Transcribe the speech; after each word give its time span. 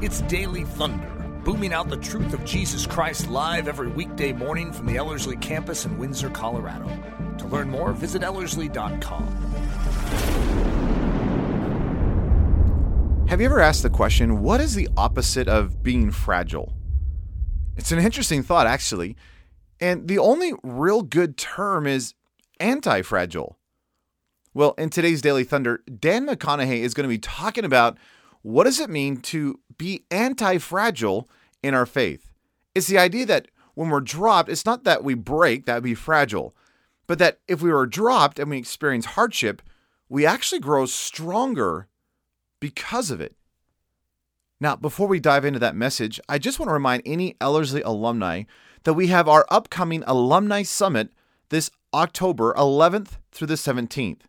It's 0.00 0.20
Daily 0.22 0.62
Thunder, 0.62 1.08
booming 1.44 1.72
out 1.72 1.88
the 1.88 1.96
truth 1.96 2.32
of 2.32 2.44
Jesus 2.44 2.86
Christ 2.86 3.28
live 3.28 3.66
every 3.66 3.88
weekday 3.88 4.32
morning 4.32 4.72
from 4.72 4.86
the 4.86 4.96
Ellerslie 4.96 5.36
campus 5.38 5.86
in 5.86 5.98
Windsor, 5.98 6.30
Colorado. 6.30 6.88
To 7.38 7.46
learn 7.48 7.68
more, 7.68 7.92
visit 7.92 8.22
Ellerslie.com. 8.22 9.26
Have 13.28 13.40
you 13.40 13.46
ever 13.46 13.58
asked 13.58 13.82
the 13.82 13.90
question, 13.90 14.40
what 14.40 14.60
is 14.60 14.76
the 14.76 14.88
opposite 14.96 15.48
of 15.48 15.82
being 15.82 16.12
fragile? 16.12 16.74
It's 17.76 17.90
an 17.90 17.98
interesting 17.98 18.44
thought, 18.44 18.68
actually. 18.68 19.16
And 19.80 20.06
the 20.06 20.18
only 20.18 20.52
real 20.62 21.02
good 21.02 21.36
term 21.36 21.88
is 21.88 22.14
anti 22.60 23.02
fragile. 23.02 23.58
Well, 24.54 24.74
in 24.78 24.90
today's 24.90 25.20
Daily 25.20 25.42
Thunder, 25.42 25.82
Dan 25.98 26.24
McConnaughey 26.24 26.82
is 26.82 26.94
going 26.94 27.02
to 27.02 27.08
be 27.08 27.18
talking 27.18 27.64
about 27.64 27.98
what 28.42 28.64
does 28.64 28.80
it 28.80 28.90
mean 28.90 29.18
to 29.18 29.60
be 29.76 30.04
anti 30.10 30.58
fragile 30.58 31.28
in 31.62 31.74
our 31.74 31.86
faith? 31.86 32.30
It's 32.74 32.86
the 32.86 32.98
idea 32.98 33.26
that 33.26 33.48
when 33.74 33.90
we're 33.90 34.00
dropped, 34.00 34.48
it's 34.48 34.66
not 34.66 34.84
that 34.84 35.04
we 35.04 35.14
break, 35.14 35.66
that 35.66 35.74
would 35.74 35.84
be 35.84 35.94
fragile, 35.94 36.54
but 37.06 37.18
that 37.18 37.38
if 37.46 37.62
we 37.62 37.70
were 37.70 37.86
dropped 37.86 38.38
and 38.38 38.50
we 38.50 38.58
experience 38.58 39.06
hardship, 39.06 39.62
we 40.08 40.26
actually 40.26 40.60
grow 40.60 40.86
stronger 40.86 41.88
because 42.60 43.10
of 43.10 43.20
it. 43.20 43.36
Now, 44.60 44.74
before 44.74 45.06
we 45.06 45.20
dive 45.20 45.44
into 45.44 45.60
that 45.60 45.76
message, 45.76 46.20
I 46.28 46.38
just 46.38 46.58
want 46.58 46.68
to 46.68 46.74
remind 46.74 47.02
any 47.06 47.36
Ellerslie 47.40 47.82
alumni 47.82 48.42
that 48.82 48.94
we 48.94 49.08
have 49.08 49.28
our 49.28 49.46
upcoming 49.50 50.02
Alumni 50.06 50.62
Summit 50.62 51.10
this 51.50 51.70
October 51.94 52.52
11th 52.54 53.18
through 53.30 53.46
the 53.46 53.54
17th. 53.54 54.22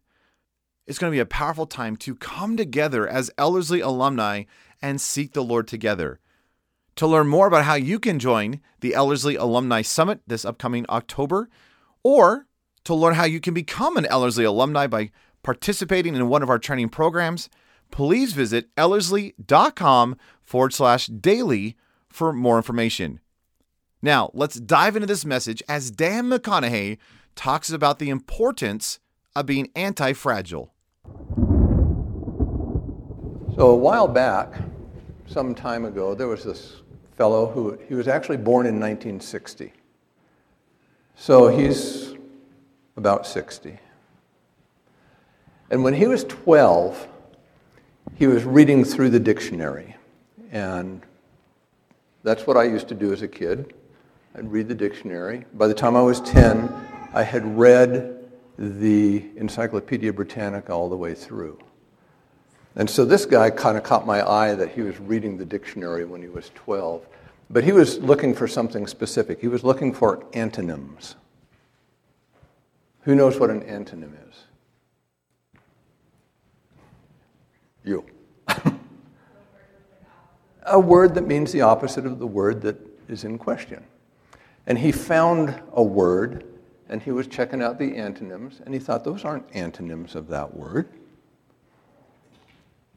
It's 0.90 0.98
going 0.98 1.12
to 1.12 1.16
be 1.16 1.20
a 1.20 1.26
powerful 1.28 1.68
time 1.68 1.98
to 1.98 2.16
come 2.16 2.58
together 2.58 3.08
as 3.08 3.30
Ellerslie 3.38 3.80
alumni 3.80 4.46
and 4.82 5.00
seek 5.00 5.34
the 5.34 5.44
Lord 5.44 5.68
together. 5.68 6.20
To 6.96 7.06
learn 7.06 7.28
more 7.28 7.46
about 7.46 7.66
how 7.66 7.76
you 7.76 8.00
can 8.00 8.18
join 8.18 8.60
the 8.80 8.96
Ellerslie 8.96 9.36
Alumni 9.36 9.84
Summit 9.84 10.22
this 10.26 10.44
upcoming 10.44 10.88
October, 10.90 11.48
or 12.02 12.48
to 12.86 12.96
learn 12.96 13.14
how 13.14 13.26
you 13.26 13.40
can 13.40 13.54
become 13.54 13.98
an 13.98 14.08
Ellerslie 14.08 14.46
alumni 14.46 14.88
by 14.88 15.12
participating 15.44 16.16
in 16.16 16.28
one 16.28 16.42
of 16.42 16.50
our 16.50 16.58
training 16.58 16.90
programs, 16.90 17.52
please 17.92 18.34
visit 18.34 18.74
ellerslie.com 18.76 20.18
forward 20.42 20.74
slash 20.74 21.06
daily 21.06 21.78
for 22.10 22.34
more 22.34 22.58
information. 22.58 23.20
Now, 24.02 24.32
let's 24.34 24.60
dive 24.60 24.96
into 24.96 25.06
this 25.06 25.24
message 25.24 25.62
as 25.70 25.92
Dan 25.92 26.32
McConnaughey 26.32 26.98
talks 27.36 27.70
about 27.70 28.00
the 28.00 28.10
importance 28.10 28.98
of 29.36 29.46
being 29.46 29.70
anti 29.76 30.14
fragile. 30.14 30.74
So 33.60 33.72
a 33.72 33.76
while 33.76 34.08
back, 34.08 34.54
some 35.28 35.54
time 35.54 35.84
ago, 35.84 36.16
there 36.16 36.30
was 36.30 36.46
this 36.46 36.78
fellow 37.18 37.46
who 37.46 37.78
he 37.90 37.94
was 37.94 38.08
actually 38.08 38.38
born 38.38 38.66
in 38.66 38.80
1960. 38.80 39.74
So 41.18 41.50
he's 41.50 42.14
about 42.96 43.28
60. 43.28 43.78
And 45.72 45.84
when 45.84 45.94
he 45.94 46.08
was 46.08 46.24
12, 46.24 47.06
he 48.16 48.28
was 48.28 48.46
reading 48.46 48.86
through 48.86 49.10
the 49.10 49.20
dictionary. 49.20 49.94
And 50.54 51.02
that's 52.24 52.48
what 52.48 52.56
I 52.56 52.64
used 52.64 52.88
to 52.88 52.96
do 52.96 53.12
as 53.12 53.24
a 53.24 53.28
kid. 53.28 53.74
I'd 54.36 54.50
read 54.50 54.70
the 54.70 54.76
dictionary. 54.76 55.44
By 55.56 55.68
the 55.68 55.74
time 55.74 55.98
I 55.98 56.02
was 56.02 56.22
10, 56.22 56.72
I 57.14 57.24
had 57.24 57.58
read 57.58 58.19
the 58.60 59.26
Encyclopedia 59.38 60.12
Britannica 60.12 60.74
all 60.74 60.90
the 60.90 60.98
way 60.98 61.14
through. 61.14 61.58
And 62.76 62.90
so 62.90 63.06
this 63.06 63.26
guy 63.26 63.50
kind 63.50 63.78
of 63.78 63.84
caught 63.84 64.06
my 64.06 64.28
eye 64.30 64.54
that 64.54 64.72
he 64.72 64.82
was 64.82 65.00
reading 65.00 65.38
the 65.38 65.46
dictionary 65.46 66.04
when 66.04 66.22
he 66.22 66.28
was 66.28 66.52
12. 66.56 67.08
But 67.50 67.64
he 67.64 67.72
was 67.72 68.00
looking 68.00 68.36
for 68.36 68.50
something 68.50 68.86
specific. 68.86 69.40
He 69.40 69.48
was 69.48 69.64
looking 69.64 69.94
for 69.94 70.26
antonyms. 70.34 71.16
Who 73.04 73.16
knows 73.16 73.40
what 73.40 73.50
an 73.50 73.62
antonym 73.62 74.12
is? 74.30 74.36
You. 77.86 78.06
a 80.64 80.80
word 80.80 81.16
that 81.16 81.26
means 81.26 81.54
the 81.54 81.62
opposite 81.62 82.06
of 82.06 82.20
the 82.20 82.28
word 82.28 82.62
that 82.64 82.76
is 83.08 83.24
in 83.24 83.38
question. 83.38 83.86
And 84.68 84.78
he 84.78 84.92
found 84.92 85.60
a 85.72 85.82
word 85.82 86.59
and 86.90 87.02
he 87.02 87.12
was 87.12 87.28
checking 87.28 87.62
out 87.62 87.78
the 87.78 87.96
antonyms 87.96 88.62
and 88.66 88.74
he 88.74 88.80
thought 88.80 89.04
those 89.04 89.24
aren't 89.24 89.46
antonyms 89.54 90.16
of 90.16 90.28
that 90.28 90.56
word. 90.56 90.90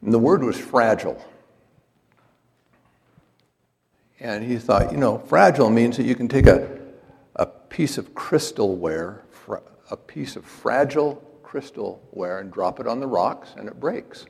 And 0.01 0.13
the 0.13 0.19
word 0.19 0.43
was 0.43 0.59
fragile. 0.59 1.23
And 4.19 4.45
he 4.45 4.57
thought, 4.57 4.93
you 4.93 4.99
know, 4.99 5.19
fragile 5.19 5.69
means 5.69 5.97
that 5.97 6.05
you 6.05 6.15
can 6.15 6.29
take 6.29 6.47
a, 6.47 6.81
a 7.37 7.47
piece 7.47 7.99
of 7.99 8.15
crystalware, 8.15 9.21
a 9.91 9.97
piece 9.97 10.37
of 10.37 10.45
fragile 10.45 11.23
crystalware, 11.45 12.41
and 12.41 12.53
drop 12.53 12.81
it 12.81 12.87
on 12.87 12.99
the 12.99 13.07
rocks 13.07 13.51
and 13.57 13.69
it 13.69 13.79
breaks. 13.79 14.25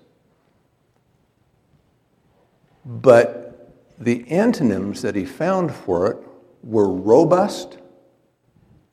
But 2.84 3.70
the 3.98 4.28
antonyms 4.28 5.02
that 5.02 5.14
he 5.14 5.24
found 5.24 5.72
for 5.72 6.10
it 6.10 6.18
were 6.64 6.90
robust 6.90 7.78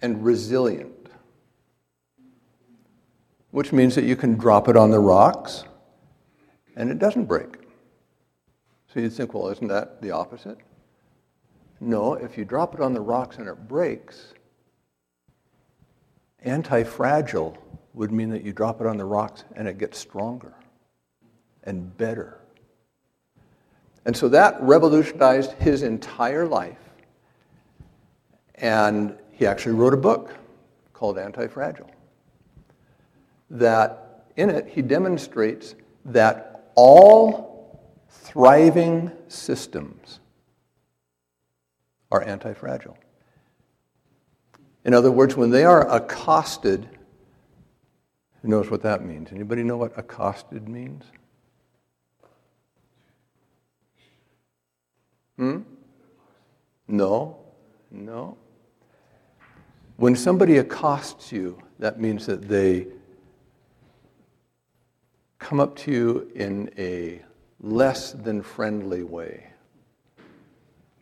and 0.01 0.23
resilient, 0.23 1.09
which 3.51 3.71
means 3.71 3.95
that 3.95 4.05
you 4.05 4.15
can 4.15 4.35
drop 4.35 4.67
it 4.67 4.77
on 4.77 4.91
the 4.91 4.99
rocks 4.99 5.63
and 6.75 6.89
it 6.89 6.99
doesn't 6.99 7.25
break. 7.25 7.57
So 8.93 8.99
you'd 8.99 9.13
think, 9.13 9.33
well, 9.33 9.49
isn't 9.49 9.67
that 9.67 10.01
the 10.01 10.11
opposite? 10.11 10.57
No, 11.79 12.13
if 12.13 12.37
you 12.37 12.45
drop 12.45 12.73
it 12.73 12.81
on 12.81 12.93
the 12.93 13.01
rocks 13.01 13.37
and 13.37 13.47
it 13.47 13.67
breaks, 13.67 14.33
anti 16.43 16.83
fragile 16.83 17.57
would 17.93 18.11
mean 18.11 18.29
that 18.29 18.43
you 18.43 18.53
drop 18.53 18.81
it 18.81 18.87
on 18.87 18.97
the 18.97 19.05
rocks 19.05 19.43
and 19.55 19.67
it 19.67 19.77
gets 19.77 19.97
stronger 19.97 20.53
and 21.63 21.95
better. 21.97 22.39
And 24.05 24.15
so 24.15 24.29
that 24.29 24.61
revolutionized 24.61 25.53
his 25.53 25.83
entire 25.83 26.47
life. 26.47 26.77
And 28.55 29.17
he 29.39 29.47
actually 29.47 29.71
wrote 29.71 29.93
a 29.93 29.97
book 29.97 30.35
called 30.91 31.17
Anti 31.17 31.47
Fragile. 31.47 31.89
That 33.49 34.25
in 34.35 34.49
it, 34.49 34.67
he 34.67 34.81
demonstrates 34.81 35.75
that 36.03 36.71
all 36.75 37.79
thriving 38.09 39.09
systems 39.29 40.19
are 42.11 42.21
anti 42.21 42.53
fragile. 42.53 42.97
In 44.83 44.93
other 44.93 45.11
words, 45.11 45.37
when 45.37 45.51
they 45.51 45.63
are 45.63 45.89
accosted, 45.89 46.89
who 48.41 48.49
knows 48.49 48.69
what 48.69 48.81
that 48.83 49.05
means? 49.05 49.31
Anybody 49.31 49.63
know 49.63 49.77
what 49.77 49.97
accosted 49.97 50.67
means? 50.67 51.05
Hmm? 55.37 55.59
No? 56.89 57.37
No? 57.89 58.37
When 59.99 60.15
somebody 60.15 60.59
accosts 60.59 61.29
you, 61.33 61.61
that 61.79 61.99
means 61.99 62.25
that 62.27 62.47
they 62.47 62.87
come 65.39 65.59
up 65.59 65.75
to 65.79 65.91
you 65.91 66.31
in 66.35 66.71
a 66.77 67.21
less 67.59 68.13
than 68.13 68.41
friendly 68.41 69.03
way. 69.03 69.47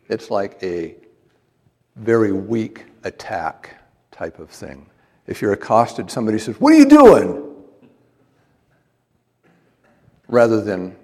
It's 0.08 0.32
like 0.32 0.60
a 0.64 0.96
very 1.94 2.32
weak 2.32 2.86
attack 3.04 3.76
type 4.10 4.40
of 4.40 4.50
thing. 4.50 4.90
If 5.28 5.40
you're 5.40 5.52
accosted, 5.52 6.10
somebody 6.10 6.40
says, 6.40 6.58
What 6.58 6.72
are 6.72 6.78
you 6.78 6.88
doing? 6.88 7.44
rather 10.26 10.60
than 10.60 10.96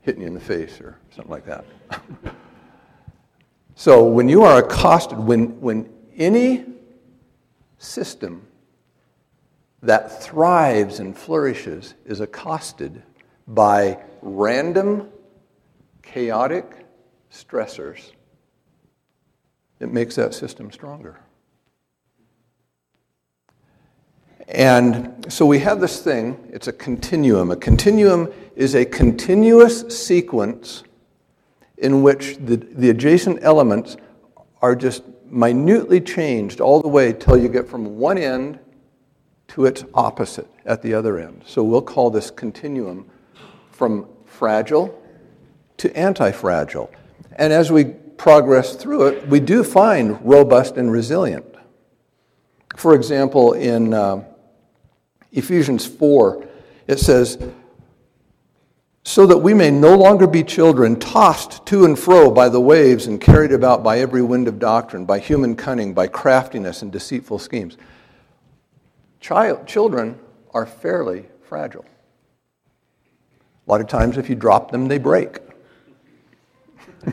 hitting 0.00 0.22
you 0.22 0.28
in 0.28 0.34
the 0.34 0.40
face 0.40 0.80
or 0.80 0.98
something 1.10 1.30
like 1.30 1.44
that. 1.44 1.66
so 3.74 4.02
when 4.02 4.30
you 4.30 4.42
are 4.42 4.64
accosted, 4.64 5.18
when, 5.18 5.60
when 5.60 5.92
any 6.16 6.73
system 7.84 8.46
that 9.82 10.22
thrives 10.22 10.98
and 10.98 11.16
flourishes 11.16 11.94
is 12.06 12.20
accosted 12.20 13.02
by 13.46 13.98
random, 14.22 15.08
chaotic 16.02 16.86
stressors, 17.30 18.12
it 19.80 19.92
makes 19.92 20.16
that 20.16 20.32
system 20.32 20.72
stronger. 20.72 21.20
And 24.48 25.26
so 25.28 25.46
we 25.46 25.58
have 25.60 25.80
this 25.80 26.02
thing, 26.02 26.38
it's 26.50 26.68
a 26.68 26.72
continuum. 26.72 27.50
A 27.50 27.56
continuum 27.56 28.32
is 28.56 28.74
a 28.74 28.84
continuous 28.84 30.06
sequence 30.06 30.84
in 31.78 32.02
which 32.02 32.36
the, 32.36 32.56
the 32.56 32.90
adjacent 32.90 33.38
elements 33.42 33.96
are 34.62 34.76
just 34.76 35.02
minutely 35.30 36.00
changed 36.00 36.60
all 36.60 36.80
the 36.80 36.88
way 36.88 37.12
till 37.12 37.36
you 37.36 37.48
get 37.48 37.68
from 37.68 37.98
one 37.98 38.18
end 38.18 38.58
to 39.48 39.66
its 39.66 39.84
opposite 39.94 40.48
at 40.64 40.82
the 40.82 40.94
other 40.94 41.18
end. 41.18 41.42
So 41.46 41.62
we'll 41.62 41.82
call 41.82 42.10
this 42.10 42.30
continuum 42.30 43.10
from 43.70 44.08
fragile 44.24 45.00
to 45.78 45.96
anti 45.96 46.32
fragile. 46.32 46.90
And 47.36 47.52
as 47.52 47.70
we 47.70 47.84
progress 47.84 48.76
through 48.76 49.08
it, 49.08 49.28
we 49.28 49.40
do 49.40 49.64
find 49.64 50.18
robust 50.24 50.76
and 50.76 50.90
resilient. 50.90 51.44
For 52.76 52.94
example, 52.94 53.52
in 53.52 53.94
uh, 53.94 54.24
Ephesians 55.32 55.86
4, 55.86 56.46
it 56.86 56.98
says, 56.98 57.38
so 59.04 59.26
that 59.26 59.36
we 59.36 59.52
may 59.52 59.70
no 59.70 59.94
longer 59.94 60.26
be 60.26 60.42
children 60.42 60.98
tossed 60.98 61.64
to 61.66 61.84
and 61.84 61.98
fro 61.98 62.30
by 62.30 62.48
the 62.48 62.60
waves 62.60 63.06
and 63.06 63.20
carried 63.20 63.52
about 63.52 63.82
by 63.82 63.98
every 64.00 64.22
wind 64.22 64.48
of 64.48 64.58
doctrine, 64.58 65.04
by 65.04 65.18
human 65.18 65.54
cunning, 65.54 65.92
by 65.92 66.06
craftiness 66.06 66.80
and 66.80 66.90
deceitful 66.90 67.38
schemes. 67.38 67.76
Child, 69.20 69.66
children 69.66 70.18
are 70.54 70.64
fairly 70.64 71.26
fragile. 71.42 71.84
A 73.66 73.70
lot 73.70 73.82
of 73.82 73.88
times, 73.88 74.16
if 74.16 74.30
you 74.30 74.34
drop 74.34 74.70
them, 74.70 74.88
they 74.88 74.98
break. 74.98 75.38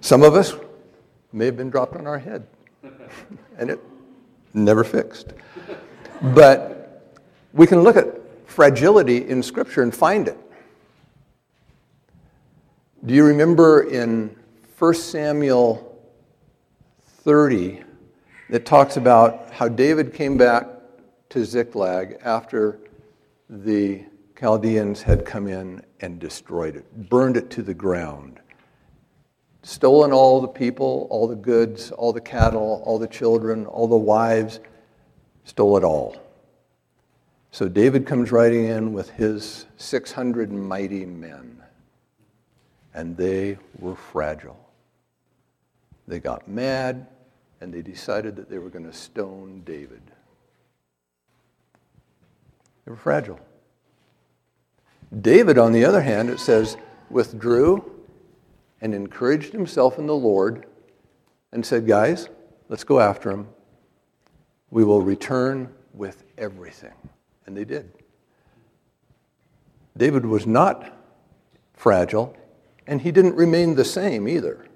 Some 0.00 0.22
of 0.22 0.34
us 0.34 0.54
may 1.32 1.46
have 1.46 1.56
been 1.56 1.70
dropped 1.70 1.96
on 1.96 2.06
our 2.06 2.18
head, 2.18 2.46
and 3.58 3.70
it 3.70 3.80
never 4.54 4.84
fixed. 4.84 5.32
But 6.22 7.12
we 7.52 7.66
can 7.66 7.82
look 7.82 7.96
at 7.96 8.06
fragility 8.46 9.28
in 9.28 9.42
Scripture 9.42 9.82
and 9.82 9.94
find 9.94 10.28
it. 10.28 10.38
Do 13.04 13.14
you 13.14 13.24
remember 13.24 13.82
in 13.82 14.34
1 14.78 14.94
Samuel 14.94 16.00
30 17.04 17.82
that 18.50 18.64
talks 18.64 18.96
about 18.96 19.52
how 19.52 19.68
David 19.68 20.14
came 20.14 20.36
back 20.36 20.66
to 21.30 21.44
Ziklag 21.44 22.18
after 22.24 22.78
the 23.50 24.04
Chaldeans 24.38 25.02
had 25.02 25.24
come 25.24 25.46
in 25.46 25.82
and 26.00 26.18
destroyed 26.18 26.76
it, 26.76 27.08
burned 27.08 27.36
it 27.36 27.50
to 27.50 27.62
the 27.62 27.74
ground, 27.74 28.40
stolen 29.62 30.12
all 30.12 30.40
the 30.40 30.48
people, 30.48 31.06
all 31.10 31.26
the 31.26 31.36
goods, 31.36 31.90
all 31.90 32.12
the 32.12 32.20
cattle, 32.20 32.82
all 32.84 32.98
the 32.98 33.08
children, 33.08 33.66
all 33.66 33.88
the 33.88 33.96
wives, 33.96 34.60
stole 35.44 35.76
it 35.76 35.84
all. 35.84 36.16
So 37.56 37.70
David 37.70 38.04
comes 38.04 38.32
riding 38.32 38.66
in 38.66 38.92
with 38.92 39.08
his 39.08 39.64
600 39.78 40.52
mighty 40.52 41.06
men, 41.06 41.62
and 42.92 43.16
they 43.16 43.56
were 43.78 43.96
fragile. 43.96 44.58
They 46.06 46.18
got 46.18 46.46
mad, 46.46 47.06
and 47.62 47.72
they 47.72 47.80
decided 47.80 48.36
that 48.36 48.50
they 48.50 48.58
were 48.58 48.68
going 48.68 48.84
to 48.84 48.92
stone 48.92 49.62
David. 49.64 50.02
They 52.84 52.90
were 52.90 52.98
fragile. 52.98 53.40
David, 55.22 55.56
on 55.56 55.72
the 55.72 55.86
other 55.86 56.02
hand, 56.02 56.28
it 56.28 56.40
says, 56.40 56.76
withdrew 57.08 57.90
and 58.82 58.92
encouraged 58.92 59.54
himself 59.54 59.98
in 59.98 60.06
the 60.06 60.14
Lord 60.14 60.66
and 61.52 61.64
said, 61.64 61.86
Guys, 61.86 62.28
let's 62.68 62.84
go 62.84 63.00
after 63.00 63.30
him. 63.30 63.48
We 64.68 64.84
will 64.84 65.00
return 65.00 65.72
with 65.94 66.22
everything. 66.36 66.92
And 67.46 67.56
they 67.56 67.64
did. 67.64 67.90
David 69.96 70.26
was 70.26 70.46
not 70.46 70.92
fragile, 71.74 72.36
and 72.86 73.00
he 73.00 73.10
didn't 73.10 73.34
remain 73.34 73.74
the 73.74 73.84
same 73.84 74.28
either. 74.28 74.66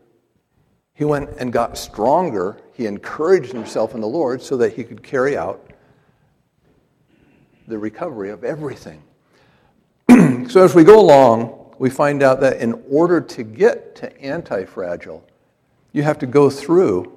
He 0.94 1.04
went 1.04 1.30
and 1.38 1.52
got 1.52 1.76
stronger. 1.76 2.58
He 2.72 2.86
encouraged 2.86 3.52
himself 3.52 3.94
in 3.94 4.00
the 4.00 4.08
Lord 4.08 4.42
so 4.42 4.56
that 4.58 4.74
he 4.74 4.84
could 4.84 5.02
carry 5.02 5.36
out 5.36 5.70
the 7.66 7.78
recovery 7.78 8.30
of 8.30 8.44
everything. 8.44 9.02
so 10.48 10.64
as 10.64 10.74
we 10.74 10.84
go 10.84 11.00
along, 11.00 11.74
we 11.78 11.88
find 11.88 12.22
out 12.22 12.40
that 12.40 12.58
in 12.58 12.82
order 12.90 13.20
to 13.20 13.42
get 13.42 13.94
to 13.96 14.20
anti 14.20 14.64
fragile, 14.64 15.26
you 15.92 16.02
have 16.02 16.18
to 16.18 16.26
go 16.26 16.50
through 16.50 17.10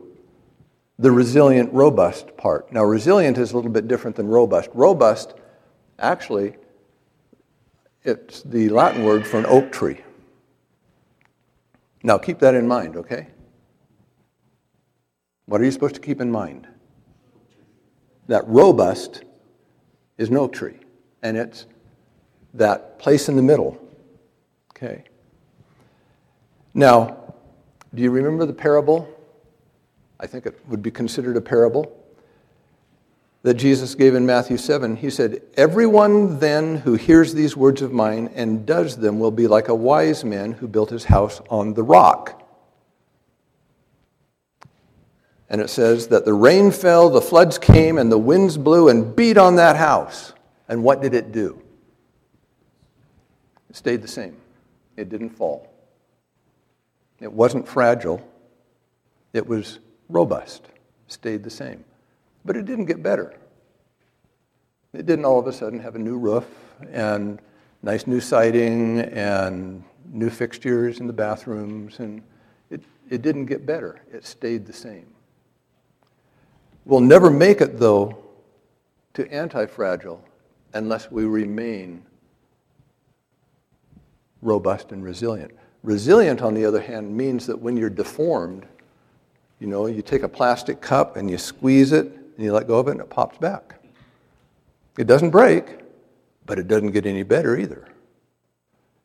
the 0.99 1.11
resilient, 1.11 1.73
robust 1.73 2.37
part. 2.37 2.71
Now, 2.71 2.83
resilient 2.83 3.37
is 3.37 3.51
a 3.51 3.55
little 3.55 3.71
bit 3.71 3.87
different 3.87 4.15
than 4.15 4.27
robust. 4.27 4.69
Robust 4.73 5.33
Actually, 5.99 6.55
it's 8.03 8.41
the 8.43 8.69
Latin 8.69 9.03
word 9.03 9.25
for 9.25 9.37
an 9.37 9.45
oak 9.45 9.71
tree. 9.71 10.01
Now, 12.03 12.17
keep 12.17 12.39
that 12.39 12.55
in 12.55 12.67
mind, 12.67 12.97
okay? 12.97 13.27
What 15.45 15.61
are 15.61 15.63
you 15.63 15.71
supposed 15.71 15.95
to 15.95 16.01
keep 16.01 16.19
in 16.19 16.31
mind? 16.31 16.67
That 18.27 18.47
robust 18.47 19.23
is 20.17 20.29
an 20.29 20.37
oak 20.37 20.53
tree, 20.53 20.79
and 21.21 21.37
it's 21.37 21.65
that 22.53 22.99
place 22.99 23.29
in 23.29 23.35
the 23.35 23.41
middle, 23.41 23.77
okay? 24.71 25.03
Now, 26.73 27.33
do 27.93 28.01
you 28.01 28.11
remember 28.11 28.45
the 28.45 28.53
parable? 28.53 29.07
I 30.19 30.27
think 30.27 30.45
it 30.45 30.59
would 30.67 30.81
be 30.81 30.91
considered 30.91 31.37
a 31.37 31.41
parable 31.41 32.02
that 33.43 33.55
Jesus 33.55 33.93
gave 33.93 34.15
in 34.15 34.25
Matthew 34.25 34.57
7. 34.57 34.95
He 34.95 35.09
said, 35.09 35.41
Everyone 35.55 36.39
then 36.39 36.77
who 36.77 36.95
hears 36.95 37.33
these 37.33 37.55
words 37.55 37.81
of 37.81 37.91
mine 37.91 38.31
and 38.35 38.65
does 38.65 38.97
them 38.97 39.19
will 39.19 39.31
be 39.31 39.47
like 39.47 39.67
a 39.67 39.75
wise 39.75 40.23
man 40.23 40.53
who 40.53 40.67
built 40.67 40.89
his 40.89 41.03
house 41.05 41.41
on 41.49 41.73
the 41.73 41.83
rock. 41.83 42.41
And 45.49 45.61
it 45.61 45.69
says 45.69 46.07
that 46.07 46.25
the 46.25 46.33
rain 46.33 46.71
fell, 46.71 47.09
the 47.09 47.21
floods 47.21 47.59
came, 47.59 47.97
and 47.97 48.11
the 48.11 48.17
winds 48.17 48.57
blew 48.57 48.89
and 48.89 49.15
beat 49.15 49.37
on 49.37 49.57
that 49.57 49.75
house. 49.75 50.33
And 50.69 50.83
what 50.83 51.01
did 51.01 51.13
it 51.13 51.31
do? 51.31 51.61
It 53.69 53.75
stayed 53.75 54.01
the 54.01 54.07
same, 54.07 54.37
it 54.95 55.09
didn't 55.09 55.31
fall. 55.31 55.69
It 57.19 57.31
wasn't 57.31 57.67
fragile, 57.67 58.25
it 59.33 59.45
was 59.45 59.79
robust, 60.09 60.63
stayed 61.07 61.43
the 61.43 61.49
same. 61.49 61.83
But 62.45 62.57
it 62.57 62.65
didn't 62.65 62.85
get 62.85 63.01
better. 63.01 63.35
It 64.93 65.05
didn't 65.05 65.25
all 65.25 65.39
of 65.39 65.47
a 65.47 65.53
sudden 65.53 65.79
have 65.79 65.95
a 65.95 65.99
new 65.99 66.17
roof 66.17 66.45
and 66.91 67.39
nice 67.81 68.05
new 68.05 68.19
siding 68.19 68.99
and 68.99 69.83
new 70.11 70.29
fixtures 70.29 70.99
in 70.99 71.07
the 71.07 71.13
bathrooms, 71.13 71.99
and 71.99 72.21
it, 72.69 72.81
it 73.09 73.21
didn't 73.21 73.45
get 73.45 73.65
better. 73.65 74.01
It 74.11 74.25
stayed 74.25 74.65
the 74.65 74.73
same. 74.73 75.07
We'll 76.85 76.99
never 76.99 77.29
make 77.29 77.61
it, 77.61 77.79
though, 77.79 78.17
to 79.13 79.31
anti 79.31 79.65
fragile 79.65 80.23
unless 80.73 81.11
we 81.11 81.25
remain 81.25 82.03
robust 84.41 84.91
and 84.91 85.03
resilient. 85.03 85.51
Resilient, 85.83 86.41
on 86.41 86.53
the 86.53 86.65
other 86.65 86.81
hand, 86.81 87.15
means 87.15 87.45
that 87.47 87.59
when 87.59 87.77
you're 87.77 87.89
deformed, 87.89 88.65
you 89.59 89.67
know, 89.67 89.85
you 89.87 90.01
take 90.01 90.23
a 90.23 90.29
plastic 90.29 90.81
cup 90.81 91.15
and 91.15 91.29
you 91.29 91.37
squeeze 91.37 91.91
it 91.91 92.22
and 92.35 92.45
you 92.45 92.51
let 92.51 92.67
go 92.67 92.79
of 92.79 92.87
it 92.87 92.91
and 92.91 93.01
it 93.01 93.09
pops 93.09 93.37
back. 93.37 93.75
It 94.97 95.07
doesn't 95.07 95.31
break, 95.31 95.79
but 96.45 96.59
it 96.59 96.67
doesn't 96.67 96.91
get 96.91 97.05
any 97.05 97.23
better 97.23 97.57
either. 97.57 97.87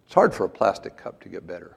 It's 0.04 0.14
hard 0.14 0.34
for 0.34 0.44
a 0.44 0.48
plastic 0.48 0.96
cup 0.96 1.20
to 1.22 1.28
get 1.28 1.46
better. 1.46 1.76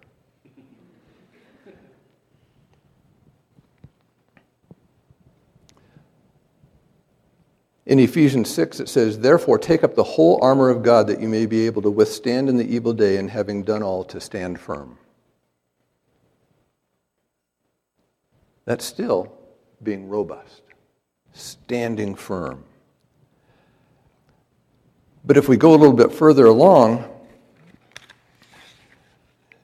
In 7.85 7.99
Ephesians 7.99 8.49
6, 8.49 8.79
it 8.79 8.89
says, 8.89 9.19
Therefore, 9.19 9.57
take 9.57 9.83
up 9.83 9.95
the 9.95 10.03
whole 10.03 10.39
armor 10.41 10.69
of 10.69 10.83
God 10.83 11.07
that 11.07 11.19
you 11.19 11.27
may 11.27 11.45
be 11.45 11.65
able 11.65 11.81
to 11.81 11.89
withstand 11.89 12.47
in 12.47 12.55
the 12.55 12.65
evil 12.65 12.93
day, 12.93 13.17
and 13.17 13.29
having 13.29 13.63
done 13.63 13.83
all, 13.83 14.03
to 14.05 14.21
stand 14.21 14.59
firm. 14.59 14.97
That's 18.63 18.85
still 18.85 19.33
being 19.83 20.07
robust 20.07 20.61
standing 21.33 22.15
firm. 22.15 22.63
But 25.23 25.37
if 25.37 25.47
we 25.47 25.57
go 25.57 25.71
a 25.71 25.77
little 25.77 25.95
bit 25.95 26.11
further 26.11 26.45
along, 26.45 27.05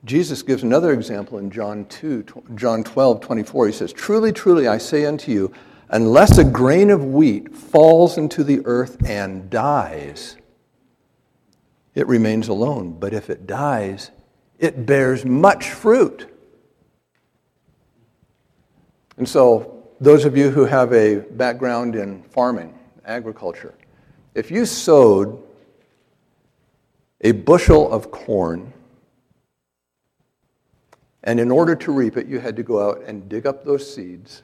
Jesus 0.05 0.41
gives 0.41 0.63
another 0.63 0.93
example 0.93 1.39
in 1.39 1.51
John 1.51 1.85
2, 1.85 2.23
John 2.55 2.83
12, 2.83 3.19
24. 3.19 3.67
He 3.67 3.73
says, 3.73 3.91
Truly, 3.91 4.31
truly, 4.31 4.67
I 4.67 4.77
say 4.77 5.05
unto 5.05 5.31
you, 5.31 5.51
unless 5.89 6.37
a 6.37 6.43
grain 6.43 6.89
of 6.89 7.03
wheat 7.03 7.53
falls 7.53 8.17
into 8.17 8.43
the 8.43 8.61
earth 8.65 8.97
and 9.05 9.49
dies, 9.49 10.37
it 11.95 12.07
remains 12.07 12.47
alone. 12.47 12.93
But 12.99 13.13
if 13.13 13.29
it 13.29 13.47
dies, 13.47 14.11
it 14.59 14.85
bears 14.85 15.25
much 15.25 15.71
fruit. 15.71 16.27
And 19.17 19.27
so 19.27 19.76
those 19.99 20.25
of 20.25 20.37
you 20.37 20.49
who 20.49 20.65
have 20.65 20.93
a 20.93 21.17
background 21.17 21.95
in 21.95 22.23
farming, 22.23 22.77
agriculture, 23.05 23.73
if 24.35 24.51
you 24.51 24.65
sowed 24.65 25.41
a 27.21 27.31
bushel 27.31 27.91
of 27.91 28.11
corn, 28.11 28.71
and 31.23 31.39
in 31.39 31.49
order 31.51 31.75
to 31.75 31.91
reap 31.91 32.15
it, 32.15 32.27
you 32.27 32.39
had 32.39 32.55
to 32.55 32.63
go 32.63 32.87
out 32.87 33.01
and 33.05 33.27
dig 33.27 33.47
up 33.47 33.65
those 33.65 33.93
seeds 33.93 34.41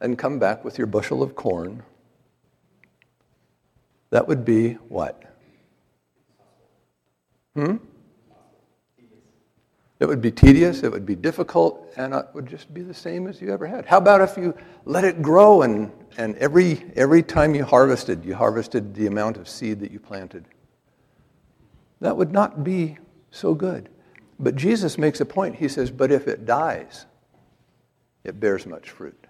and 0.00 0.18
come 0.18 0.38
back 0.38 0.64
with 0.64 0.78
your 0.78 0.86
bushel 0.86 1.22
of 1.22 1.34
corn, 1.34 1.82
that 4.10 4.26
would 4.26 4.44
be 4.44 4.74
what? 4.88 5.22
Hmm? 7.54 7.76
Would 10.06 10.22
be 10.22 10.30
tedious, 10.30 10.84
it 10.84 10.92
would 10.92 11.06
be 11.06 11.16
difficult, 11.16 11.92
and 11.96 12.14
it 12.14 12.26
would 12.32 12.46
just 12.46 12.72
be 12.72 12.82
the 12.82 12.94
same 12.94 13.26
as 13.26 13.40
you 13.40 13.52
ever 13.52 13.66
had. 13.66 13.84
How 13.84 13.98
about 13.98 14.20
if 14.20 14.36
you 14.36 14.54
let 14.84 15.04
it 15.04 15.22
grow 15.22 15.62
and, 15.62 15.90
and 16.16 16.36
every, 16.36 16.84
every 16.94 17.22
time 17.22 17.54
you 17.54 17.64
harvested, 17.64 18.24
you 18.24 18.34
harvested 18.34 18.94
the 18.94 19.08
amount 19.08 19.36
of 19.36 19.48
seed 19.48 19.80
that 19.80 19.90
you 19.90 19.98
planted? 19.98 20.44
That 22.00 22.16
would 22.16 22.32
not 22.32 22.62
be 22.62 22.98
so 23.32 23.54
good. 23.54 23.88
But 24.38 24.54
Jesus 24.54 24.98
makes 24.98 25.20
a 25.20 25.24
point. 25.24 25.56
He 25.56 25.68
says, 25.68 25.90
But 25.90 26.12
if 26.12 26.28
it 26.28 26.46
dies, 26.46 27.06
it 28.22 28.38
bears 28.38 28.66
much 28.66 28.90
fruit. 28.90 29.26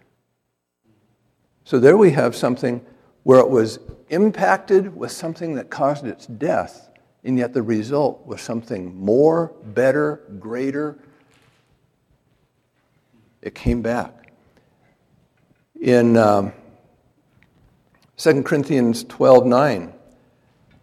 So 1.65 1.79
there 1.79 1.97
we 1.97 2.11
have 2.13 2.37
something 2.37 2.85
where 3.23 3.41
it 3.41 3.49
was 3.49 3.79
impacted 4.11 4.95
with 4.95 5.13
something 5.13 5.55
that 5.55 5.71
caused 5.71 6.07
its 6.07 6.27
death, 6.27 6.88
and 7.25 7.39
yet 7.39 7.53
the 7.53 7.63
result 7.63 8.27
was 8.27 8.41
something 8.41 8.95
more, 8.97 9.53
better, 9.65 10.23
greater. 10.39 10.99
It 13.43 13.55
came 13.55 13.83
back. 13.83 14.33
In 15.81 16.17
um, 16.17 16.53
2 18.17 18.43
Corinthians 18.43 19.05
12 19.05 19.47
9, 19.47 19.93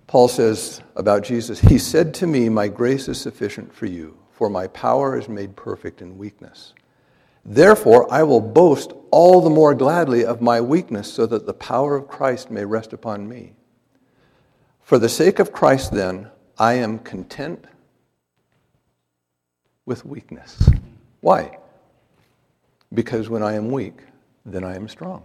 Paul 0.08 0.27
says 0.27 0.82
about 0.96 1.24
Jesus, 1.24 1.60
He 1.60 1.77
said 1.77 2.13
to 2.15 2.27
me, 2.27 2.48
My 2.48 2.68
grace 2.68 3.08
is 3.08 3.20
sufficient 3.20 3.74
for 3.74 3.88
you, 3.88 4.18
for 4.32 4.50
my 4.50 4.68
power 4.68 5.18
is 5.18 5.27
made 5.27 5.56
perfect 5.56 6.01
in 6.01 6.18
weakness. 6.18 6.74
Therefore, 7.44 8.12
I 8.12 8.24
will 8.24 8.42
boast 8.42 8.94
all 9.12 9.42
the 9.42 9.50
more 9.50 9.75
gladly 9.75 10.25
of 10.25 10.42
my 10.42 10.62
weakness, 10.62 11.12
so 11.12 11.25
that 11.25 11.46
the 11.46 11.54
power 11.54 11.96
of 11.96 12.08
Christ 12.08 12.50
may 12.50 12.65
rest 12.65 12.94
upon 12.94 13.27
me. 13.27 13.55
For 14.86 15.00
the 15.00 15.10
sake 15.10 15.39
of 15.39 15.51
Christ, 15.51 15.94
then, 15.94 16.30
I 16.60 16.74
am 16.74 17.00
content 17.00 17.65
with 19.84 20.06
weakness. 20.06 20.70
Why? 21.22 21.58
Because 22.94 23.27
when 23.27 23.42
I 23.42 23.54
am 23.54 23.72
weak, 23.72 23.98
then 24.46 24.63
I 24.63 24.75
am 24.75 24.88
strong. 24.88 25.24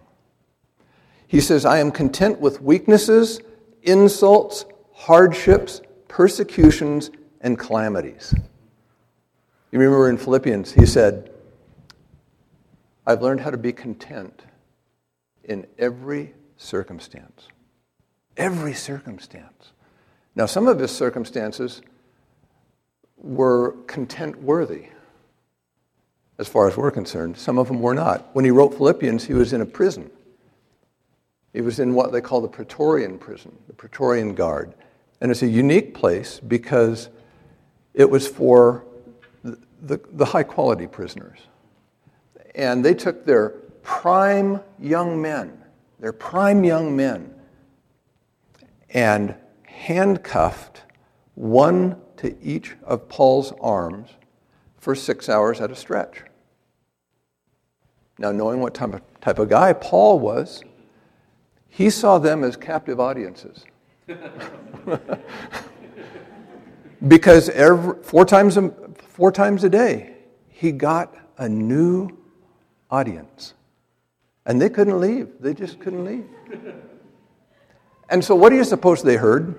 He 1.27 1.43
says, 1.43 1.67
I 1.67 1.79
am 1.79 1.91
content 1.91 2.41
with 2.41 2.63
weaknesses, 2.63 3.43
insults, 3.83 4.65
hardships, 4.95 5.83
persecutions, 6.09 7.11
and 7.43 7.59
calamities. 7.59 8.35
You 9.73 9.79
remember 9.79 10.09
in 10.09 10.17
Philippians, 10.17 10.73
he 10.73 10.87
said, 10.87 11.33
I've 13.07 13.21
learned 13.21 13.41
how 13.41 13.51
to 13.51 13.59
be 13.59 13.75
content 13.75 14.41
in 15.45 15.67
every 15.79 16.33
circumstance. 16.57 17.49
Every 18.41 18.73
circumstance. 18.73 19.73
Now, 20.35 20.47
some 20.47 20.67
of 20.67 20.79
his 20.79 20.91
circumstances 20.91 21.83
were 23.19 23.73
content 23.87 24.43
worthy, 24.43 24.87
as 26.39 26.49
far 26.49 26.67
as 26.67 26.75
we're 26.75 26.91
concerned. 26.91 27.37
Some 27.37 27.59
of 27.59 27.69
them 27.69 27.83
were 27.83 27.93
not. 27.93 28.31
When 28.33 28.47
he 28.47 28.51
wrote 28.51 28.75
Philippians, 28.75 29.25
he 29.25 29.35
was 29.35 29.53
in 29.53 29.61
a 29.61 29.67
prison. 29.67 30.11
He 31.53 31.61
was 31.61 31.79
in 31.79 31.95
what 31.95 32.13
they 32.13 32.23
call 32.23 32.41
the 32.41 32.49
Praetorian 32.49 33.19
prison, 33.19 33.57
the 33.67 33.75
Praetorian 33.75 34.35
Guard. 34.35 34.73
And 35.21 35.31
it's 35.31 35.43
a 35.43 35.47
unique 35.47 35.93
place 35.93 36.41
because 36.41 37.11
it 37.93 38.09
was 38.09 38.27
for 38.27 38.87
the, 39.43 39.59
the, 39.83 40.01
the 40.13 40.25
high 40.25 40.45
quality 40.45 40.87
prisoners. 40.87 41.41
And 42.55 42.83
they 42.83 42.95
took 42.95 43.27
their 43.27 43.51
prime 43.83 44.61
young 44.79 45.21
men, 45.21 45.61
their 45.99 46.15
prime 46.15 46.65
young 46.65 46.97
men, 46.97 47.35
and 48.91 49.35
handcuffed 49.65 50.83
one 51.35 51.97
to 52.17 52.37
each 52.43 52.77
of 52.85 53.09
Paul's 53.09 53.53
arms 53.61 54.11
for 54.79 54.95
six 54.95 55.29
hours 55.29 55.61
at 55.61 55.71
a 55.71 55.77
stretch. 55.77 56.23
Now, 58.19 58.33
knowing 58.33 58.61
what 58.61 58.75
type 58.75 58.95
of, 58.95 59.03
type 59.21 59.39
of 59.39 59.49
guy 59.49 59.73
Paul 59.73 60.19
was, 60.19 60.63
he 61.69 61.89
saw 61.89 62.19
them 62.19 62.45
as 62.45 62.57
captive 62.57 63.01
audiences. 63.01 63.65
because 67.09 67.49
every, 67.51 68.03
four, 68.03 68.27
times 68.27 68.57
a, 68.57 68.71
four 68.97 69.33
times 69.33 69.65
a 69.65 69.71
day, 69.71 70.17
he 70.49 70.73
got 70.73 71.15
a 71.39 71.49
new 71.49 72.11
audience. 72.91 73.55
And 74.45 74.61
they 74.61 74.69
couldn't 74.69 75.01
leave. 75.01 75.29
They 75.41 75.55
just 75.55 75.79
couldn't 75.81 76.05
leave. 76.05 76.27
And 78.11 78.25
so, 78.25 78.35
what 78.35 78.51
do 78.51 78.57
you 78.57 78.65
suppose 78.65 79.03
they 79.03 79.17
heard? 79.17 79.55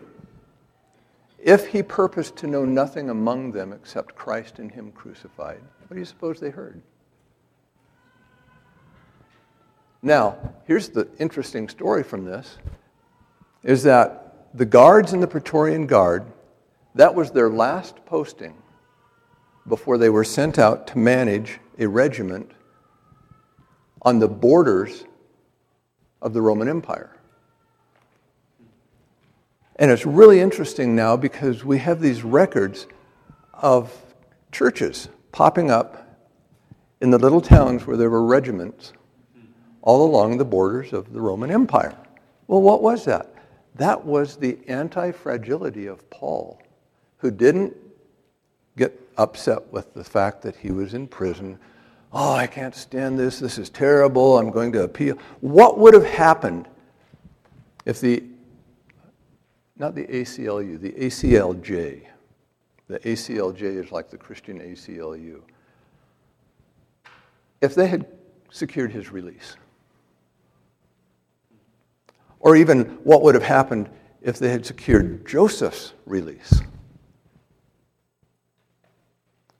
If 1.40 1.68
he 1.68 1.82
purposed 1.82 2.36
to 2.38 2.48
know 2.48 2.66
nothing 2.66 3.10
among 3.10 3.54
them 3.54 3.72
except 3.72 4.14
Christ 4.14 4.60
and 4.60 4.70
him 4.70 4.92
crucified, 4.92 5.62
what 5.88 5.96
do 5.96 6.00
you 6.00 6.06
suppose 6.06 6.40
they 6.40 6.50
heard? 6.50 6.82
Now, 10.04 10.38
here's 10.66 10.90
the 10.90 11.08
interesting 11.18 11.70
story 11.70 12.04
from 12.04 12.26
this 12.26 12.58
is 13.64 13.84
that 13.84 14.48
the 14.54 14.66
guards 14.66 15.14
in 15.14 15.22
the 15.22 15.28
Praetorian 15.28 15.88
Guard, 15.88 16.26
that 16.96 17.16
was 17.16 17.32
their 17.32 17.50
last 17.50 18.06
posting 18.06 18.56
before 19.68 19.98
they 19.98 20.10
were 20.10 20.24
sent 20.24 20.60
out 20.60 20.88
to 20.88 20.98
manage 20.98 21.60
a 21.80 21.88
regiment 21.88 22.52
on 24.02 24.20
the 24.20 24.28
borders 24.28 25.06
of 26.22 26.34
the 26.34 26.42
Roman 26.42 26.68
Empire. 26.68 27.16
And 29.82 29.90
it's 29.90 30.06
really 30.06 30.40
interesting 30.40 30.96
now 30.96 31.18
because 31.18 31.66
we 31.66 31.80
have 31.80 32.02
these 32.02 32.24
records 32.24 32.86
of 33.52 33.92
churches 34.52 35.10
popping 35.32 35.72
up 35.72 36.20
in 37.02 37.10
the 37.10 37.18
little 37.18 37.42
towns 37.42 37.88
where 37.88 37.98
there 37.98 38.12
were 38.12 38.24
regiments 38.24 38.94
all 39.82 40.06
along 40.06 40.38
the 40.38 40.46
borders 40.46 40.94
of 40.94 41.12
the 41.12 41.20
Roman 41.20 41.50
Empire. 41.50 41.98
Well, 42.46 42.62
what 42.62 42.84
was 42.84 43.06
that? 43.06 43.34
That 43.74 44.06
was 44.06 44.36
the 44.36 44.60
anti 44.68 45.12
fragility 45.12 45.88
of 45.88 46.08
Paul, 46.12 46.62
who 47.18 47.32
didn't 47.32 47.76
get 48.78 49.02
upset 49.18 49.74
with 49.74 49.96
the 49.96 50.04
fact 50.04 50.44
that 50.44 50.56
he 50.58 50.70
was 50.70 50.94
in 50.94 51.08
prison. 51.08 51.58
Oh, 52.14 52.34
I 52.34 52.46
can't 52.46 52.76
stand 52.76 53.18
this. 53.18 53.40
This 53.40 53.58
is 53.58 53.72
terrible. 53.72 54.38
I'm 54.38 54.52
going 54.52 54.74
to 54.74 54.84
appeal. 54.84 55.18
What 55.40 55.80
would 55.80 55.96
have 55.96 56.06
happened 56.06 56.68
if 57.84 58.00
the, 58.00 58.22
not 59.82 59.96
the 59.96 60.06
ACLU, 60.06 60.80
the 60.80 60.92
ACLJ, 60.92 62.04
the 62.88 63.00
ACLJ 63.00 63.62
is 63.62 63.92
like 63.92 64.12
the 64.12 64.18
Christian 64.18 64.60
ACLU, 64.60 65.42
if 67.62 67.74
they 67.74 67.88
had 67.88 68.06
secured 68.52 68.92
his 68.92 69.12
release? 69.12 69.56
Or 72.40 72.56
even 72.56 73.00
what 73.04 73.24
would 73.24 73.34
have 73.34 73.44
happened 73.44 73.90
if 74.22 74.38
they 74.38 74.52
had 74.52 74.68
secured 74.68 75.26
Joseph's 75.26 75.94
release. 76.06 76.62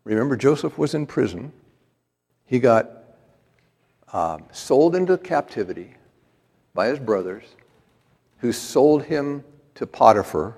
Remember, 0.04 0.38
Joseph 0.38 0.78
was 0.78 0.94
in 0.94 1.08
prison. 1.08 1.52
He 2.46 2.60
got 2.60 2.92
um, 4.14 4.44
sold 4.52 4.96
into 4.96 5.18
captivity 5.18 5.96
by 6.76 6.90
his 6.90 7.00
brothers, 7.00 7.44
who 8.38 8.52
sold 8.52 9.04
him 9.04 9.44
to 9.82 9.88
Potiphar. 9.88 10.56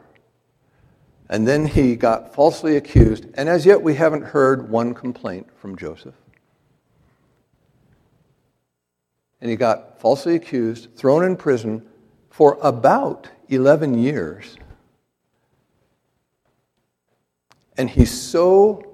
And 1.29 1.47
then 1.47 1.65
he 1.65 1.95
got 1.95 2.35
falsely 2.35 2.75
accused. 2.75 3.25
And 3.35 3.47
as 3.47 3.65
yet, 3.65 3.81
we 3.81 3.95
haven't 3.95 4.23
heard 4.23 4.69
one 4.69 4.93
complaint 4.93 5.47
from 5.55 5.77
Joseph. 5.77 6.13
And 9.39 9.49
he 9.49 9.55
got 9.55 9.99
falsely 9.99 10.35
accused, 10.35 10.93
thrown 10.95 11.23
in 11.23 11.37
prison, 11.37 11.85
for 12.29 12.57
about 12.61 13.29
11 13.47 13.97
years. 13.97 14.57
And 17.77 17.89
he 17.89 18.05
so 18.05 18.93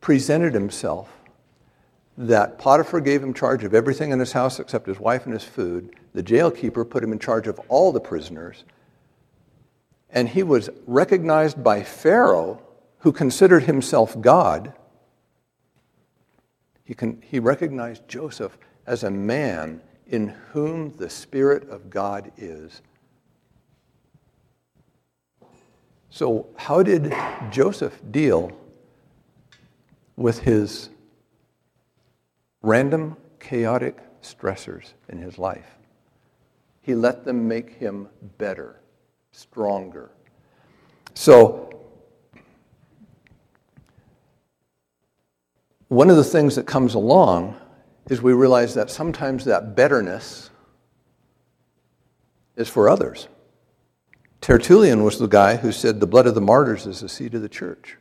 presented 0.00 0.54
himself 0.54 1.08
that 2.18 2.58
Potiphar 2.58 3.00
gave 3.00 3.22
him 3.22 3.32
charge 3.32 3.62
of 3.62 3.74
everything 3.74 4.10
in 4.10 4.18
his 4.18 4.32
house 4.32 4.58
except 4.58 4.86
his 4.86 4.98
wife 4.98 5.24
and 5.24 5.32
his 5.32 5.44
food. 5.44 5.94
The 6.14 6.22
jailkeeper 6.22 6.88
put 6.88 7.02
him 7.02 7.12
in 7.12 7.20
charge 7.20 7.46
of 7.46 7.60
all 7.68 7.92
the 7.92 8.00
prisoners. 8.00 8.64
And 10.14 10.28
he 10.28 10.42
was 10.42 10.70
recognized 10.86 11.62
by 11.62 11.82
Pharaoh, 11.82 12.62
who 13.00 13.12
considered 13.12 13.64
himself 13.64 14.18
God. 14.20 14.72
He, 16.84 16.94
con- 16.94 17.20
he 17.20 17.40
recognized 17.40 18.08
Joseph 18.08 18.56
as 18.86 19.02
a 19.02 19.10
man 19.10 19.82
in 20.06 20.28
whom 20.52 20.90
the 20.96 21.10
Spirit 21.10 21.68
of 21.68 21.90
God 21.90 22.30
is. 22.36 22.80
So, 26.10 26.46
how 26.54 26.84
did 26.84 27.12
Joseph 27.50 28.00
deal 28.12 28.56
with 30.16 30.38
his 30.38 30.90
random, 32.62 33.16
chaotic 33.40 33.98
stressors 34.22 34.92
in 35.08 35.18
his 35.18 35.38
life? 35.38 35.76
He 36.82 36.94
let 36.94 37.24
them 37.24 37.48
make 37.48 37.70
him 37.70 38.08
better, 38.38 38.78
stronger. 39.34 40.10
So, 41.14 41.70
one 45.88 46.08
of 46.08 46.16
the 46.16 46.24
things 46.24 46.54
that 46.54 46.66
comes 46.66 46.94
along 46.94 47.56
is 48.08 48.22
we 48.22 48.32
realize 48.32 48.74
that 48.74 48.90
sometimes 48.90 49.44
that 49.44 49.74
betterness 49.74 50.50
is 52.56 52.68
for 52.68 52.88
others. 52.88 53.28
Tertullian 54.40 55.02
was 55.02 55.18
the 55.18 55.26
guy 55.26 55.56
who 55.56 55.72
said 55.72 55.98
the 55.98 56.06
blood 56.06 56.26
of 56.26 56.34
the 56.34 56.40
martyrs 56.40 56.86
is 56.86 57.00
the 57.00 57.08
seed 57.08 57.34
of 57.34 57.42
the 57.42 57.48
church. 57.48 57.98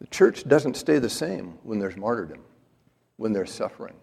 The 0.00 0.06
church 0.06 0.48
doesn't 0.48 0.76
stay 0.76 0.98
the 0.98 1.10
same 1.10 1.58
when 1.62 1.78
there's 1.78 1.96
martyrdom, 1.96 2.40
when 3.18 3.32
there's 3.32 3.52
suffering. 3.52 3.94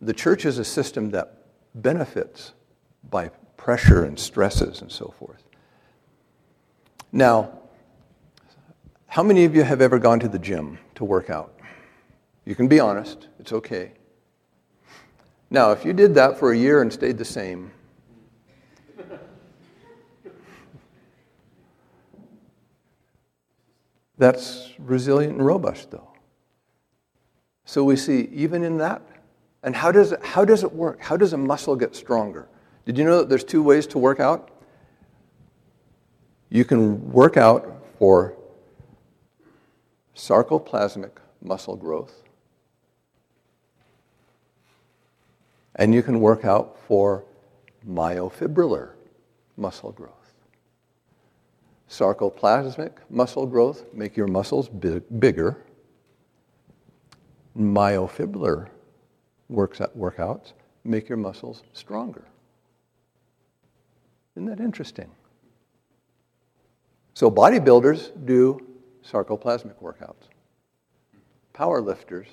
The 0.00 0.12
church 0.12 0.44
is 0.44 0.58
a 0.58 0.64
system 0.64 1.10
that 1.10 1.46
benefits 1.74 2.52
by 3.10 3.28
pressure 3.56 4.04
and 4.04 4.18
stresses 4.18 4.80
and 4.80 4.90
so 4.90 5.14
forth. 5.18 5.42
Now, 7.12 7.58
how 9.06 9.22
many 9.22 9.44
of 9.44 9.54
you 9.54 9.62
have 9.62 9.80
ever 9.80 9.98
gone 9.98 10.20
to 10.20 10.28
the 10.28 10.38
gym 10.38 10.78
to 10.94 11.04
work 11.04 11.28
out? 11.28 11.54
You 12.44 12.54
can 12.54 12.66
be 12.66 12.80
honest, 12.80 13.28
it's 13.38 13.52
okay. 13.52 13.92
Now, 15.50 15.72
if 15.72 15.84
you 15.84 15.92
did 15.92 16.14
that 16.14 16.38
for 16.38 16.52
a 16.52 16.56
year 16.56 16.80
and 16.80 16.90
stayed 16.90 17.18
the 17.18 17.24
same, 17.24 17.70
that's 24.16 24.70
resilient 24.78 25.34
and 25.34 25.44
robust, 25.44 25.90
though. 25.90 26.08
So 27.64 27.84
we 27.84 27.96
see, 27.96 28.28
even 28.32 28.64
in 28.64 28.78
that, 28.78 29.02
and 29.62 29.76
how 29.76 29.92
does 29.92 30.12
it, 30.12 30.24
how 30.24 30.44
does 30.44 30.64
it 30.64 30.72
work? 30.72 31.00
How 31.00 31.16
does 31.16 31.32
a 31.32 31.38
muscle 31.38 31.76
get 31.76 31.94
stronger? 31.94 32.48
Did 32.84 32.98
you 32.98 33.04
know 33.04 33.18
that 33.18 33.28
there's 33.28 33.44
two 33.44 33.62
ways 33.62 33.86
to 33.88 33.98
work 33.98 34.18
out? 34.18 34.50
You 36.50 36.64
can 36.64 37.12
work 37.12 37.36
out 37.36 37.84
for 37.98 38.34
sarcoplasmic 40.16 41.12
muscle 41.40 41.76
growth, 41.76 42.22
and 45.76 45.94
you 45.94 46.02
can 46.02 46.20
work 46.20 46.44
out 46.44 46.76
for 46.86 47.24
myofibrillar 47.88 48.90
muscle 49.56 49.92
growth. 49.92 50.10
Sarcoplasmic 51.88 52.92
muscle 53.10 53.46
growth 53.46 53.84
make 53.92 54.16
your 54.16 54.26
muscles 54.26 54.68
big, 54.68 55.02
bigger. 55.20 55.58
Myofibrillar 57.56 58.68
works, 59.48 59.78
workouts 59.78 60.52
make 60.84 61.08
your 61.08 61.18
muscles 61.18 61.62
stronger. 61.74 62.24
Isn't 64.36 64.46
that 64.46 64.60
interesting? 64.60 65.10
So 67.14 67.30
bodybuilders 67.30 68.24
do 68.24 68.66
sarcoplasmic 69.04 69.80
workouts. 69.82 70.28
Powerlifters 71.54 72.26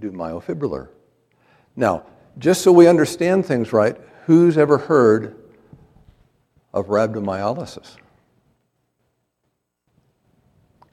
do 0.00 0.10
myofibrillar. 0.10 0.88
Now, 1.76 2.04
just 2.38 2.62
so 2.62 2.72
we 2.72 2.88
understand 2.88 3.46
things 3.46 3.72
right, 3.72 3.96
who's 4.26 4.58
ever 4.58 4.78
heard 4.78 5.36
of 6.74 6.86
rhabdomyolysis? 6.86 7.96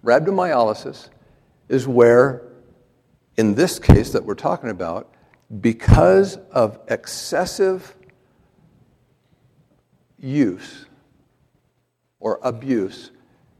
Rhabdomyolysis 0.03 1.09
is 1.67 1.87
where, 1.87 2.43
in 3.37 3.55
this 3.55 3.79
case 3.79 4.11
that 4.11 4.23
we're 4.23 4.35
talking 4.35 4.69
about, 4.69 5.11
because 5.61 6.37
of 6.51 6.79
excessive 6.87 7.95
use 10.25 10.85
or 12.19 12.39
abuse, 12.41 13.11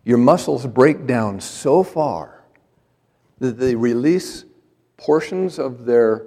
your 0.04 0.18
muscles 0.18 0.66
break 0.66 1.06
down 1.06 1.40
so 1.40 1.84
far 1.84 2.44
that 3.40 3.58
they 3.60 3.76
release 3.76 4.46
portions 4.98 5.60
of 5.60 5.86
their 5.86 6.26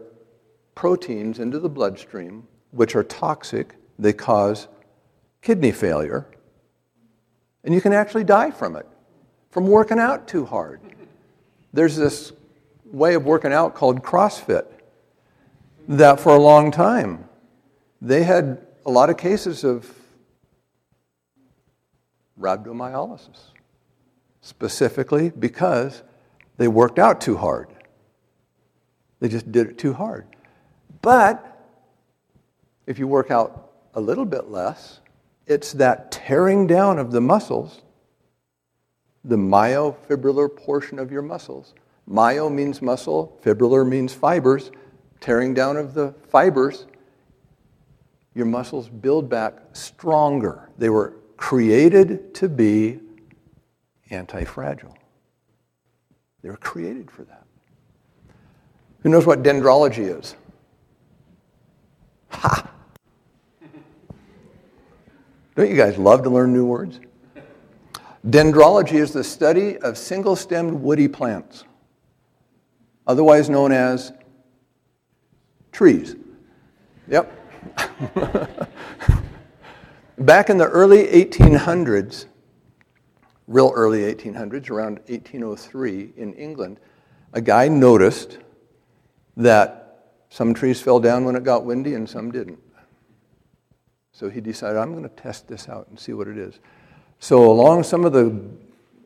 proteins 0.74 1.38
into 1.38 1.58
the 1.58 1.68
bloodstream, 1.68 2.46
which 2.70 2.94
are 2.94 3.02
toxic. 3.02 3.74
They 3.98 4.12
cause 4.12 4.68
kidney 5.42 5.72
failure, 5.72 6.26
and 7.64 7.74
you 7.74 7.80
can 7.80 7.92
actually 7.92 8.24
die 8.24 8.50
from 8.50 8.76
it, 8.76 8.86
from 9.50 9.66
working 9.66 9.98
out 9.98 10.28
too 10.28 10.44
hard. 10.44 10.80
There's 11.72 11.96
this 11.96 12.32
way 12.84 13.14
of 13.14 13.24
working 13.24 13.52
out 13.52 13.74
called 13.74 14.02
CrossFit 14.02 14.66
that 15.88 16.20
for 16.20 16.34
a 16.34 16.38
long 16.38 16.70
time 16.70 17.28
they 18.00 18.22
had 18.22 18.66
a 18.86 18.90
lot 18.90 19.10
of 19.10 19.16
cases 19.16 19.64
of 19.64 19.97
rhabdomyolysis, 22.40 23.52
specifically 24.40 25.30
because 25.30 26.02
they 26.56 26.68
worked 26.68 26.98
out 26.98 27.20
too 27.20 27.36
hard. 27.36 27.68
They 29.20 29.28
just 29.28 29.50
did 29.50 29.68
it 29.68 29.78
too 29.78 29.92
hard. 29.92 30.26
But 31.02 31.44
if 32.86 32.98
you 32.98 33.06
work 33.06 33.30
out 33.30 33.72
a 33.94 34.00
little 34.00 34.24
bit 34.24 34.50
less, 34.50 35.00
it's 35.46 35.72
that 35.74 36.10
tearing 36.10 36.66
down 36.66 36.98
of 36.98 37.10
the 37.10 37.20
muscles, 37.20 37.82
the 39.24 39.36
myofibrillar 39.36 40.54
portion 40.54 40.98
of 40.98 41.10
your 41.10 41.22
muscles. 41.22 41.74
Myo 42.06 42.48
means 42.48 42.80
muscle, 42.80 43.38
fibrillar 43.42 43.86
means 43.86 44.14
fibers. 44.14 44.70
Tearing 45.20 45.52
down 45.52 45.76
of 45.76 45.94
the 45.94 46.14
fibers, 46.28 46.86
your 48.34 48.46
muscles 48.46 48.88
build 48.88 49.28
back 49.28 49.54
stronger. 49.72 50.70
They 50.78 50.90
were 50.90 51.14
created 51.38 52.34
to 52.34 52.48
be 52.48 53.00
anti 54.10 54.44
fragile. 54.44 54.94
They 56.42 56.50
were 56.50 56.58
created 56.58 57.10
for 57.10 57.24
that. 57.24 57.44
Who 59.00 59.08
knows 59.08 59.24
what 59.24 59.42
dendrology 59.42 60.18
is? 60.18 60.36
Ha! 62.30 62.70
Don't 65.56 65.70
you 65.70 65.76
guys 65.76 65.96
love 65.96 66.22
to 66.24 66.30
learn 66.30 66.52
new 66.52 66.66
words? 66.66 67.00
Dendrology 68.26 68.94
is 68.94 69.12
the 69.12 69.24
study 69.24 69.78
of 69.78 69.96
single 69.96 70.36
stemmed 70.36 70.72
woody 70.72 71.08
plants, 71.08 71.64
otherwise 73.06 73.48
known 73.48 73.72
as 73.72 74.12
trees. 75.72 76.16
Yep. 77.08 77.32
Back 80.20 80.50
in 80.50 80.58
the 80.58 80.66
early 80.66 81.06
1800s, 81.06 82.26
real 83.46 83.72
early 83.76 84.00
1800s, 84.00 84.68
around 84.68 84.98
1803 85.06 86.12
in 86.16 86.34
England, 86.34 86.80
a 87.34 87.40
guy 87.40 87.68
noticed 87.68 88.38
that 89.36 90.14
some 90.28 90.54
trees 90.54 90.80
fell 90.80 90.98
down 90.98 91.24
when 91.24 91.36
it 91.36 91.44
got 91.44 91.64
windy 91.64 91.94
and 91.94 92.08
some 92.08 92.32
didn't. 92.32 92.58
So 94.10 94.28
he 94.28 94.40
decided, 94.40 94.76
I'm 94.76 94.90
going 94.90 95.08
to 95.08 95.14
test 95.14 95.46
this 95.46 95.68
out 95.68 95.86
and 95.86 95.96
see 95.98 96.12
what 96.12 96.26
it 96.26 96.36
is. 96.36 96.58
So 97.20 97.48
along 97.48 97.84
some 97.84 98.04
of 98.04 98.12
the 98.12 98.36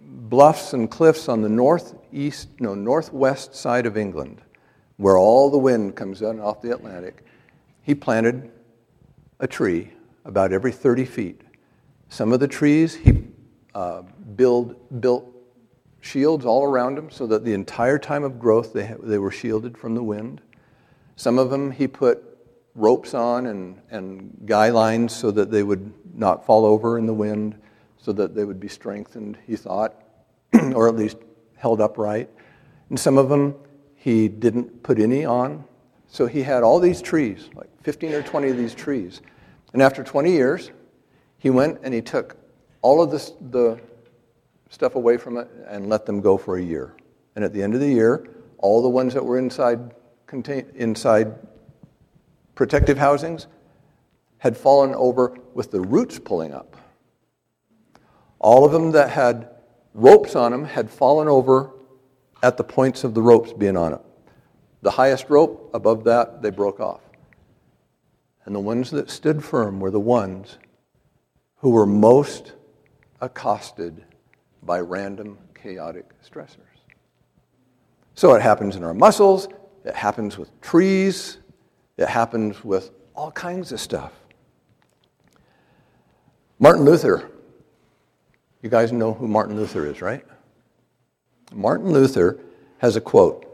bluffs 0.00 0.72
and 0.72 0.90
cliffs 0.90 1.28
on 1.28 1.42
the 1.42 1.48
northeast, 1.50 2.48
no, 2.58 2.74
northwest 2.74 3.54
side 3.54 3.84
of 3.84 3.98
England, 3.98 4.40
where 4.96 5.18
all 5.18 5.50
the 5.50 5.58
wind 5.58 5.94
comes 5.94 6.22
in 6.22 6.40
off 6.40 6.62
the 6.62 6.72
Atlantic, 6.72 7.22
he 7.82 7.94
planted 7.94 8.50
a 9.40 9.46
tree 9.46 9.90
about 10.24 10.52
every 10.52 10.72
30 10.72 11.04
feet. 11.04 11.40
Some 12.08 12.32
of 12.32 12.40
the 12.40 12.48
trees, 12.48 12.94
he 12.94 13.24
uh, 13.74 14.02
build, 14.36 15.00
built 15.00 15.26
shields 16.00 16.44
all 16.44 16.64
around 16.64 16.96
them 16.96 17.10
so 17.10 17.26
that 17.26 17.44
the 17.44 17.54
entire 17.54 17.98
time 17.98 18.24
of 18.24 18.38
growth 18.38 18.72
they, 18.72 18.94
they 19.02 19.18
were 19.18 19.30
shielded 19.30 19.78
from 19.78 19.94
the 19.94 20.02
wind. 20.02 20.40
Some 21.16 21.38
of 21.38 21.50
them 21.50 21.70
he 21.70 21.86
put 21.86 22.22
ropes 22.74 23.14
on 23.14 23.46
and, 23.46 23.80
and 23.90 24.36
guy 24.44 24.70
lines 24.70 25.14
so 25.14 25.30
that 25.30 25.50
they 25.50 25.62
would 25.62 25.92
not 26.14 26.44
fall 26.44 26.64
over 26.64 26.98
in 26.98 27.06
the 27.06 27.14
wind, 27.14 27.54
so 27.98 28.12
that 28.12 28.34
they 28.34 28.44
would 28.44 28.60
be 28.60 28.68
strengthened, 28.68 29.38
he 29.46 29.56
thought, 29.56 29.94
or 30.74 30.88
at 30.88 30.96
least 30.96 31.16
held 31.56 31.80
upright. 31.80 32.28
And 32.88 32.98
some 32.98 33.16
of 33.16 33.28
them 33.28 33.54
he 33.94 34.28
didn't 34.28 34.82
put 34.82 34.98
any 34.98 35.24
on. 35.24 35.64
So 36.08 36.26
he 36.26 36.42
had 36.42 36.62
all 36.62 36.80
these 36.80 37.00
trees, 37.00 37.48
like 37.54 37.68
15 37.84 38.12
or 38.12 38.22
20 38.22 38.50
of 38.50 38.56
these 38.56 38.74
trees. 38.74 39.22
And 39.72 39.82
after 39.82 40.02
20 40.02 40.30
years, 40.30 40.70
he 41.38 41.50
went 41.50 41.80
and 41.82 41.92
he 41.92 42.02
took 42.02 42.36
all 42.82 43.02
of 43.02 43.10
this, 43.10 43.32
the 43.50 43.80
stuff 44.68 44.94
away 44.94 45.16
from 45.16 45.38
it 45.38 45.48
and 45.68 45.88
let 45.88 46.06
them 46.06 46.20
go 46.20 46.36
for 46.36 46.56
a 46.56 46.62
year. 46.62 46.94
And 47.36 47.44
at 47.44 47.52
the 47.52 47.62
end 47.62 47.74
of 47.74 47.80
the 47.80 47.88
year, 47.88 48.28
all 48.58 48.82
the 48.82 48.88
ones 48.88 49.14
that 49.14 49.24
were 49.24 49.38
inside, 49.38 49.94
contain, 50.26 50.66
inside 50.74 51.34
protective 52.54 52.98
housings 52.98 53.46
had 54.38 54.56
fallen 54.56 54.94
over 54.94 55.36
with 55.54 55.70
the 55.70 55.80
roots 55.80 56.18
pulling 56.18 56.52
up. 56.52 56.76
All 58.38 58.64
of 58.64 58.72
them 58.72 58.90
that 58.92 59.10
had 59.10 59.48
ropes 59.94 60.34
on 60.34 60.52
them 60.52 60.64
had 60.64 60.90
fallen 60.90 61.28
over 61.28 61.70
at 62.42 62.56
the 62.56 62.64
points 62.64 63.04
of 63.04 63.14
the 63.14 63.22
ropes 63.22 63.52
being 63.52 63.76
on 63.76 63.94
it. 63.94 64.00
The 64.82 64.90
highest 64.90 65.30
rope, 65.30 65.70
above 65.74 66.02
that, 66.04 66.42
they 66.42 66.50
broke 66.50 66.80
off. 66.80 67.00
And 68.44 68.54
the 68.54 68.60
ones 68.60 68.90
that 68.90 69.10
stood 69.10 69.44
firm 69.44 69.80
were 69.80 69.90
the 69.90 70.00
ones 70.00 70.58
who 71.56 71.70
were 71.70 71.86
most 71.86 72.52
accosted 73.20 74.04
by 74.62 74.80
random 74.80 75.38
chaotic 75.54 76.10
stressors. 76.22 76.58
So 78.14 78.34
it 78.34 78.42
happens 78.42 78.76
in 78.76 78.84
our 78.84 78.94
muscles, 78.94 79.48
it 79.84 79.94
happens 79.94 80.36
with 80.38 80.60
trees, 80.60 81.38
it 81.96 82.08
happens 82.08 82.64
with 82.64 82.90
all 83.14 83.30
kinds 83.30 83.72
of 83.72 83.80
stuff. 83.80 84.12
Martin 86.58 86.84
Luther. 86.84 87.28
You 88.62 88.70
guys 88.70 88.92
know 88.92 89.12
who 89.12 89.26
Martin 89.26 89.56
Luther 89.56 89.86
is, 89.86 90.00
right? 90.00 90.24
Martin 91.52 91.92
Luther 91.92 92.38
has 92.78 92.94
a 92.94 93.00
quote, 93.00 93.44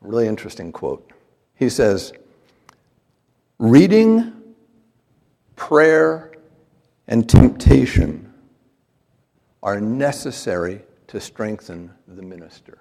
really 0.00 0.26
interesting 0.26 0.72
quote. 0.72 1.10
He 1.54 1.68
says, 1.68 2.12
Reading, 3.62 4.32
prayer, 5.54 6.32
and 7.06 7.28
temptation 7.28 8.34
are 9.62 9.80
necessary 9.80 10.82
to 11.06 11.20
strengthen 11.20 11.92
the 12.08 12.22
minister. 12.22 12.80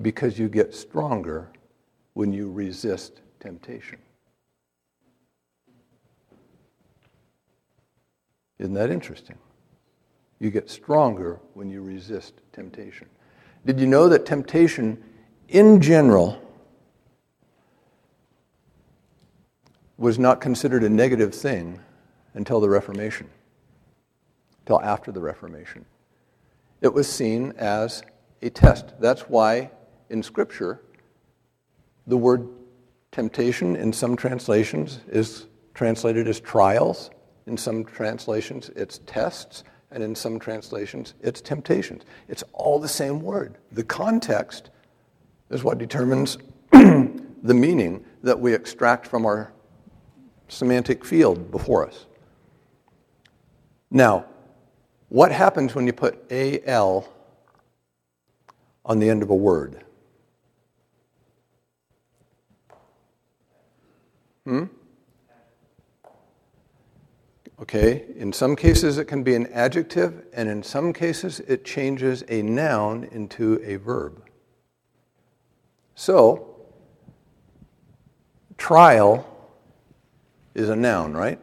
Because 0.00 0.38
you 0.38 0.48
get 0.48 0.72
stronger 0.72 1.50
when 2.12 2.32
you 2.32 2.48
resist 2.48 3.22
temptation. 3.40 3.98
Isn't 8.60 8.74
that 8.74 8.92
interesting? 8.92 9.38
You 10.38 10.52
get 10.52 10.70
stronger 10.70 11.40
when 11.54 11.68
you 11.68 11.82
resist 11.82 12.34
temptation. 12.52 13.08
Did 13.66 13.80
you 13.80 13.88
know 13.88 14.08
that 14.08 14.24
temptation, 14.24 15.02
in 15.48 15.80
general, 15.80 16.38
was 20.02 20.18
not 20.18 20.40
considered 20.40 20.82
a 20.82 20.88
negative 20.88 21.32
thing 21.32 21.78
until 22.34 22.60
the 22.60 22.68
Reformation, 22.68 23.30
until 24.62 24.82
after 24.82 25.12
the 25.12 25.20
Reformation? 25.20 25.84
It 26.80 26.92
was 26.92 27.06
seen 27.08 27.52
as 27.56 28.02
a 28.42 28.50
test. 28.50 28.94
That's 28.98 29.22
why 29.22 29.70
in 30.10 30.20
Scripture, 30.20 30.80
the 32.08 32.16
word 32.16 32.48
temptation 33.12 33.76
in 33.76 33.92
some 33.92 34.16
translations 34.16 34.98
is 35.06 35.46
translated 35.72 36.26
as 36.26 36.40
trials. 36.40 37.10
In 37.46 37.56
some 37.56 37.84
translations, 37.84 38.70
it's 38.74 38.98
tests. 39.06 39.62
And 39.92 40.02
in 40.02 40.16
some 40.16 40.40
translations, 40.40 41.14
it's 41.20 41.40
temptations. 41.40 42.02
It's 42.26 42.42
all 42.54 42.80
the 42.80 42.88
same 42.88 43.20
word. 43.20 43.58
The 43.70 43.84
context 43.84 44.70
is 45.50 45.62
what 45.62 45.78
determines 45.78 46.38
the 46.72 47.54
meaning 47.54 48.04
that 48.24 48.40
we 48.40 48.52
extract 48.52 49.06
from 49.06 49.26
our 49.26 49.52
semantic 50.52 51.04
field 51.04 51.50
before 51.50 51.86
us. 51.86 52.06
Now, 53.90 54.26
what 55.08 55.32
happens 55.32 55.74
when 55.74 55.86
you 55.86 55.92
put 55.92 56.24
AL 56.30 57.08
on 58.84 58.98
the 58.98 59.08
end 59.08 59.22
of 59.22 59.30
a 59.30 59.34
word? 59.34 59.84
Hmm? 64.44 64.64
Okay, 67.60 68.06
in 68.16 68.32
some 68.32 68.56
cases 68.56 68.98
it 68.98 69.04
can 69.04 69.22
be 69.22 69.34
an 69.34 69.46
adjective, 69.52 70.24
and 70.32 70.48
in 70.48 70.62
some 70.62 70.92
cases 70.92 71.40
it 71.40 71.64
changes 71.64 72.24
a 72.28 72.42
noun 72.42 73.04
into 73.12 73.62
a 73.64 73.76
verb. 73.76 74.24
So, 75.94 76.56
trial 78.56 79.31
is 80.54 80.68
a 80.68 80.76
noun, 80.76 81.12
right? 81.12 81.38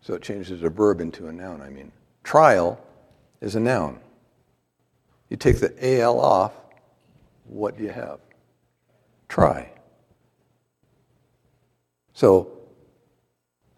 So 0.00 0.14
it 0.14 0.22
changes 0.22 0.62
a 0.62 0.68
verb 0.68 1.00
into 1.00 1.28
a 1.28 1.32
noun, 1.32 1.60
I 1.60 1.68
mean. 1.68 1.92
Trial 2.24 2.80
is 3.40 3.56
a 3.56 3.60
noun. 3.60 4.00
You 5.28 5.36
take 5.36 5.60
the 5.60 6.00
AL 6.00 6.18
off, 6.18 6.52
what 7.44 7.76
do 7.76 7.84
you 7.84 7.90
have? 7.90 8.20
Try. 9.28 9.70
So, 12.14 12.50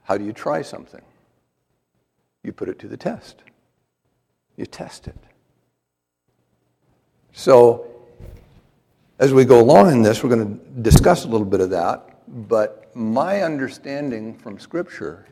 how 0.04 0.16
do 0.16 0.24
you 0.24 0.32
try 0.32 0.62
something? 0.62 1.02
You 2.42 2.52
put 2.52 2.68
it 2.68 2.78
to 2.80 2.88
the 2.88 2.96
test. 2.96 3.42
You 4.56 4.66
test 4.66 5.08
it. 5.08 5.16
So, 7.32 7.86
as 9.18 9.32
we 9.34 9.44
go 9.44 9.60
along 9.60 9.92
in 9.92 10.02
this, 10.02 10.22
we're 10.22 10.34
going 10.34 10.58
to 10.58 10.64
discuss 10.80 11.24
a 11.24 11.28
little 11.28 11.46
bit 11.46 11.60
of 11.60 11.70
that. 11.70 12.09
But 12.30 12.94
my 12.94 13.42
understanding 13.42 14.34
from 14.34 14.60
Scripture 14.60 15.26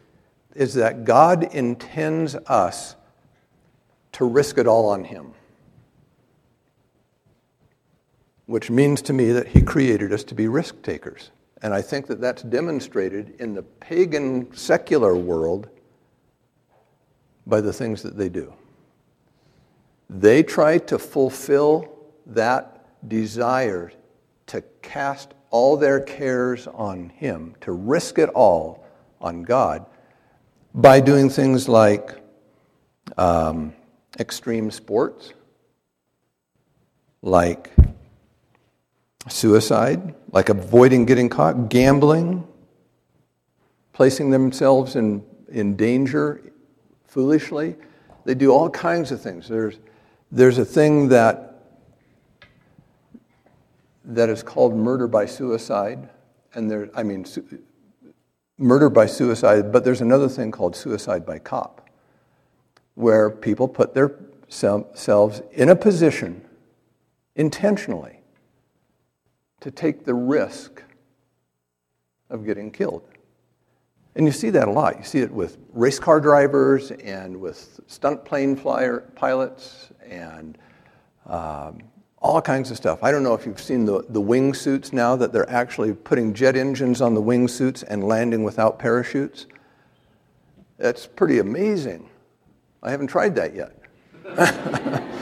is 0.57 0.75
that 0.75 1.05
God 1.05 1.55
intends 1.55 2.35
us 2.35 2.97
to 4.13 4.25
risk 4.25 4.59
it 4.59 4.67
all 4.67 4.89
on 4.89 5.05
Him. 5.05 5.33
Which 8.47 8.69
means 8.69 9.01
to 9.03 9.13
me 9.13 9.31
that 9.31 9.47
He 9.47 9.63
created 9.63 10.13
us 10.13 10.25
to 10.25 10.35
be 10.35 10.49
risk 10.49 10.83
takers. 10.83 11.31
And 11.63 11.73
I 11.73 11.83
think 11.83 12.09
that 12.09 12.21
that's 12.21 12.43
demonstrated 12.43 13.35
in 13.39 13.55
the 13.55 13.63
pagan 13.63 14.53
secular 14.57 15.15
world 15.15 15.69
by 17.47 17.61
the 17.61 17.73
things 17.73 18.03
that 18.03 18.17
they 18.17 18.29
do. 18.29 18.53
They 20.11 20.43
try 20.43 20.79
to 20.79 20.99
fulfill 20.99 21.95
that 22.27 23.09
desire 23.09 23.93
to 24.47 24.63
cast 24.83 25.35
all 25.51 25.77
their 25.77 26.01
cares 26.01 26.67
on 26.67 27.09
Him, 27.11 27.55
to 27.63 27.73
risk 27.73 28.19
it 28.19 28.29
all 28.31 28.85
on 29.21 29.43
God, 29.43 29.87
by 30.75 31.01
doing 31.01 31.31
things 31.31 31.69
like 31.69 32.23
um, 33.17 33.73
extreme 34.19 34.71
sports, 34.71 35.33
like 37.23 37.71
suicide, 39.29 40.15
like 40.33 40.49
avoiding 40.49 41.05
getting 41.05 41.29
caught, 41.29 41.69
gambling, 41.69 42.47
placing 43.93 44.31
themselves 44.31 44.97
in, 44.97 45.25
in 45.49 45.77
danger 45.77 46.41
foolishly. 47.07 47.75
They 48.25 48.35
do 48.35 48.51
all 48.51 48.71
kinds 48.71 49.11
of 49.11 49.21
things. 49.21 49.49
There's, 49.49 49.79
there's 50.31 50.59
a 50.59 50.65
thing 50.65 51.09
that, 51.09 51.48
that 54.09 54.31
is 54.31 54.42
called 54.42 54.75
murder 54.75 55.07
by 55.07 55.27
suicide, 55.27 56.09
and 56.55 56.71
there, 56.71 56.90
I 56.94 57.03
mean, 57.03 57.25
su- 57.25 57.47
murder 58.57 58.88
by 58.88 59.07
suicide, 59.07 59.71
but 59.71 59.85
there's 59.85 60.01
another 60.01 60.29
thing 60.29 60.51
called 60.51 60.75
suicide 60.75 61.27
by 61.27 61.38
cop, 61.38 61.88
where 62.94 63.31
people 63.31 63.68
put 63.68 63.94
themselves 63.94 65.42
in 65.53 65.68
a 65.68 65.77
position 65.77 66.42
intentionally 67.37 68.21
to 69.61 69.71
take 69.71 70.05
the 70.05 70.14
risk 70.14 70.83
of 72.31 72.47
getting 72.47 72.71
killed. 72.71 73.03
And 74.14 74.27
you 74.27 74.33
see 74.33 74.51
that 74.51 74.68
a 74.68 74.71
lot. 74.71 74.97
You 74.99 75.05
see 75.05 75.21
it 75.21 75.31
with 75.31 75.59
race 75.73 75.99
car 75.99 76.21
drivers 76.21 76.90
and 76.90 77.38
with 77.38 77.79
stunt 77.87 78.25
plane 78.25 78.57
flyer 78.57 79.01
pilots 79.14 79.92
and 80.05 80.59
um, 81.27 81.79
all 82.21 82.43
kinds 82.43 82.71
of 82.71 82.77
stuff. 82.77 83.03
I 83.03 83.11
don't 83.11 83.23
know 83.23 83.35
if 83.35 83.47
you've 83.47 83.61
seen 83.61 83.85
the, 83.85 84.05
the 84.09 84.21
wingsuits 84.21 84.93
now 84.93 85.15
that 85.17 85.33
they're 85.33 85.49
actually 85.49 85.93
putting 85.93 86.35
jet 86.35 86.57
engines 86.57 87.01
on 87.01 87.15
the 87.15 87.23
wingsuits 87.23 87.85
and 87.87 88.05
landing 88.05 88.43
without 88.43 88.79
parachutes. 88.79 89.47
That's 90.79 91.07
pretty 91.07 91.39
amazing. 91.39 92.09
I 92.83 92.91
haven't 92.91 93.09
tried 93.09 93.35
that 93.37 93.55
yet. 93.55 93.75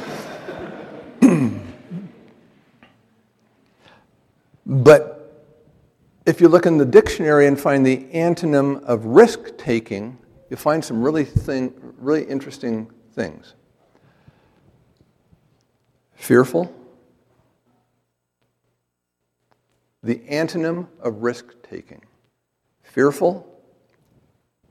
But 4.66 5.44
if 6.26 6.40
you 6.40 6.48
look 6.48 6.66
in 6.66 6.76
the 6.76 6.84
dictionary 6.84 7.46
and 7.46 7.58
find 7.58 7.86
the 7.86 8.04
antonym 8.12 8.82
of 8.82 9.04
risk 9.04 9.56
taking, 9.56 10.18
you'll 10.50 10.58
find 10.58 10.84
some 10.84 11.00
really, 11.00 11.24
thing, 11.24 11.72
really 11.98 12.24
interesting 12.24 12.90
things. 13.12 13.54
Fearful. 16.16 16.74
The 20.06 20.20
antonym 20.30 20.86
of 21.00 21.22
risk 21.22 21.46
taking. 21.68 22.02
Fearful, 22.82 23.46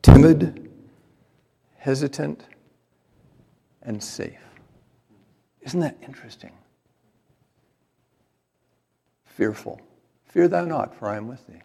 timid, 0.02 0.72
hesitant, 1.78 2.46
and 3.82 4.02
safe. 4.02 4.40
Isn't 5.62 5.82
that 5.82 5.98
interesting? 6.02 6.54
fearful. 9.36 9.82
Fear 10.24 10.48
thou 10.48 10.64
not, 10.64 10.96
for 10.96 11.10
I 11.10 11.18
am 11.18 11.28
with 11.28 11.46
thee. 11.48 11.62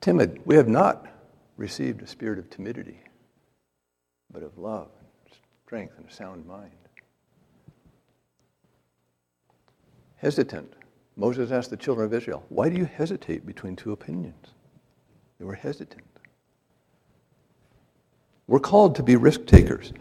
Timid. 0.00 0.40
We 0.44 0.54
have 0.54 0.68
not 0.68 1.06
received 1.56 2.00
a 2.00 2.06
spirit 2.06 2.38
of 2.38 2.48
timidity, 2.48 3.00
but 4.32 4.44
of 4.44 4.56
love, 4.56 4.90
strength, 5.66 5.94
and 5.98 6.08
a 6.08 6.12
sound 6.12 6.46
mind. 6.46 6.70
Hesitant. 10.16 10.72
Moses 11.18 11.50
asked 11.50 11.70
the 11.70 11.76
children 11.76 12.06
of 12.06 12.14
Israel, 12.14 12.44
Why 12.48 12.68
do 12.68 12.76
you 12.76 12.84
hesitate 12.84 13.44
between 13.44 13.74
two 13.74 13.90
opinions? 13.90 14.54
They 15.38 15.44
were 15.44 15.56
hesitant. 15.56 16.04
We're 18.46 18.60
called 18.60 18.94
to 18.94 19.02
be 19.02 19.16
risk 19.16 19.44
takers. 19.44 19.92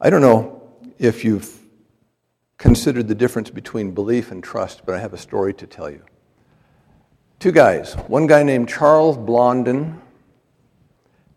I 0.00 0.08
don't 0.08 0.22
know 0.22 0.62
if 0.98 1.24
you've 1.26 1.58
considered 2.56 3.06
the 3.06 3.14
difference 3.14 3.50
between 3.50 3.92
belief 3.92 4.32
and 4.32 4.42
trust, 4.42 4.86
but 4.86 4.94
I 4.94 4.98
have 4.98 5.12
a 5.12 5.18
story 5.18 5.52
to 5.54 5.66
tell 5.66 5.90
you. 5.90 6.02
Two 7.38 7.52
guys, 7.52 7.92
one 8.08 8.26
guy 8.26 8.42
named 8.42 8.68
Charles 8.68 9.18
Blondin 9.18 10.00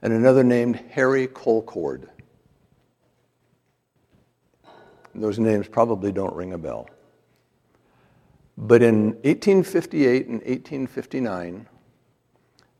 and 0.01 0.13
another 0.13 0.45
named 0.45 0.77
Harry 0.91 1.27
Colcord. 1.27 2.07
Those 5.13 5.39
names 5.39 5.67
probably 5.67 6.13
don't 6.13 6.33
ring 6.33 6.53
a 6.53 6.57
bell. 6.57 6.87
But 8.57 8.83
in 8.83 9.13
1858 9.23 10.27
and 10.27 10.35
1859, 10.41 11.67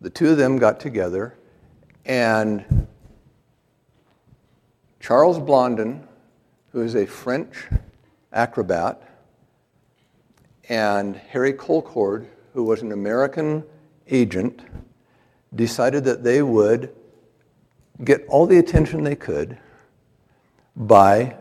the 0.01 0.09
two 0.09 0.29
of 0.29 0.37
them 0.37 0.57
got 0.57 0.79
together, 0.79 1.35
and 2.05 2.87
Charles 4.99 5.39
Blondin, 5.39 6.07
who 6.71 6.81
is 6.81 6.95
a 6.95 7.05
French 7.05 7.67
acrobat, 8.31 9.01
and 10.69 11.15
Harry 11.15 11.53
Colcord, 11.53 12.27
who 12.53 12.63
was 12.63 12.81
an 12.81 12.91
American 12.91 13.63
agent, 14.09 14.61
decided 15.55 16.03
that 16.03 16.23
they 16.23 16.41
would 16.41 16.93
get 18.03 18.25
all 18.27 18.45
the 18.45 18.57
attention 18.57 19.03
they 19.03 19.15
could 19.15 19.57
by 20.75 21.35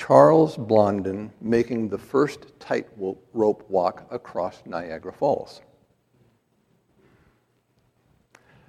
Charles 0.00 0.56
Blondin 0.56 1.30
making 1.42 1.90
the 1.90 1.98
first 1.98 2.58
tightrope 2.58 3.68
walk 3.68 4.06
across 4.10 4.62
Niagara 4.64 5.12
Falls. 5.12 5.60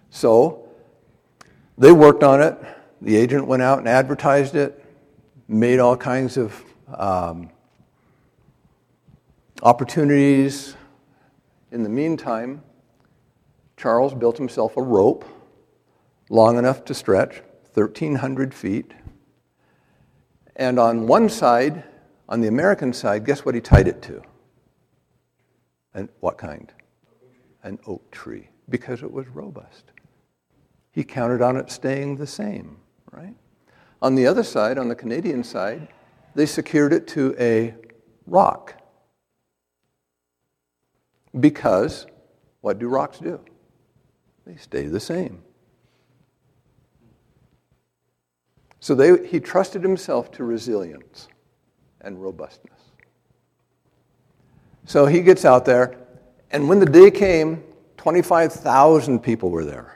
So 0.09 0.67
they 1.77 1.93
worked 1.93 2.23
on 2.23 2.41
it. 2.41 2.57
The 2.99 3.15
agent 3.15 3.47
went 3.47 3.61
out 3.61 3.79
and 3.79 3.87
advertised 3.87 4.55
it, 4.55 4.83
made 5.47 5.79
all 5.79 5.95
kinds 5.95 6.35
of 6.35 6.65
um, 6.93 7.49
opportunities. 9.63 10.75
In 11.71 11.83
the 11.83 11.89
meantime, 11.89 12.61
Charles 13.77 14.13
built 14.13 14.37
himself 14.37 14.75
a 14.75 14.81
rope 14.81 15.23
long 16.29 16.57
enough 16.57 16.83
to 16.85 16.93
stretch, 16.93 17.41
1,300 17.73 18.53
feet. 18.53 18.91
And 20.55 20.79
on 20.79 21.07
one 21.07 21.29
side, 21.29 21.83
on 22.27 22.41
the 22.41 22.47
American 22.47 22.93
side, 22.93 23.25
guess 23.25 23.45
what 23.45 23.55
he 23.55 23.61
tied 23.61 23.87
it 23.87 24.01
to? 24.03 24.21
And 25.93 26.09
what 26.19 26.37
kind? 26.37 26.71
An 27.63 27.79
oak 27.87 28.09
tree, 28.11 28.49
because 28.69 29.03
it 29.03 29.11
was 29.11 29.27
robust. 29.27 29.91
He 30.91 31.03
counted 31.03 31.41
on 31.41 31.57
it 31.57 31.71
staying 31.71 32.17
the 32.17 32.27
same, 32.27 32.77
right? 33.11 33.35
On 34.01 34.15
the 34.15 34.27
other 34.27 34.43
side, 34.43 34.77
on 34.77 34.87
the 34.87 34.95
Canadian 34.95 35.43
side, 35.43 35.87
they 36.35 36.45
secured 36.45 36.93
it 36.93 37.07
to 37.09 37.35
a 37.39 37.75
rock. 38.25 38.75
Because 41.39 42.07
what 42.61 42.79
do 42.79 42.87
rocks 42.87 43.19
do? 43.19 43.39
They 44.45 44.55
stay 44.55 44.87
the 44.87 44.99
same. 44.99 45.43
So 48.81 48.95
they, 48.95 49.25
he 49.27 49.39
trusted 49.39 49.83
himself 49.83 50.31
to 50.33 50.43
resilience 50.43 51.27
and 52.01 52.21
robustness. 52.21 52.79
So 54.85 55.05
he 55.05 55.21
gets 55.21 55.45
out 55.45 55.65
there, 55.65 55.97
and 56.49 56.67
when 56.67 56.79
the 56.79 56.87
day 56.87 57.11
came, 57.11 57.63
25,000 57.97 59.19
people 59.19 59.51
were 59.51 59.63
there. 59.63 59.95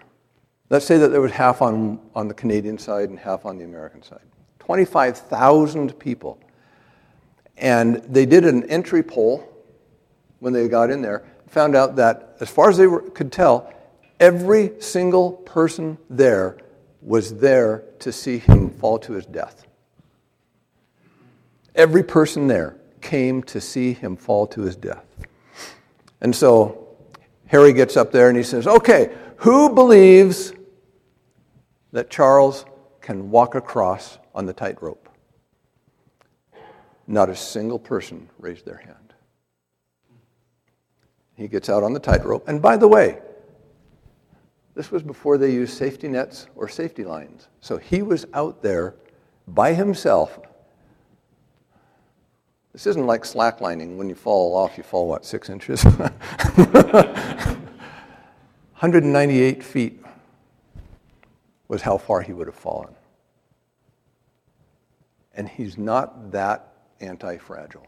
Let's 0.70 0.86
say 0.86 0.98
that 1.00 1.10
there 1.10 1.20
was 1.20 1.32
half 1.32 1.64
on, 1.64 2.00
on 2.14 2.28
the 2.28 2.36
Canadian 2.36 2.78
side 2.78 3.10
and 3.10 3.18
half 3.18 3.46
on 3.46 3.58
the 3.58 3.66
American 3.66 4.04
side. 4.04 4.22
25,000 4.60 5.98
people. 6.00 6.40
And 7.58 7.96
they 8.04 8.28
did 8.28 8.46
an 8.46 8.70
entry 8.70 9.02
poll 9.02 9.52
when 10.40 10.54
they 10.54 10.68
got 10.68 10.92
in 10.92 11.02
there, 11.02 11.26
found 11.48 11.76
out 11.76 11.96
that, 11.96 12.38
as 12.40 12.50
far 12.50 12.70
as 12.70 12.78
they 12.78 12.86
were, 12.86 13.02
could 13.02 13.32
tell, 13.32 13.74
every 14.20 14.74
single 14.80 15.32
person 15.32 15.98
there 16.08 16.58
was 17.02 17.40
there 17.40 17.85
to 18.06 18.12
see 18.12 18.38
him 18.38 18.70
fall 18.70 19.00
to 19.00 19.14
his 19.14 19.26
death. 19.26 19.66
Every 21.74 22.04
person 22.04 22.46
there 22.46 22.78
came 23.02 23.42
to 23.46 23.60
see 23.60 23.94
him 23.94 24.16
fall 24.16 24.46
to 24.46 24.62
his 24.62 24.76
death. 24.76 25.06
And 26.22 26.36
so 26.36 26.88
Harry 27.48 27.74
gets 27.74 27.98
up 27.98 28.12
there 28.12 28.30
and 28.30 28.38
he 28.38 28.44
says, 28.44 28.68
Okay, 28.68 29.12
who 29.38 29.74
believes 29.74 30.54
that 31.94 32.12
Charles 32.12 32.66
can 33.02 33.32
walk 33.32 33.56
across 33.56 34.20
on 34.36 34.46
the 34.46 34.54
tightrope? 34.54 35.10
Not 37.08 37.32
a 37.32 37.36
single 37.36 37.80
person 37.80 38.30
raised 38.38 38.68
their 38.68 38.78
hand. 38.78 39.16
He 41.34 41.48
gets 41.48 41.70
out 41.70 41.82
on 41.82 41.94
the 41.94 42.00
tightrope. 42.00 42.48
And 42.48 42.62
by 42.62 42.78
the 42.78 42.88
way, 42.88 43.18
this 44.76 44.92
was 44.92 45.02
before 45.02 45.38
they 45.38 45.52
used 45.52 45.78
safety 45.78 46.10
nets 46.10 46.48
or 46.56 46.68
safety 46.68 47.06
lines. 47.06 47.48
So 47.62 47.78
he 47.78 48.02
was 48.02 48.26
out 48.34 48.62
there 48.62 48.96
by 49.48 49.74
himself. 49.74 50.38
This 52.74 52.86
isn't 52.88 53.08
like 53.08 53.24
slacklining. 53.24 53.96
When 53.96 54.10
you 54.10 54.16
fall 54.16 54.54
off, 54.54 54.78
you 54.78 54.84
fall, 54.84 55.08
what, 55.08 55.26
six 55.26 55.50
inches? 55.50 55.82
198 58.76 59.64
feet 59.64 60.04
was 61.70 61.82
how 61.82 61.98
far 61.98 62.22
he 62.22 62.34
would 62.34 62.48
have 62.48 62.56
fallen. 62.56 62.94
And 65.36 65.48
he's 65.48 65.78
not 65.78 66.32
that 66.34 66.74
anti 67.00 67.38
fragile. 67.38 67.88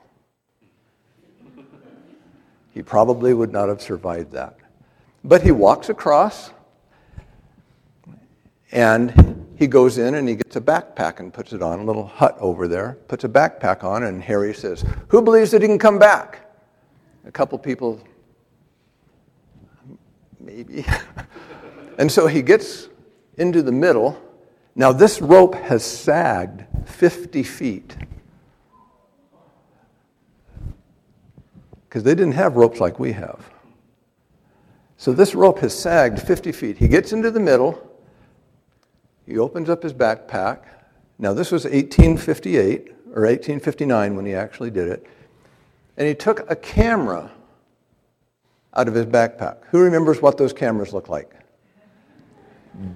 He 2.73 2.82
probably 2.82 3.34
would 3.34 3.52
not 3.52 3.67
have 3.67 3.82
survived 3.82 4.32
that. 4.32 4.56
But 5.23 5.41
he 5.41 5.52
walks 5.52 5.89
across 5.89 6.52
and 8.71 9.45
he 9.58 9.67
goes 9.67 9.97
in 9.97 10.15
and 10.15 10.27
he 10.27 10.36
gets 10.36 10.56
a 10.56 10.62
backpack 10.62 11.19
and 11.19 11.34
puts 11.34 11.53
it 11.53 11.62
on, 11.62 11.80
a 11.80 11.84
little 11.84 12.06
hut 12.06 12.38
over 12.39 12.67
there, 12.67 12.97
puts 13.08 13.23
a 13.23 13.30
backpack 13.30 13.84
on, 13.84 14.03
and 14.03 14.21
Harry 14.21 14.53
says, 14.53 14.84
Who 15.08 15.21
believes 15.21 15.51
that 15.51 15.62
he 15.62 15.67
can 15.67 15.80
come 15.80 15.97
back? 15.97 16.51
A 17.25 17.32
couple 17.32 17.58
people, 17.58 18.01
maybe. 20.39 20.86
and 21.97 22.12
so 22.12 22.27
he 22.27 22.41
gets 22.41 22.89
into 23.38 23.62
the 23.62 23.71
middle. 23.71 24.21
Now, 24.75 24.91
this 24.91 25.21
rope 25.21 25.56
has 25.56 25.84
sagged 25.84 26.63
50 26.86 27.43
feet. 27.43 27.97
Because 31.88 32.03
they 32.03 32.13
didn't 32.13 32.34
have 32.34 32.58
ropes 32.58 32.80
like 32.80 32.99
we 32.99 33.13
have. 33.13 33.49
So 34.97 35.13
this 35.13 35.34
rope 35.34 35.60
has 35.60 35.77
sagged 35.77 36.19
50 36.19 36.51
feet. 36.51 36.77
He 36.77 36.88
gets 36.88 37.13
into 37.13 37.32
the 37.32 37.39
middle 37.39 37.88
he 39.27 39.37
opens 39.37 39.69
up 39.69 39.83
his 39.83 39.93
backpack. 39.93 40.59
Now, 41.19 41.33
this 41.33 41.51
was 41.51 41.65
1858 41.65 42.89
or 43.13 43.23
1859 43.23 44.15
when 44.15 44.25
he 44.25 44.33
actually 44.33 44.71
did 44.71 44.87
it. 44.87 45.05
And 45.97 46.07
he 46.07 46.15
took 46.15 46.49
a 46.49 46.55
camera 46.55 47.29
out 48.73 48.87
of 48.87 48.93
his 48.93 49.05
backpack. 49.05 49.65
Who 49.69 49.81
remembers 49.81 50.21
what 50.21 50.37
those 50.37 50.53
cameras 50.53 50.93
look 50.93 51.09
like? 51.09 51.33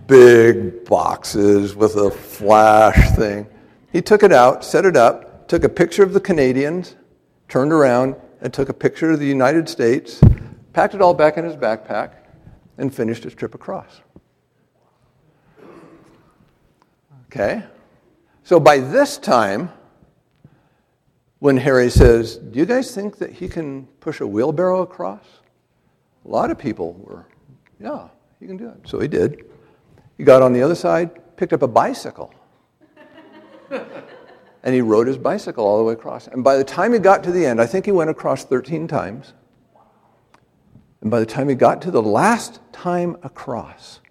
Big 0.08 0.86
boxes 0.86 1.76
with 1.76 1.96
a 1.96 2.12
flash 2.12 3.12
thing. 3.16 3.48
He 3.92 4.02
took 4.02 4.24
it 4.24 4.32
out, 4.32 4.64
set 4.64 4.86
it 4.86 4.96
up, 4.96 5.48
took 5.48 5.64
a 5.64 5.70
picture 5.70 6.04
of 6.04 6.14
the 6.14 6.22
Canadians, 6.22 6.96
turned 7.50 7.74
around, 7.74 8.16
and 8.42 8.54
took 8.54 8.70
a 8.70 8.74
picture 8.74 9.12
of 9.12 9.20
the 9.20 9.26
United 9.26 9.68
States, 9.68 10.22
packed 10.72 10.94
it 10.94 11.02
all 11.02 11.14
back 11.14 11.38
in 11.38 11.44
his 11.44 11.56
backpack, 11.56 12.14
and 12.78 12.94
finished 12.94 13.24
his 13.24 13.34
trip 13.34 13.54
across. 13.54 14.02
Okay? 17.32 17.64
So 18.44 18.60
by 18.60 18.80
this 18.80 19.18
time, 19.18 19.72
when 21.40 21.56
Harry 21.58 21.90
says, 21.90 22.38
Do 22.38 22.60
you 22.60 22.66
guys 22.66 22.94
think 22.94 23.18
that 23.20 23.32
he 23.32 23.48
can 23.48 23.86
push 24.02 24.20
a 24.20 24.28
wheelbarrow 24.28 24.82
across? 24.82 25.24
A 26.26 26.28
lot 26.28 26.52
of 26.52 26.58
people 26.58 26.94
were, 26.94 27.26
Yeah, 27.80 28.10
he 28.40 28.48
can 28.48 28.58
do 28.58 28.68
it. 28.68 28.82
So 28.86 29.00
he 29.00 29.08
did. 29.08 29.46
He 30.18 30.24
got 30.24 30.42
on 30.42 30.52
the 30.52 30.62
other 30.62 30.76
side, 30.76 31.38
picked 31.38 31.54
up 31.54 31.62
a 31.62 31.68
bicycle, 31.68 32.34
and 33.72 34.76
he 34.76 34.82
rode 34.82 35.08
his 35.08 35.18
bicycle 35.18 35.66
all 35.66 35.78
the 35.78 35.84
way 35.84 35.94
across. 35.94 36.28
And 36.28 36.44
by 36.44 36.58
the 36.58 36.64
time 36.64 36.92
he 36.92 37.00
got 37.00 37.24
to 37.24 37.32
the 37.32 37.46
end, 37.46 37.62
I 37.62 37.66
think 37.66 37.86
he 37.86 37.92
went 37.92 38.10
across 38.10 38.44
13 38.44 38.88
times. 38.88 39.34
And 41.00 41.10
by 41.10 41.20
the 41.20 41.26
time 41.26 41.50
he 41.50 41.56
got 41.56 41.82
to 41.84 41.92
the 41.92 42.04
last 42.04 42.60
time 42.72 43.18
across, 43.24 44.02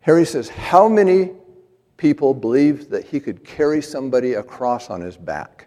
Harry 0.00 0.24
says, 0.24 0.50
How 0.50 0.88
many 0.88 1.32
people 1.98 2.32
believed 2.32 2.88
that 2.90 3.04
he 3.04 3.20
could 3.20 3.44
carry 3.44 3.82
somebody 3.82 4.34
across 4.34 4.88
on 4.88 5.02
his 5.02 5.18
back. 5.18 5.66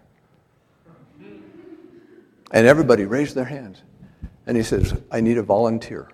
And 2.50 2.66
everybody 2.66 3.04
raised 3.04 3.36
their 3.36 3.44
hands. 3.44 3.82
And 4.46 4.56
he 4.56 4.64
says, 4.64 5.00
I 5.10 5.20
need 5.20 5.38
a 5.38 5.42
volunteer. 5.42 6.08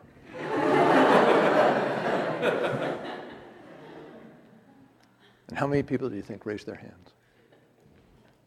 And 5.49 5.57
how 5.57 5.67
many 5.67 5.83
people 5.83 6.11
do 6.11 6.17
you 6.17 6.23
think 6.23 6.45
raised 6.45 6.67
their 6.67 6.77
hands? 6.77 7.15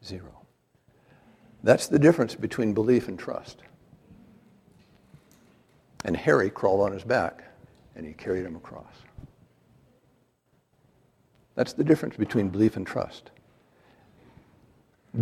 Zero. 0.04 0.46
That's 1.64 1.88
the 1.88 1.98
difference 1.98 2.34
between 2.34 2.74
belief 2.74 3.08
and 3.08 3.18
trust. 3.18 3.62
And 6.04 6.16
Harry 6.16 6.50
crawled 6.50 6.80
on 6.80 6.92
his 6.92 7.04
back 7.04 7.44
and 7.96 8.06
he 8.06 8.12
carried 8.12 8.46
him 8.46 8.56
across. 8.56 8.94
That's 11.54 11.72
the 11.72 11.84
difference 11.84 12.16
between 12.16 12.48
belief 12.48 12.76
and 12.76 12.86
trust. 12.86 13.30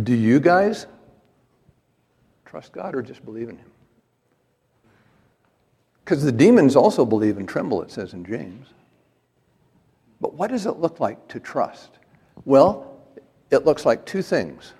Do 0.03 0.13
you 0.15 0.39
guys 0.39 0.87
trust 2.45 2.71
God 2.71 2.95
or 2.95 3.01
just 3.01 3.25
believe 3.25 3.49
in 3.49 3.57
Him? 3.57 3.71
Because 6.03 6.23
the 6.23 6.31
demons 6.31 6.75
also 6.75 7.05
believe 7.05 7.37
and 7.37 7.47
tremble, 7.47 7.81
it 7.81 7.91
says 7.91 8.13
in 8.13 8.25
James. 8.25 8.67
But 10.19 10.33
what 10.35 10.51
does 10.51 10.65
it 10.65 10.77
look 10.77 10.99
like 10.99 11.27
to 11.29 11.39
trust? 11.39 11.99
Well, 12.45 12.99
it 13.49 13.65
looks 13.65 13.85
like 13.85 14.05
two 14.05 14.21
things 14.21 14.73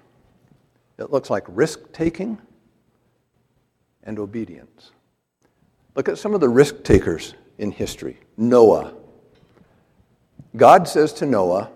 it 0.97 1.11
looks 1.11 1.31
like 1.31 1.45
risk 1.47 1.79
taking 1.93 2.37
and 4.03 4.19
obedience. 4.19 4.91
Look 5.95 6.07
at 6.07 6.19
some 6.19 6.35
of 6.35 6.41
the 6.41 6.49
risk 6.49 6.83
takers 6.83 7.33
in 7.57 7.71
history. 7.71 8.19
Noah. 8.37 8.93
God 10.55 10.87
says 10.87 11.13
to 11.13 11.25
Noah, 11.25 11.69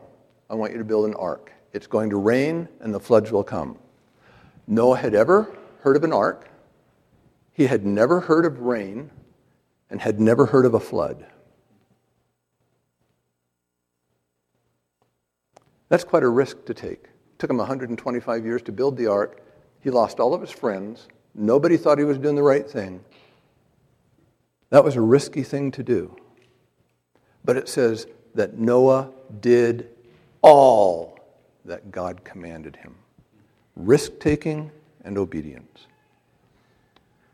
I 0.49 0.55
want 0.55 0.73
you 0.73 0.77
to 0.77 0.83
build 0.83 1.05
an 1.05 1.13
ark. 1.15 1.53
It's 1.71 1.87
going 1.87 2.09
to 2.09 2.17
rain 2.17 2.67
and 2.81 2.93
the 2.93 2.99
floods 2.99 3.31
will 3.31 3.43
come. 3.43 3.77
Noah 4.67 4.97
had 4.97 5.13
ever 5.13 5.55
heard 5.81 5.95
of 5.95 6.03
an 6.03 6.11
ark, 6.11 6.49
he 7.53 7.67
had 7.67 7.85
never 7.85 8.19
heard 8.19 8.45
of 8.45 8.59
rain, 8.59 9.11
and 9.89 10.01
had 10.01 10.19
never 10.19 10.45
heard 10.45 10.65
of 10.65 10.73
a 10.73 10.79
flood. 10.79 11.25
That's 15.87 16.03
quite 16.03 16.23
a 16.23 16.29
risk 16.29 16.65
to 16.65 16.73
take. 16.73 17.03
It 17.03 17.39
took 17.39 17.49
him 17.49 17.57
125 17.57 18.45
years 18.45 18.61
to 18.63 18.71
build 18.71 18.97
the 18.97 19.07
ark. 19.07 19.41
He 19.79 19.89
lost 19.89 20.19
all 20.19 20.33
of 20.33 20.41
his 20.41 20.51
friends. 20.51 21.07
Nobody 21.33 21.77
thought 21.77 21.97
he 21.97 22.03
was 22.03 22.17
doing 22.17 22.35
the 22.35 22.43
right 22.43 22.69
thing. 22.69 23.03
That 24.71 24.83
was 24.83 24.95
a 24.95 25.01
risky 25.01 25.43
thing 25.43 25.71
to 25.71 25.83
do. 25.83 26.15
But 27.45 27.55
it 27.55 27.69
says 27.69 28.07
that 28.35 28.57
Noah 28.57 29.09
did 29.41 29.89
all 30.41 31.19
that 31.65 31.91
God 31.91 32.23
commanded 32.23 32.75
him 32.75 32.95
risk 33.75 34.19
taking 34.19 34.71
and 35.03 35.17
obedience. 35.17 35.87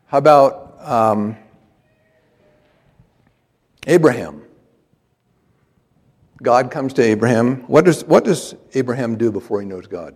How 0.06 0.18
about 0.18 0.76
um, 0.80 1.36
Abraham? 3.86 4.42
God 6.42 6.70
comes 6.70 6.92
to 6.94 7.02
Abraham. 7.02 7.62
What 7.68 7.84
does, 7.84 8.04
what 8.04 8.24
does 8.24 8.54
Abraham 8.74 9.16
do 9.16 9.30
before 9.30 9.60
he 9.60 9.66
knows 9.66 9.86
God? 9.86 10.14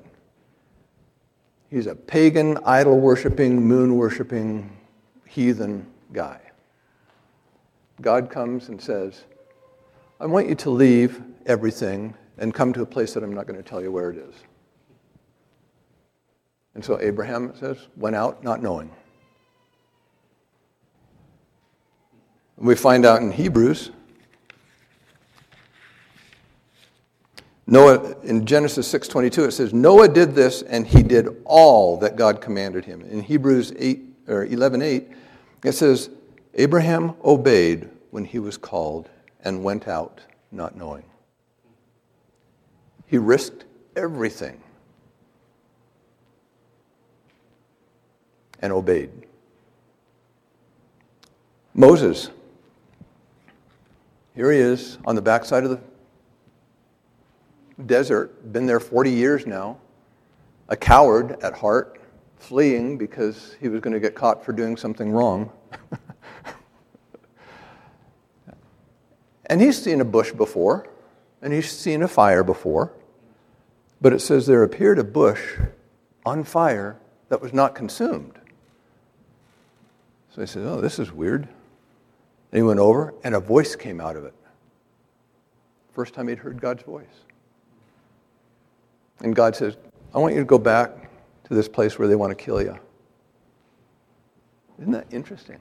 He's 1.71 1.87
a 1.87 1.95
pagan, 1.95 2.59
idol 2.65 2.99
worshiping, 2.99 3.61
moon 3.63 3.97
worshiping, 3.97 4.77
heathen 5.27 5.87
guy. 6.13 6.41
God 8.01 8.29
comes 8.29 8.69
and 8.69 8.81
says, 8.81 9.25
I 10.19 10.27
want 10.27 10.49
you 10.49 10.55
to 10.55 10.71
leave 10.71 11.23
everything 11.45 12.15
and 12.39 12.55
come 12.55 12.73
to 12.73 12.83
a 12.83 12.87
place 12.87 13.15
that 13.15 13.23
I'm 13.23 13.35
not 13.35 13.47
going 13.47 13.63
to 13.63 13.69
tell 13.69 13.83
you 13.83 13.93
where 13.93 14.11
it 14.11 14.17
is. 14.17 14.35
And 16.75 16.85
so 16.85 17.01
Abraham 17.01 17.55
says, 17.59 17.89
went 17.97 18.17
out 18.17 18.43
not 18.43 18.63
knowing. 18.63 18.91
And 22.57 22.67
we 22.67 22.75
find 22.75 23.05
out 23.05 23.21
in 23.21 23.31
Hebrews 23.31 23.91
Noah 27.67 28.15
in 28.23 28.47
Genesis 28.47 28.93
6:22 28.93 29.49
it 29.49 29.51
says 29.51 29.75
Noah 29.75 30.09
did 30.09 30.35
this 30.35 30.63
and 30.63 30.87
he 30.87 31.03
did 31.03 31.29
all 31.45 31.97
that 31.99 32.17
God 32.17 32.41
commanded 32.41 32.85
him. 32.85 33.03
In 33.03 33.21
Hebrews 33.21 33.73
8 33.77 34.05
or 34.29 34.47
11:8 34.47 35.13
it 35.65 35.73
says 35.73 36.11
Abraham 36.55 37.15
obeyed 37.25 37.89
when 38.11 38.25
he 38.25 38.39
was 38.39 38.57
called 38.57 39.11
and 39.47 39.63
went 39.63 39.87
out 39.87 40.21
not 40.51 40.77
knowing. 40.77 41.05
He 43.07 43.17
risked 43.17 43.65
everything 43.95 44.61
and 48.61 48.73
obeyed. 48.73 49.11
Moses 51.75 52.31
here 54.35 54.51
he 54.51 54.59
is 54.59 54.99
on 55.07 55.15
the 55.15 55.23
backside 55.23 55.63
of 55.63 55.71
the 55.71 55.81
desert, 57.87 58.53
been 58.53 58.67
there 58.67 58.81
40 58.81 59.11
years 59.11 59.47
now, 59.47 59.79
a 60.69 60.77
coward 60.77 61.39
at 61.43 61.55
heart, 61.55 62.01
fleeing 62.37 62.99
because 62.99 63.57
he 63.61 63.69
was 63.69 63.81
going 63.81 63.95
to 63.95 64.01
get 64.01 64.17
caught 64.17 64.45
for 64.45 64.53
doing 64.53 64.77
something 64.77 65.11
wrong. 65.11 65.51
and 69.47 69.61
he's 69.61 69.81
seen 69.81 70.01
a 70.01 70.05
bush 70.05 70.33
before, 70.33 70.89
and 71.41 71.53
he's 71.53 71.71
seen 71.71 72.03
a 72.03 72.09
fire 72.09 72.43
before, 72.43 72.93
but 74.01 74.13
it 74.13 74.21
says 74.21 74.47
there 74.47 74.63
appeared 74.63 74.99
a 74.99 75.05
bush 75.05 75.59
on 76.25 76.45
fire 76.45 76.99
that 77.29 77.41
was 77.41 77.53
not 77.53 77.75
consumed. 77.75 78.39
So 80.35 80.43
he 80.43 80.47
said, 80.47 80.65
Oh, 80.65 80.81
this 80.81 80.99
is 80.99 81.13
weird. 81.13 81.43
And 82.53 82.59
he 82.59 82.63
went 82.63 82.81
over, 82.81 83.15
and 83.25 83.35
a 83.35 83.41
voice 83.41 83.75
came 83.75 84.01
out 84.01 84.17
of 84.17 84.25
it. 84.25 84.35
First 85.93 86.15
time 86.15 86.29
he'd 86.29 86.39
heard 86.39 86.61
God's 86.61 86.83
voice. 86.83 87.07
And 89.21 89.35
God 89.35 89.57
says, 89.57 89.77
I 90.15 90.19
want 90.19 90.35
you 90.35 90.41
to 90.41 90.47
go 90.47 90.59
back 90.59 90.91
to 91.45 91.55
this 91.55 91.69
place 91.69 91.99
where 91.99 92.07
they 92.07 92.17
want 92.17 92.37
to 92.37 92.45
kill 92.45 92.61
you. 92.61 92.79
Isn't 94.79 94.93
that 94.93 95.07
interesting? 95.11 95.59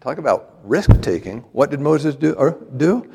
Talk 0.00 0.18
about 0.18 0.58
risk 0.64 1.00
taking. 1.02 1.40
What 1.52 1.70
did 1.70 1.80
Moses 1.80 2.14
do? 2.14 2.68
Do? 2.76 3.10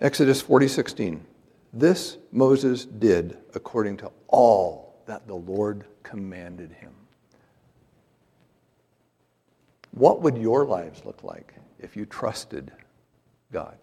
Exodus 0.00 0.40
40, 0.40 0.68
16. 0.68 1.26
This 1.72 2.18
Moses 2.32 2.84
did 2.84 3.38
according 3.54 3.96
to 3.98 4.10
all 4.28 5.02
that 5.06 5.26
the 5.26 5.34
Lord 5.34 5.84
commanded 6.02 6.72
him. 6.72 6.92
What 9.92 10.22
would 10.22 10.36
your 10.36 10.64
lives 10.64 11.04
look 11.04 11.22
like 11.24 11.54
if 11.78 11.96
you 11.96 12.06
trusted 12.06 12.72
God? 13.52 13.76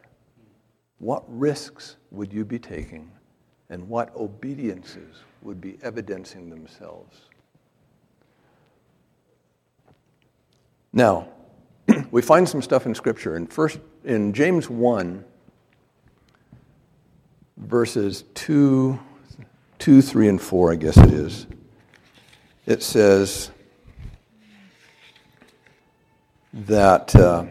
What 1.00 1.24
risks 1.28 1.98
would 2.12 2.32
you 2.32 2.46
be 2.46 2.60
taking 2.60 3.12
and 3.70 3.88
what 3.88 4.16
obediences 4.16 5.24
would 5.42 5.60
be 5.60 5.78
evidencing 5.82 6.50
themselves. 6.50 7.22
Now, 10.94 11.30
we 12.12 12.22
find 12.22 12.48
some 12.48 12.62
stuff 12.62 12.86
in 12.86 12.96
Scripture. 12.96 13.36
In, 13.36 13.48
first, 13.48 13.80
in 14.04 14.34
James 14.34 14.70
1, 14.70 15.24
verses 17.58 18.24
2, 18.36 19.00
2, 19.80 20.02
3, 20.02 20.28
and 20.28 20.41
4, 20.41 20.72
I 20.72 20.76
guess 20.76 20.98
it 20.98 21.12
is, 21.12 21.48
it 22.65 22.84
says 22.84 23.52
that. 26.54 27.15
Uh, 27.15 27.46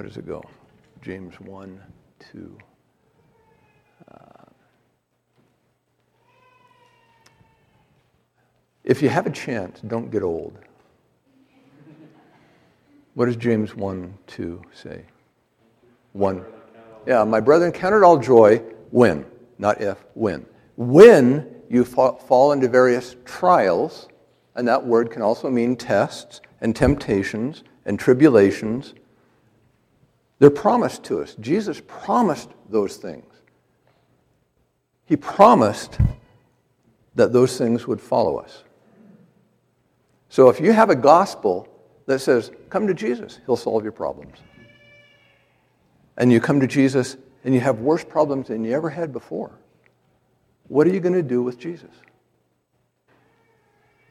How 0.00 0.06
does 0.06 0.16
it 0.16 0.26
go? 0.26 0.42
James 1.02 1.38
1, 1.40 1.78
2. 2.32 2.58
If 8.90 9.00
you 9.02 9.08
have 9.08 9.24
a 9.24 9.30
chance, 9.30 9.80
don't 9.86 10.10
get 10.10 10.24
old. 10.24 10.58
What 13.14 13.26
does 13.26 13.36
James 13.36 13.76
1, 13.76 14.18
2 14.26 14.62
say? 14.74 15.04
1. 16.12 16.44
Yeah, 17.06 17.22
my 17.22 17.38
brethren, 17.38 17.70
count 17.70 17.94
it 17.94 18.02
all 18.02 18.18
joy 18.18 18.58
when, 18.90 19.24
not 19.58 19.80
if, 19.80 20.04
when. 20.14 20.44
When 20.76 21.62
you 21.68 21.84
fall 21.84 22.50
into 22.50 22.66
various 22.66 23.14
trials, 23.24 24.08
and 24.56 24.66
that 24.66 24.84
word 24.84 25.12
can 25.12 25.22
also 25.22 25.48
mean 25.48 25.76
tests 25.76 26.40
and 26.60 26.74
temptations 26.74 27.62
and 27.86 27.96
tribulations 27.96 28.94
they're 30.40 30.50
promised 30.50 31.04
to 31.04 31.20
us. 31.20 31.36
Jesus 31.38 31.80
promised 31.86 32.48
those 32.68 32.96
things. 32.96 33.32
He 35.04 35.14
promised 35.14 35.98
that 37.14 37.32
those 37.32 37.56
things 37.56 37.86
would 37.86 38.00
follow 38.00 38.38
us. 38.38 38.64
So 40.30 40.48
if 40.48 40.60
you 40.60 40.72
have 40.72 40.90
a 40.90 40.96
gospel 40.96 41.68
that 42.06 42.20
says, 42.20 42.52
come 42.70 42.86
to 42.86 42.94
Jesus, 42.94 43.40
he'll 43.44 43.56
solve 43.56 43.82
your 43.82 43.92
problems. 43.92 44.38
And 46.16 46.32
you 46.32 46.40
come 46.40 46.60
to 46.60 46.66
Jesus 46.66 47.16
and 47.44 47.52
you 47.52 47.60
have 47.60 47.80
worse 47.80 48.04
problems 48.04 48.48
than 48.48 48.64
you 48.64 48.72
ever 48.72 48.88
had 48.88 49.12
before, 49.12 49.50
what 50.68 50.86
are 50.86 50.90
you 50.90 51.00
going 51.00 51.14
to 51.14 51.22
do 51.22 51.42
with 51.42 51.58
Jesus? 51.58 51.90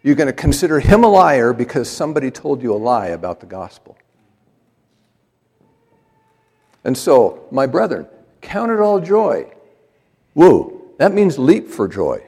You're 0.03 0.15
going 0.15 0.27
to 0.27 0.33
consider 0.33 0.79
him 0.79 1.03
a 1.03 1.07
liar 1.07 1.53
because 1.53 1.89
somebody 1.89 2.31
told 2.31 2.61
you 2.61 2.73
a 2.73 2.77
lie 2.77 3.07
about 3.07 3.39
the 3.39 3.45
gospel. 3.45 3.97
And 6.83 6.97
so, 6.97 7.47
my 7.51 7.65
brethren, 7.65 8.07
count 8.41 8.71
it 8.71 8.79
all 8.79 8.99
joy. 8.99 9.51
Woo, 10.33 10.81
that 10.97 11.13
means 11.13 11.37
leap 11.37 11.67
for 11.67 11.87
joy. 11.87 12.23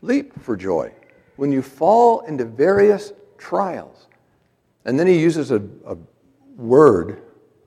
Leap 0.00 0.38
for 0.40 0.56
joy. 0.56 0.92
When 1.36 1.50
you 1.50 1.62
fall 1.62 2.20
into 2.20 2.44
various 2.44 3.12
trials. 3.38 4.06
And 4.84 4.98
then 4.98 5.06
he 5.06 5.18
uses 5.18 5.50
a, 5.50 5.62
a 5.86 5.96
word, 6.56 7.22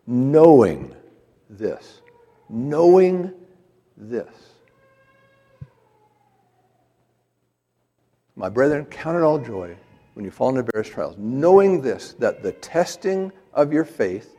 knowing 0.05 0.95
this. 1.49 2.01
Knowing 2.49 3.34
this. 3.95 4.34
My 8.36 8.49
brethren, 8.49 8.86
count 8.86 9.18
it 9.18 9.24
all 9.24 9.39
joy 9.39 9.76
when 10.13 10.24
you 10.26 10.32
fall 10.32 10.49
into 10.49 10.63
various 10.74 10.91
trials, 10.91 11.15
knowing 11.18 11.82
this, 11.82 12.13
that 12.13 12.41
the 12.41 12.51
testing 12.53 13.32
of 13.53 13.74
your 13.74 13.86
faith 13.86 14.36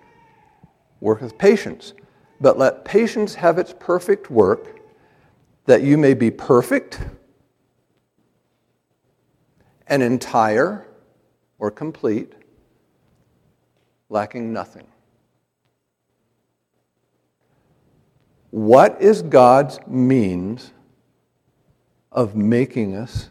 worketh 1.01 1.39
patience. 1.39 1.95
But 2.41 2.59
let 2.59 2.85
patience 2.85 3.35
have 3.35 3.59
its 3.59 3.74
perfect 3.79 4.31
work, 4.31 4.81
that 5.66 5.83
you 5.83 5.99
may 5.99 6.14
be 6.14 6.31
perfect 6.31 7.01
and 9.89 10.03
entire 10.03 10.88
or 11.59 11.71
complete, 11.71 12.33
lacking 14.09 14.53
nothing. 14.53 14.87
What 18.51 19.01
is 19.03 19.23
God's 19.23 19.79
means 19.87 20.73
of 22.11 22.35
making 22.35 22.97
us 22.97 23.29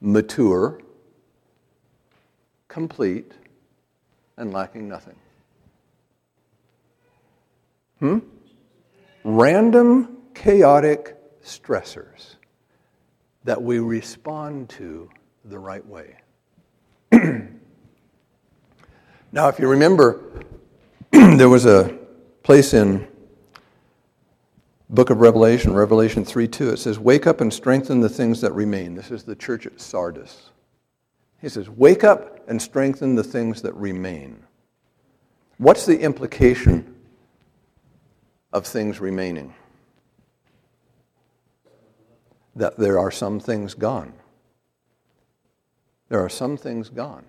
mature, 0.00 0.80
complete, 2.68 3.32
and 4.36 4.52
lacking 4.52 4.88
nothing? 4.88 5.16
Hmm? 7.98 8.18
Random, 9.24 10.18
chaotic 10.34 11.16
stressors 11.42 12.36
that 13.44 13.62
we 13.62 13.78
respond 13.78 14.68
to 14.70 15.08
the 15.44 15.58
right 15.58 15.84
way. 15.86 16.16
now, 19.32 19.48
if 19.48 19.58
you 19.58 19.68
remember, 19.68 20.44
there 21.10 21.48
was 21.48 21.66
a 21.66 21.96
place 22.42 22.74
in 22.74 23.06
book 24.88 25.10
of 25.10 25.20
Revelation, 25.20 25.74
Revelation 25.74 26.24
3 26.24 26.48
2, 26.48 26.70
it 26.70 26.78
says, 26.78 26.98
Wake 26.98 27.26
up 27.26 27.40
and 27.40 27.52
strengthen 27.52 28.00
the 28.00 28.08
things 28.08 28.40
that 28.40 28.52
remain. 28.52 28.94
This 28.94 29.10
is 29.10 29.24
the 29.24 29.34
church 29.34 29.66
at 29.66 29.80
Sardis. 29.80 30.50
He 31.40 31.48
says, 31.48 31.68
Wake 31.68 32.04
up 32.04 32.48
and 32.48 32.60
strengthen 32.60 33.14
the 33.14 33.24
things 33.24 33.62
that 33.62 33.74
remain. 33.74 34.42
What's 35.58 35.86
the 35.86 35.98
implication 36.00 36.94
of 38.52 38.66
things 38.66 39.00
remaining? 39.00 39.54
That 42.54 42.76
there 42.76 42.98
are 42.98 43.10
some 43.10 43.40
things 43.40 43.74
gone. 43.74 44.12
There 46.08 46.20
are 46.20 46.28
some 46.28 46.56
things 46.56 46.88
gone. 46.88 47.24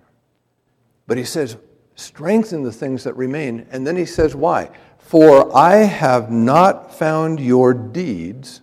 But 1.08 1.18
he 1.18 1.24
says, 1.24 1.58
strengthen 1.96 2.64
the 2.64 2.72
things 2.72 3.04
that 3.04 3.16
remain. 3.16 3.66
And 3.72 3.86
then 3.86 3.96
he 3.96 4.06
says, 4.06 4.36
why? 4.36 4.70
For 4.98 5.56
I 5.56 5.78
have 5.78 6.32
not 6.32 6.94
found 6.94 7.40
your 7.40 7.74
deeds, 7.74 8.62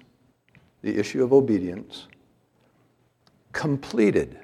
the 0.82 0.96
issue 0.96 1.24
of 1.24 1.32
obedience, 1.32 2.06
completed 3.52 4.38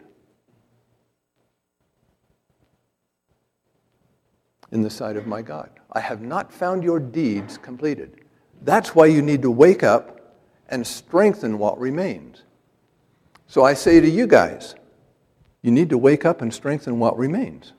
in 4.73 4.83
the 4.83 4.91
sight 4.91 5.17
of 5.17 5.27
my 5.27 5.43
God. 5.43 5.71
I 5.93 6.01
have 6.01 6.23
not 6.23 6.53
found 6.53 6.83
your 6.83 7.01
deeds 7.01 7.59
completed. 7.59 8.21
That's 8.63 8.95
why 8.95 9.07
you 9.07 9.21
need 9.23 9.43
to 9.43 9.51
wake 9.51 9.83
up 9.83 10.37
and 10.69 10.87
strengthen 10.87 11.59
what 11.59 11.79
remains. 11.79 12.43
So 13.47 13.65
I 13.65 13.75
say 13.75 14.01
to 14.01 14.09
you 14.09 14.27
guys, 14.27 14.77
you 15.63 15.71
need 15.71 15.91
to 15.91 15.99
wake 15.99 16.25
up 16.25 16.41
and 16.43 16.53
strengthen 16.53 16.99
what 16.99 17.17
remains. 17.19 17.73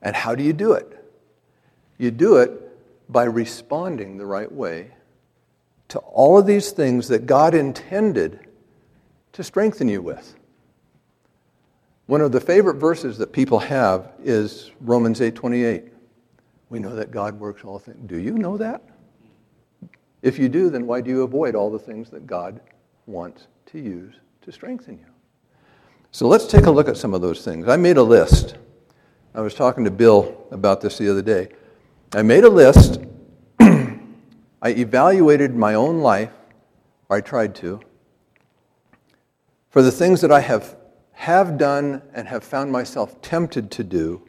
And 0.00 0.16
how 0.16 0.34
do 0.34 0.42
you 0.42 0.52
do 0.52 0.72
it? 0.72 0.98
You 1.98 2.10
do 2.10 2.36
it 2.36 2.50
by 3.10 3.24
responding 3.24 4.16
the 4.16 4.26
right 4.26 4.50
way 4.50 4.90
to 5.88 5.98
all 6.00 6.38
of 6.38 6.46
these 6.46 6.72
things 6.72 7.08
that 7.08 7.26
God 7.26 7.54
intended 7.54 8.40
to 9.32 9.44
strengthen 9.44 9.88
you 9.88 10.02
with. 10.02 10.34
One 12.06 12.20
of 12.20 12.32
the 12.32 12.40
favorite 12.40 12.76
verses 12.76 13.18
that 13.18 13.32
people 13.32 13.58
have 13.60 14.12
is 14.22 14.70
Romans 14.80 15.20
8:28. 15.20 15.92
We 16.70 16.78
know 16.78 16.96
that 16.96 17.10
God 17.10 17.38
works 17.38 17.64
all 17.64 17.78
things. 17.78 17.98
Do 18.06 18.18
you 18.18 18.32
know 18.32 18.56
that? 18.56 18.82
If 20.22 20.38
you 20.38 20.48
do, 20.48 20.70
then 20.70 20.86
why 20.86 21.00
do 21.00 21.10
you 21.10 21.22
avoid 21.22 21.54
all 21.54 21.70
the 21.70 21.78
things 21.78 22.10
that 22.10 22.26
God 22.26 22.60
wants 23.06 23.46
to 23.66 23.78
use 23.78 24.14
to 24.42 24.52
strengthen 24.52 24.98
you? 24.98 25.11
So 26.14 26.28
let's 26.28 26.46
take 26.46 26.66
a 26.66 26.70
look 26.70 26.90
at 26.90 26.98
some 26.98 27.14
of 27.14 27.22
those 27.22 27.42
things. 27.42 27.68
I 27.68 27.78
made 27.78 27.96
a 27.96 28.02
list. 28.02 28.56
I 29.34 29.40
was 29.40 29.54
talking 29.54 29.82
to 29.84 29.90
Bill 29.90 30.46
about 30.50 30.82
this 30.82 30.98
the 30.98 31.10
other 31.10 31.22
day. 31.22 31.48
I 32.12 32.20
made 32.20 32.44
a 32.44 32.50
list. 32.50 33.00
I 33.60 33.98
evaluated 34.62 35.56
my 35.56 35.72
own 35.72 36.00
life, 36.00 36.30
or 37.08 37.16
I 37.16 37.22
tried 37.22 37.54
to, 37.56 37.80
for 39.70 39.80
the 39.80 39.90
things 39.90 40.20
that 40.20 40.30
I 40.30 40.40
have, 40.40 40.76
have 41.12 41.56
done 41.56 42.02
and 42.12 42.28
have 42.28 42.44
found 42.44 42.70
myself 42.70 43.22
tempted 43.22 43.70
to 43.70 43.82
do 43.82 44.28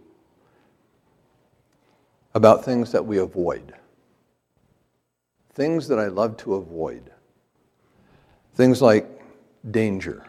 about 2.33 2.63
things 2.63 2.93
that 2.93 3.05
we 3.05 3.17
avoid. 3.17 3.73
Things 5.53 5.89
that 5.89 5.99
I 5.99 6.07
love 6.07 6.37
to 6.37 6.55
avoid. 6.55 7.11
Things 8.53 8.81
like 8.81 9.21
danger 9.69 10.25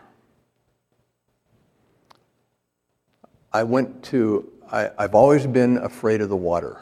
I 3.55 3.63
went 3.63 4.03
to, 4.07 4.51
I, 4.73 4.91
have 4.99 5.15
always 5.15 5.47
been 5.47 5.79
afraid 5.79 6.21
of 6.21 6.29
the 6.29 6.37
water. 6.37 6.81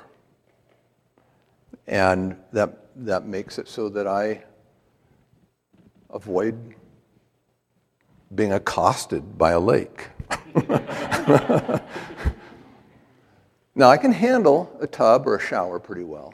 And 1.86 2.34
that, 2.54 2.78
that 2.96 3.26
makes 3.26 3.58
it 3.58 3.68
so 3.68 3.90
that 3.90 4.06
I 4.06 4.42
avoid 6.08 6.74
being 8.34 8.54
accosted 8.54 9.36
by 9.36 9.50
a 9.50 9.60
lake. 9.60 10.08
now, 13.74 13.90
I 13.90 13.98
can 13.98 14.12
handle 14.12 14.74
a 14.80 14.86
tub 14.86 15.26
or 15.26 15.36
a 15.36 15.40
shower 15.40 15.78
pretty 15.78 16.04
well. 16.04 16.32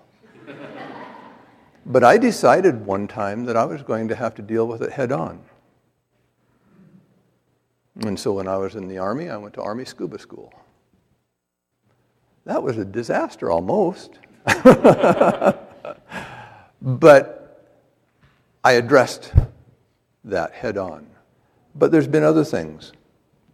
But 1.85 2.05
I 2.05 2.17
decided 2.17 2.87
one 2.87 3.09
time 3.09 3.45
that 3.47 3.57
I 3.57 3.65
was 3.65 3.83
going 3.83 4.07
to 4.07 4.15
have 4.15 4.37
to 4.37 4.43
deal 4.43 4.69
with 4.69 4.83
it 4.83 4.93
head 4.93 5.11
on. 5.11 5.43
And 7.99 8.19
so 8.19 8.33
when 8.33 8.47
I 8.47 8.57
was 8.57 8.77
in 8.77 8.87
the 8.89 8.99
Army, 8.99 9.29
I 9.29 9.37
went 9.37 9.55
to 9.55 9.63
Army 9.63 9.85
Scuba 9.85 10.19
School. 10.19 10.53
That 12.45 12.63
was 12.63 12.79
a 12.79 12.85
disaster 12.85 13.51
almost. 13.51 14.19
but 16.81 17.75
I 18.65 18.73
addressed 18.73 19.33
that 20.25 20.53
head 20.53 20.79
on. 20.79 21.07
But 21.75 21.91
there's 21.93 22.07
been 22.09 22.23
other 22.23 22.45
things, 22.45 22.93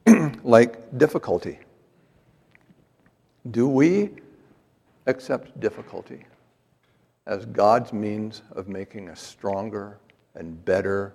like 0.44 0.96
difficulty. 0.98 1.58
Do 3.50 3.68
we 3.68 4.10
accept 5.06 5.58
difficulty 5.60 6.24
as 7.26 7.46
God's 7.46 7.92
means 7.92 8.42
of 8.52 8.68
making 8.68 9.08
us 9.08 9.20
stronger 9.20 9.98
and 10.34 10.62
better 10.64 11.14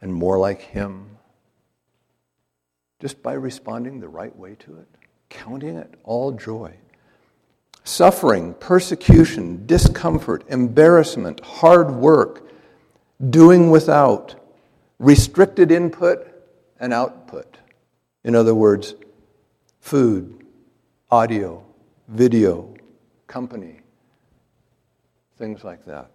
and 0.00 0.12
more 0.12 0.38
like 0.38 0.60
Him? 0.60 1.06
Just 3.02 3.20
by 3.20 3.32
responding 3.32 3.98
the 3.98 4.08
right 4.08 4.34
way 4.36 4.54
to 4.54 4.76
it, 4.76 4.86
counting 5.28 5.74
it 5.74 5.92
all 6.04 6.30
joy. 6.30 6.72
Suffering, 7.82 8.54
persecution, 8.54 9.66
discomfort, 9.66 10.44
embarrassment, 10.46 11.44
hard 11.44 11.90
work, 11.90 12.48
doing 13.28 13.70
without, 13.70 14.36
restricted 15.00 15.72
input 15.72 16.32
and 16.78 16.92
output. 16.92 17.58
In 18.22 18.36
other 18.36 18.54
words, 18.54 18.94
food, 19.80 20.46
audio, 21.10 21.64
video, 22.06 22.72
company, 23.26 23.80
things 25.38 25.64
like 25.64 25.84
that. 25.86 26.08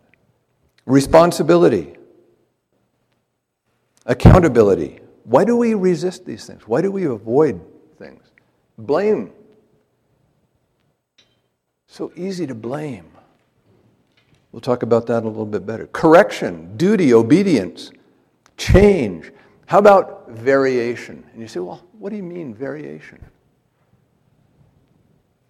Responsibility, 0.85 1.97
accountability, 4.05 5.01
why 5.27 5.43
do 5.43 5.57
we 5.57 5.73
resist 5.73 6.25
these 6.25 6.45
things? 6.45 6.65
Why 6.65 6.81
do 6.81 6.89
we 6.89 7.03
avoid 7.05 7.59
things? 7.99 8.23
Blame. 8.77 9.33
So 11.87 12.13
easy 12.15 12.47
to 12.47 12.55
blame. 12.55 13.11
We'll 14.53 14.61
talk 14.61 14.83
about 14.83 15.05
that 15.07 15.23
a 15.23 15.27
little 15.27 15.45
bit 15.45 15.65
better. 15.65 15.87
Correction, 15.87 16.77
duty, 16.77 17.13
obedience, 17.13 17.91
change. 18.55 19.33
How 19.65 19.79
about 19.79 20.29
variation? 20.29 21.25
And 21.33 21.41
you 21.41 21.49
say, 21.49 21.59
well, 21.59 21.83
what 21.99 22.11
do 22.11 22.15
you 22.15 22.23
mean, 22.23 22.55
variation? 22.55 23.21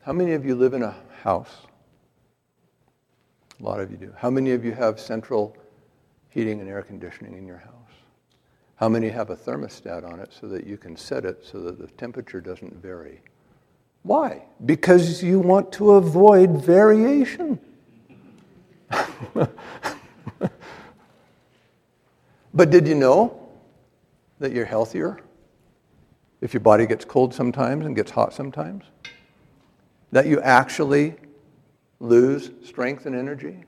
How 0.01 0.11
many 0.11 0.33
of 0.33 0.43
you 0.43 0.55
live 0.55 0.73
in 0.73 0.81
a 0.81 0.95
house 1.21 1.67
A 3.59 3.63
lot 3.63 3.79
of 3.79 3.91
you 3.91 3.97
do. 3.97 4.11
How 4.17 4.31
many 4.31 4.53
of 4.53 4.65
you 4.65 4.71
have 4.71 4.99
central 4.99 5.55
heating 6.29 6.61
and 6.61 6.69
air 6.69 6.81
conditioning 6.81 7.37
in 7.37 7.45
your 7.45 7.57
house? 7.57 7.76
How 8.77 8.87
many 8.87 9.09
have 9.09 9.31
a 9.31 9.35
thermostat 9.35 10.07
on 10.07 10.19
it 10.19 10.31
so 10.39 10.47
that 10.49 10.65
you 10.67 10.77
can 10.77 10.95
set 10.95 11.25
it 11.25 11.43
so 11.43 11.59
that 11.61 11.79
the 11.79 11.87
temperature 11.87 12.39
doesn't 12.39 12.75
vary? 12.75 13.21
Why? 14.03 14.43
Because 14.65 15.23
you 15.23 15.39
want 15.39 15.71
to 15.73 15.93
avoid 15.93 16.63
variation. 16.63 17.59
but 22.53 22.69
did 22.69 22.87
you 22.87 22.93
know 22.93 23.49
that 24.39 24.51
you're 24.51 24.65
healthier 24.65 25.21
if 26.41 26.53
your 26.53 26.61
body 26.61 26.85
gets 26.85 27.03
cold 27.03 27.33
sometimes 27.33 27.83
and 27.83 27.95
gets 27.95 28.11
hot 28.11 28.31
sometimes? 28.31 28.83
That 30.11 30.27
you 30.27 30.39
actually 30.41 31.15
lose 31.99 32.51
strength 32.63 33.07
and 33.07 33.15
energy 33.15 33.63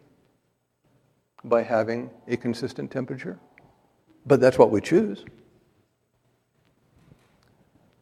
by 1.44 1.64
having 1.64 2.12
a 2.28 2.38
consistent 2.38 2.92
temperature? 2.92 3.40
But 4.26 4.40
that's 4.40 4.58
what 4.58 4.72
we 4.72 4.82
choose. 4.82 5.26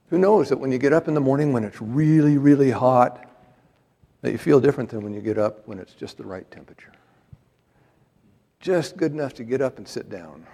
Who 0.09 0.18
knows 0.18 0.49
that 0.49 0.57
when 0.57 0.72
you 0.72 0.78
get 0.78 0.93
up 0.93 1.07
in 1.07 1.13
the 1.13 1.22
morning 1.22 1.51
when 1.51 1.63
it's 1.63 1.82
really, 1.82 2.38
really 2.38 2.72
hot, 2.72 3.26
that 4.22 4.32
you 4.32 4.38
feel 4.38 4.59
different 4.59 4.89
than 4.89 5.01
when 5.03 5.13
you 5.13 5.22
get 5.22 5.38
up 5.38 5.68
when 5.68 5.80
it's 5.80 5.93
just 5.93 6.18
the 6.18 6.26
right 6.26 6.49
temperature? 6.49 6.93
Just 8.59 8.97
good 8.97 9.11
enough 9.11 9.34
to 9.36 9.43
get 9.43 9.61
up 9.61 9.78
and 9.78 9.88
sit 9.88 10.09
down 10.09 10.45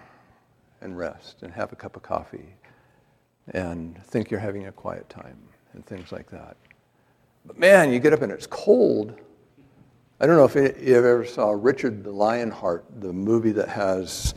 and 0.81 0.97
rest 0.97 1.43
and 1.43 1.53
have 1.53 1.71
a 1.71 1.75
cup 1.75 1.95
of 1.95 2.01
coffee 2.01 2.55
and 3.53 4.03
think 4.05 4.31
you're 4.31 4.39
having 4.39 4.67
a 4.67 4.71
quiet 4.71 5.07
time 5.09 5.37
and 5.73 5.85
things 5.85 6.11
like 6.11 6.29
that. 6.29 6.57
But 7.45 7.59
man, 7.59 7.91
you 7.91 7.99
get 7.99 8.13
up 8.13 8.21
and 8.21 8.31
it's 8.31 8.47
cold. 8.47 9.19
I 10.19 10.25
don't 10.25 10.37
know 10.37 10.45
if 10.45 10.55
you 10.55 10.95
ever 10.95 11.25
saw 11.25 11.51
Richard 11.51 12.03
the 12.03 12.11
Lionheart, 12.11 12.85
the 13.01 13.11
movie 13.11 13.51
that 13.51 13.69
has 13.69 14.33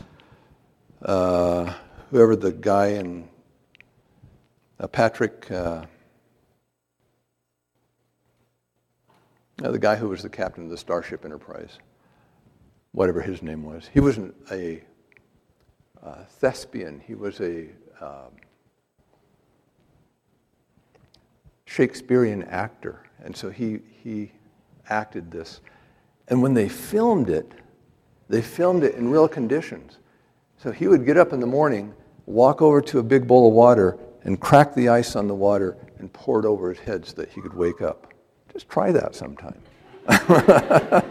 uh, 1.02 1.72
whoever 2.10 2.36
the 2.36 2.52
guy 2.52 2.88
in 2.88 3.28
uh, 4.80 4.86
Patrick, 4.86 5.50
uh, 5.50 5.84
the 9.58 9.78
guy 9.78 9.96
who 9.96 10.08
was 10.08 10.22
the 10.22 10.28
captain 10.28 10.64
of 10.64 10.70
the 10.70 10.76
Starship 10.76 11.24
Enterprise, 11.24 11.78
whatever 12.92 13.20
his 13.20 13.42
name 13.42 13.64
was. 13.64 13.88
He 13.92 14.00
wasn't 14.00 14.34
a 14.50 14.82
uh, 16.02 16.24
thespian. 16.28 17.02
He 17.06 17.14
was 17.14 17.40
a 17.40 17.68
um, 18.00 18.32
Shakespearean 21.64 22.44
actor, 22.44 23.02
and 23.24 23.36
so 23.36 23.50
he 23.50 23.80
he 24.02 24.32
acted 24.88 25.30
this. 25.30 25.60
And 26.28 26.42
when 26.42 26.54
they 26.54 26.68
filmed 26.68 27.28
it, 27.28 27.50
they 28.28 28.42
filmed 28.42 28.82
it 28.82 28.94
in 28.94 29.10
real 29.10 29.28
conditions. 29.28 29.98
So 30.58 30.72
he 30.72 30.88
would 30.88 31.04
get 31.04 31.16
up 31.16 31.32
in 31.32 31.40
the 31.40 31.46
morning, 31.46 31.94
walk 32.26 32.62
over 32.62 32.80
to 32.82 32.98
a 32.98 33.02
big 33.02 33.26
bowl 33.26 33.48
of 33.48 33.54
water, 33.54 33.98
and 34.24 34.40
crack 34.40 34.74
the 34.74 34.88
ice 34.88 35.14
on 35.16 35.28
the 35.28 35.34
water 35.34 35.76
and 35.98 36.12
pour 36.12 36.40
it 36.40 36.46
over 36.46 36.70
his 36.70 36.78
head 36.78 37.06
so 37.06 37.14
that 37.14 37.30
he 37.30 37.40
could 37.40 37.54
wake 37.54 37.80
up. 37.80 38.12
Just 38.52 38.68
try 38.68 38.90
that 38.92 39.14
sometime. 39.14 39.60
I 40.08 41.02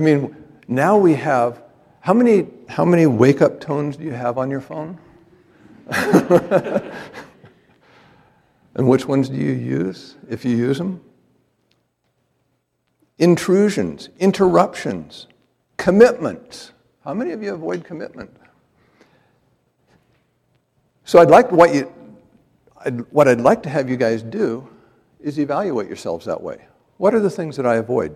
mean, 0.00 0.36
now 0.66 0.98
we 0.98 1.14
have 1.14 1.62
how 2.00 2.14
many 2.14 2.48
how 2.68 2.84
many 2.84 3.06
wake 3.06 3.42
up 3.42 3.60
tones 3.60 3.96
do 3.96 4.04
you 4.04 4.12
have 4.12 4.38
on 4.38 4.50
your 4.50 4.60
phone? 4.60 4.98
and 5.90 6.92
which 8.74 9.06
ones 9.06 9.28
do 9.28 9.36
you 9.36 9.52
use 9.52 10.16
if 10.28 10.44
you 10.44 10.56
use 10.56 10.78
them? 10.78 11.00
intrusions, 13.18 14.08
interruptions, 14.18 15.26
commitments. 15.76 16.72
How 17.08 17.14
many 17.14 17.30
of 17.30 17.42
you 17.42 17.54
avoid 17.54 17.84
commitment? 17.84 18.30
So 21.04 21.20
I'd 21.20 21.30
like 21.30 21.50
what 21.50 21.74
you 21.74 21.84
what 23.08 23.26
I'd 23.26 23.40
like 23.40 23.62
to 23.62 23.70
have 23.70 23.88
you 23.88 23.96
guys 23.96 24.22
do 24.22 24.68
is 25.18 25.38
evaluate 25.38 25.86
yourselves 25.86 26.26
that 26.26 26.42
way. 26.42 26.66
What 26.98 27.14
are 27.14 27.20
the 27.20 27.30
things 27.30 27.56
that 27.56 27.64
I 27.64 27.76
avoid 27.76 28.14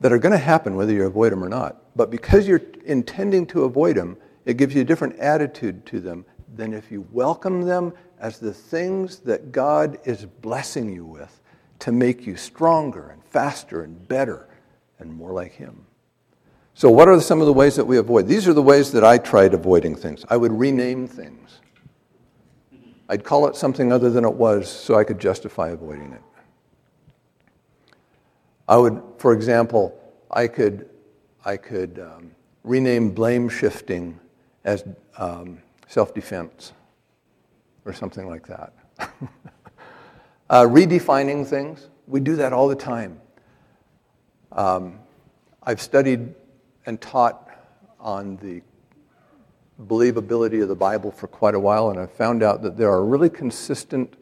that 0.00 0.12
are 0.12 0.18
going 0.18 0.32
to 0.32 0.38
happen 0.38 0.74
whether 0.74 0.92
you 0.92 1.06
avoid 1.06 1.30
them 1.30 1.44
or 1.44 1.48
not? 1.48 1.80
But 1.94 2.10
because 2.10 2.48
you're 2.48 2.62
intending 2.84 3.46
to 3.46 3.62
avoid 3.62 3.96
them, 3.96 4.16
it 4.44 4.56
gives 4.56 4.74
you 4.74 4.80
a 4.80 4.84
different 4.84 5.16
attitude 5.20 5.86
to 5.86 6.00
them 6.00 6.24
than 6.56 6.74
if 6.74 6.90
you 6.90 7.06
welcome 7.12 7.62
them 7.62 7.92
as 8.18 8.40
the 8.40 8.52
things 8.52 9.20
that 9.20 9.52
God 9.52 10.00
is 10.04 10.26
blessing 10.26 10.92
you 10.92 11.04
with 11.04 11.40
to 11.78 11.92
make 11.92 12.26
you 12.26 12.34
stronger 12.36 13.10
and 13.10 13.24
faster 13.24 13.84
and 13.84 14.08
better 14.08 14.48
and 14.98 15.14
more 15.14 15.30
like 15.30 15.52
Him. 15.52 15.86
So, 16.80 16.90
what 16.90 17.08
are 17.08 17.20
some 17.20 17.42
of 17.42 17.46
the 17.46 17.52
ways 17.52 17.76
that 17.76 17.84
we 17.84 17.98
avoid? 17.98 18.26
These 18.26 18.48
are 18.48 18.54
the 18.54 18.62
ways 18.62 18.90
that 18.92 19.04
I 19.04 19.18
tried 19.18 19.52
avoiding 19.52 19.94
things. 19.94 20.24
I 20.30 20.38
would 20.38 20.50
rename 20.50 21.06
things. 21.06 21.60
I'd 23.06 23.22
call 23.22 23.46
it 23.48 23.54
something 23.54 23.92
other 23.92 24.08
than 24.08 24.24
it 24.24 24.32
was 24.32 24.66
so 24.70 24.94
I 24.94 25.04
could 25.04 25.18
justify 25.18 25.68
avoiding 25.68 26.14
it. 26.14 26.22
I 28.66 28.78
would, 28.78 29.02
for 29.18 29.34
example, 29.34 29.94
I 30.30 30.46
could, 30.46 30.88
I 31.44 31.58
could 31.58 31.98
um, 31.98 32.30
rename 32.64 33.10
blame 33.10 33.50
shifting 33.50 34.18
as 34.64 34.82
um, 35.18 35.58
self 35.86 36.14
defense 36.14 36.72
or 37.84 37.92
something 37.92 38.26
like 38.26 38.46
that. 38.46 38.72
uh, 40.48 40.62
redefining 40.62 41.46
things, 41.46 41.90
we 42.06 42.20
do 42.20 42.36
that 42.36 42.54
all 42.54 42.68
the 42.68 42.74
time. 42.74 43.20
Um, 44.52 44.98
I've 45.62 45.82
studied 45.82 46.34
and 46.86 47.00
taught 47.00 47.50
on 47.98 48.36
the 48.36 48.62
believability 49.86 50.62
of 50.62 50.68
the 50.68 50.74
Bible 50.74 51.10
for 51.10 51.26
quite 51.26 51.54
a 51.54 51.60
while, 51.60 51.90
and 51.90 51.98
I've 51.98 52.12
found 52.12 52.42
out 52.42 52.62
that 52.62 52.76
there 52.76 52.90
are 52.90 53.04
really 53.04 53.30
consistent 53.30 54.14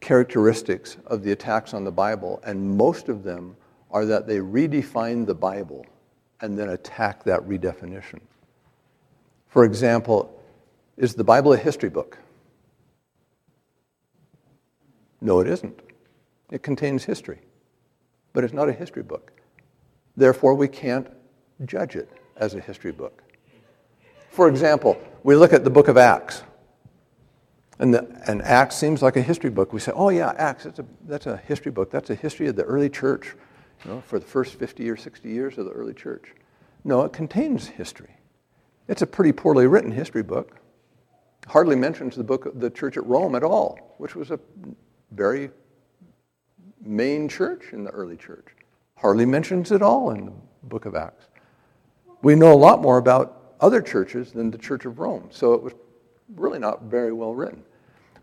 characteristics 0.00 0.96
of 1.06 1.22
the 1.22 1.32
attacks 1.32 1.74
on 1.74 1.84
the 1.84 1.90
Bible, 1.90 2.40
and 2.44 2.76
most 2.76 3.08
of 3.08 3.22
them 3.22 3.56
are 3.90 4.04
that 4.04 4.26
they 4.26 4.38
redefine 4.38 5.26
the 5.26 5.34
Bible 5.34 5.86
and 6.40 6.58
then 6.58 6.70
attack 6.70 7.24
that 7.24 7.40
redefinition. 7.42 8.20
For 9.48 9.64
example, 9.64 10.42
is 10.96 11.14
the 11.14 11.24
Bible 11.24 11.52
a 11.52 11.56
history 11.56 11.88
book? 11.88 12.18
No, 15.20 15.40
it 15.40 15.46
isn't. 15.46 15.80
It 16.50 16.62
contains 16.62 17.04
history, 17.04 17.40
but 18.32 18.44
it's 18.44 18.52
not 18.52 18.68
a 18.68 18.72
history 18.72 19.02
book. 19.02 19.32
Therefore, 20.16 20.54
we 20.54 20.68
can't 20.68 21.06
judge 21.66 21.96
it 21.96 22.08
as 22.36 22.54
a 22.54 22.60
history 22.60 22.92
book. 22.92 23.22
For 24.30 24.48
example, 24.48 25.00
we 25.22 25.36
look 25.36 25.52
at 25.52 25.64
the 25.64 25.70
book 25.70 25.88
of 25.88 25.96
Acts. 25.96 26.42
And, 27.78 27.92
the, 27.92 28.22
and 28.26 28.42
Acts 28.42 28.76
seems 28.76 29.02
like 29.02 29.16
a 29.16 29.22
history 29.22 29.50
book. 29.50 29.72
We 29.72 29.80
say, 29.80 29.92
oh, 29.94 30.08
yeah, 30.08 30.32
Acts, 30.36 30.64
that's 30.64 30.78
a, 30.78 30.84
that's 31.06 31.26
a 31.26 31.36
history 31.36 31.72
book. 31.72 31.90
That's 31.90 32.10
a 32.10 32.14
history 32.14 32.48
of 32.48 32.56
the 32.56 32.62
early 32.62 32.88
church 32.88 33.34
you 33.84 33.90
know, 33.90 34.00
for 34.00 34.18
the 34.18 34.24
first 34.24 34.54
50 34.54 34.88
or 34.88 34.96
60 34.96 35.28
years 35.28 35.58
of 35.58 35.64
the 35.64 35.72
early 35.72 35.94
church. 35.94 36.34
No, 36.84 37.02
it 37.02 37.12
contains 37.12 37.66
history. 37.66 38.16
It's 38.88 39.02
a 39.02 39.06
pretty 39.06 39.32
poorly 39.32 39.66
written 39.66 39.90
history 39.90 40.22
book. 40.22 40.56
Hardly 41.46 41.76
mentions 41.76 42.16
the 42.16 42.24
book 42.24 42.46
of 42.46 42.60
the 42.60 42.70
church 42.70 42.96
at 42.96 43.06
Rome 43.06 43.34
at 43.34 43.42
all, 43.42 43.96
which 43.98 44.14
was 44.14 44.30
a 44.30 44.38
very 45.10 45.50
main 46.80 47.28
church 47.28 47.72
in 47.72 47.84
the 47.84 47.90
early 47.90 48.16
church. 48.16 48.46
Hardly 48.96 49.26
mentions 49.26 49.72
it 49.72 49.82
all 49.82 50.10
in 50.10 50.26
the 50.26 50.32
book 50.64 50.86
of 50.86 50.94
Acts. 50.94 51.26
We 52.22 52.36
know 52.36 52.52
a 52.52 52.54
lot 52.54 52.80
more 52.80 52.98
about 52.98 53.54
other 53.60 53.82
churches 53.82 54.32
than 54.32 54.50
the 54.50 54.58
Church 54.58 54.84
of 54.84 55.00
Rome, 55.00 55.28
so 55.30 55.54
it 55.54 55.62
was 55.62 55.74
really 56.34 56.58
not 56.58 56.82
very 56.82 57.12
well 57.12 57.34
written. 57.34 57.62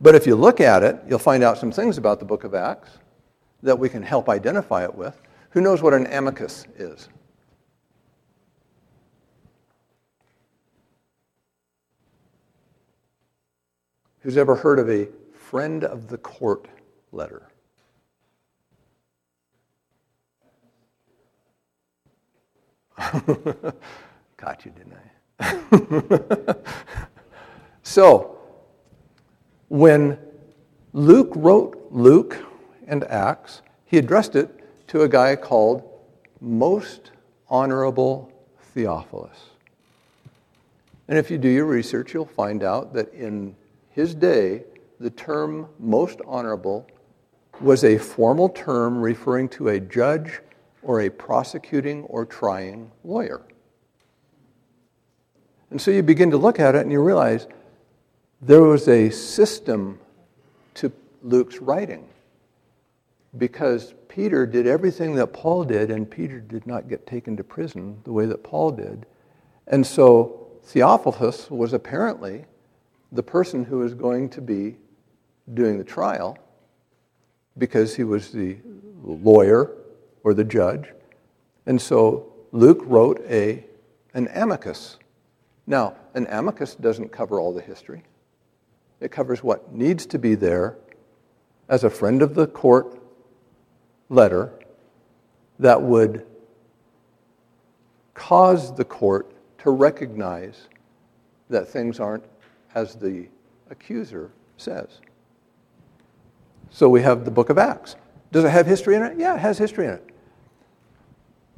But 0.02 0.16
if 0.16 0.26
you 0.26 0.36
look 0.36 0.62
at 0.62 0.84
it, 0.84 0.98
you'll 1.08 1.20
find 1.20 1.44
out 1.44 1.58
some 1.58 1.72
things 1.72 1.98
about 1.98 2.20
the 2.20 2.26
book 2.26 2.46
of 2.46 2.56
Acts 2.56 2.90
that 3.62 3.78
we 3.78 3.90
can 3.90 4.02
help 4.02 4.30
identify 4.30 4.84
it 4.86 4.96
with. 4.96 5.22
Who 5.52 5.62
knows 5.62 5.82
what 5.82 5.94
an 5.94 6.08
amicus 6.08 6.66
is? 6.78 7.10
Who's 14.22 14.38
ever 14.38 14.56
heard 14.56 14.80
of 14.80 14.90
a 14.90 15.08
friend 15.34 15.84
of 15.84 16.08
the 16.08 16.18
court 16.18 16.68
letter? 17.12 17.50
Got 24.38 24.66
you, 24.66 24.72
didn't 24.72 24.94
I? 24.94 26.56
so, 27.84 28.38
when 29.70 30.18
Luke 30.94 31.32
wrote 31.36 31.88
Luke 31.92 32.38
and 32.88 33.04
Acts, 33.06 33.62
he 33.86 33.98
addressed 33.98 34.36
it 34.36 34.88
to 34.88 35.02
a 35.02 35.08
guy 35.08 35.36
called 35.36 35.84
Most 36.42 37.12
Honorable 37.50 38.32
Theophilus. 38.74 39.38
And 41.08 41.18
if 41.18 41.32
you 41.32 41.38
do 41.38 41.50
your 41.50 41.66
research, 41.66 42.14
you'll 42.14 42.26
find 42.26 42.64
out 42.64 42.94
that 42.94 43.12
in 43.14 43.56
his 43.90 44.14
day, 44.14 44.64
the 45.00 45.10
term 45.10 45.68
most 45.80 46.20
honorable 46.28 46.86
was 47.62 47.84
a 47.84 47.98
formal 47.98 48.50
term 48.50 49.02
referring 49.02 49.50
to 49.50 49.70
a 49.70 49.80
judge 49.80 50.40
or 50.82 51.02
a 51.02 51.10
prosecuting 51.10 52.04
or 52.04 52.26
trying 52.26 52.92
lawyer. 53.04 53.42
And 55.72 55.80
so 55.80 55.92
you 55.92 56.02
begin 56.02 56.32
to 56.32 56.38
look 56.38 56.60
at 56.60 56.76
it 56.76 56.82
and 56.82 56.92
you 56.92 57.02
realize 57.02 57.48
there 58.42 58.64
was 58.64 58.88
a 58.88 59.10
system 59.10 60.00
to 60.76 60.92
Luke's 61.22 61.60
writing 61.60 62.08
because 63.38 63.94
Peter 64.08 64.46
did 64.46 64.66
everything 64.66 65.14
that 65.16 65.28
Paul 65.28 65.64
did, 65.64 65.92
and 65.92 66.10
Peter 66.10 66.40
did 66.40 66.66
not 66.66 66.90
get 66.90 67.06
taken 67.06 67.38
to 67.38 67.44
prison 67.44 68.00
the 68.04 68.12
way 68.12 68.26
that 68.26 68.44
Paul 68.44 68.72
did. 68.72 69.06
And 69.68 69.86
so 69.86 70.48
Theophilus 70.64 71.52
was 71.52 71.74
apparently 71.74 72.46
the 73.12 73.22
person 73.22 73.64
who 73.64 73.80
was 73.80 73.94
going 73.94 74.30
to 74.30 74.42
be 74.42 74.78
doing 75.54 75.78
the 75.78 75.84
trial 75.84 76.38
because 77.58 77.96
he 77.96 78.04
was 78.04 78.32
the 78.32 78.58
lawyer 79.04 79.72
or 80.30 80.34
the 80.36 80.44
judge. 80.44 80.94
And 81.66 81.82
so 81.82 82.32
Luke 82.52 82.82
wrote 82.84 83.20
a, 83.28 83.66
an 84.14 84.30
amicus. 84.36 84.98
Now, 85.66 85.96
an 86.14 86.28
amicus 86.30 86.76
doesn't 86.76 87.10
cover 87.12 87.40
all 87.40 87.52
the 87.52 87.62
history, 87.62 88.04
it 89.00 89.12
covers 89.12 89.44
what 89.44 89.74
needs 89.74 90.06
to 90.08 90.20
be 90.20 90.36
there 90.36 90.78
as 91.68 91.84
a 91.84 91.90
friend 91.90 92.22
of 92.22 92.36
the 92.36 92.48
court 92.48 93.00
letter 94.10 94.54
that 95.58 95.82
would 95.82 96.26
cause 98.14 98.76
the 98.76 98.86
court 98.86 99.32
to 99.60 99.72
recognize 99.72 100.68
that 101.50 101.68
things 101.68 102.00
aren't 102.00 102.24
as 102.76 102.96
the 102.96 103.28
accuser 103.70 104.32
says. 104.58 105.00
So 106.70 106.88
we 106.88 107.02
have 107.02 107.26
the 107.26 107.32
book 107.32 107.50
of 107.50 107.58
Acts. 107.58 107.96
Does 108.32 108.44
it 108.44 108.50
have 108.50 108.68
history 108.68 108.96
in 108.96 109.04
it? 109.04 109.18
Yeah, 109.18 109.36
it 109.36 109.40
has 109.40 109.58
history 109.58 109.86
in 109.86 109.94
it. 109.94 110.09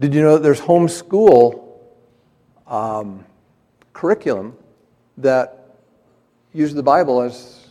Did 0.02 0.16
you 0.16 0.24
know 0.24 0.34
that 0.34 0.42
there's 0.42 0.60
homeschool 0.60 1.64
um, 2.66 3.24
curriculum 3.94 4.58
that 5.18 5.78
uses 6.54 6.74
the 6.74 6.82
Bible 6.82 7.22
as 7.22 7.68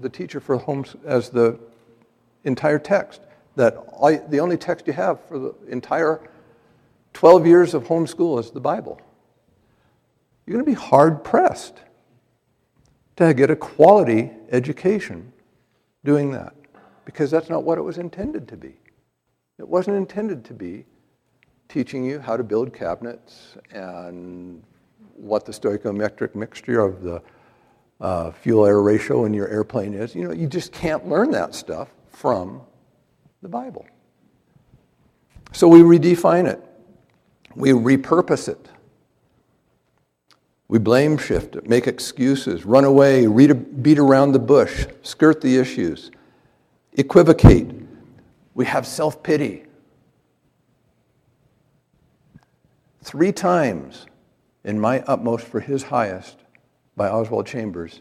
the 0.00 0.08
teacher 0.08 0.40
for 0.40 0.56
home 0.56 0.84
as 1.04 1.30
the 1.30 1.60
entire 2.42 2.80
text? 2.80 3.20
That 3.54 3.76
all, 3.76 4.10
the 4.28 4.40
only 4.40 4.56
text 4.56 4.88
you 4.88 4.92
have 4.94 5.24
for 5.28 5.38
the 5.38 5.54
entire 5.68 6.28
12 7.12 7.46
years 7.46 7.74
of 7.74 7.84
homeschool 7.84 8.40
is 8.40 8.50
the 8.50 8.60
Bible. 8.60 9.00
You're 10.44 10.54
going 10.54 10.64
to 10.64 10.68
be 10.68 10.84
hard 10.84 11.22
pressed 11.22 11.76
to 13.14 13.32
get 13.34 13.52
a 13.52 13.56
quality 13.56 14.32
education 14.50 15.32
doing 16.02 16.32
that 16.32 16.56
because 17.04 17.30
that's 17.30 17.48
not 17.48 17.62
what 17.62 17.78
it 17.78 17.82
was 17.82 17.98
intended 17.98 18.48
to 18.48 18.56
be. 18.56 18.74
It 19.60 19.68
wasn't 19.68 19.96
intended 19.96 20.44
to 20.46 20.54
be 20.54 20.86
teaching 21.72 22.04
you 22.04 22.20
how 22.20 22.36
to 22.36 22.44
build 22.44 22.74
cabinets 22.74 23.56
and 23.72 24.62
what 25.14 25.46
the 25.46 25.52
stoichiometric 25.52 26.34
mixture 26.34 26.80
of 26.80 27.02
the 27.02 27.22
uh, 28.02 28.30
fuel 28.30 28.66
air 28.66 28.82
ratio 28.82 29.24
in 29.24 29.32
your 29.32 29.48
airplane 29.48 29.94
is. 29.94 30.14
You 30.14 30.24
know, 30.24 30.32
you 30.32 30.46
just 30.46 30.70
can't 30.70 31.08
learn 31.08 31.30
that 31.30 31.54
stuff 31.54 31.88
from 32.10 32.60
the 33.40 33.48
Bible. 33.48 33.86
So 35.52 35.66
we 35.66 35.80
redefine 35.80 36.46
it, 36.46 36.62
we 37.54 37.70
repurpose 37.70 38.48
it. 38.48 38.68
We 40.68 40.78
blame 40.78 41.18
shift 41.18 41.56
it, 41.56 41.68
make 41.68 41.86
excuses, 41.86 42.64
run 42.64 42.84
away, 42.84 43.26
beat 43.26 43.98
around 43.98 44.32
the 44.32 44.38
bush, 44.38 44.86
skirt 45.02 45.42
the 45.42 45.58
issues, 45.58 46.10
equivocate. 46.94 47.70
We 48.54 48.64
have 48.66 48.86
self 48.86 49.22
pity. 49.22 49.64
Three 53.02 53.32
times 53.32 54.06
in 54.64 54.78
my 54.78 55.00
utmost 55.00 55.44
for 55.44 55.60
his 55.60 55.82
highest 55.82 56.38
by 56.96 57.08
Oswald 57.08 57.46
Chambers, 57.46 58.00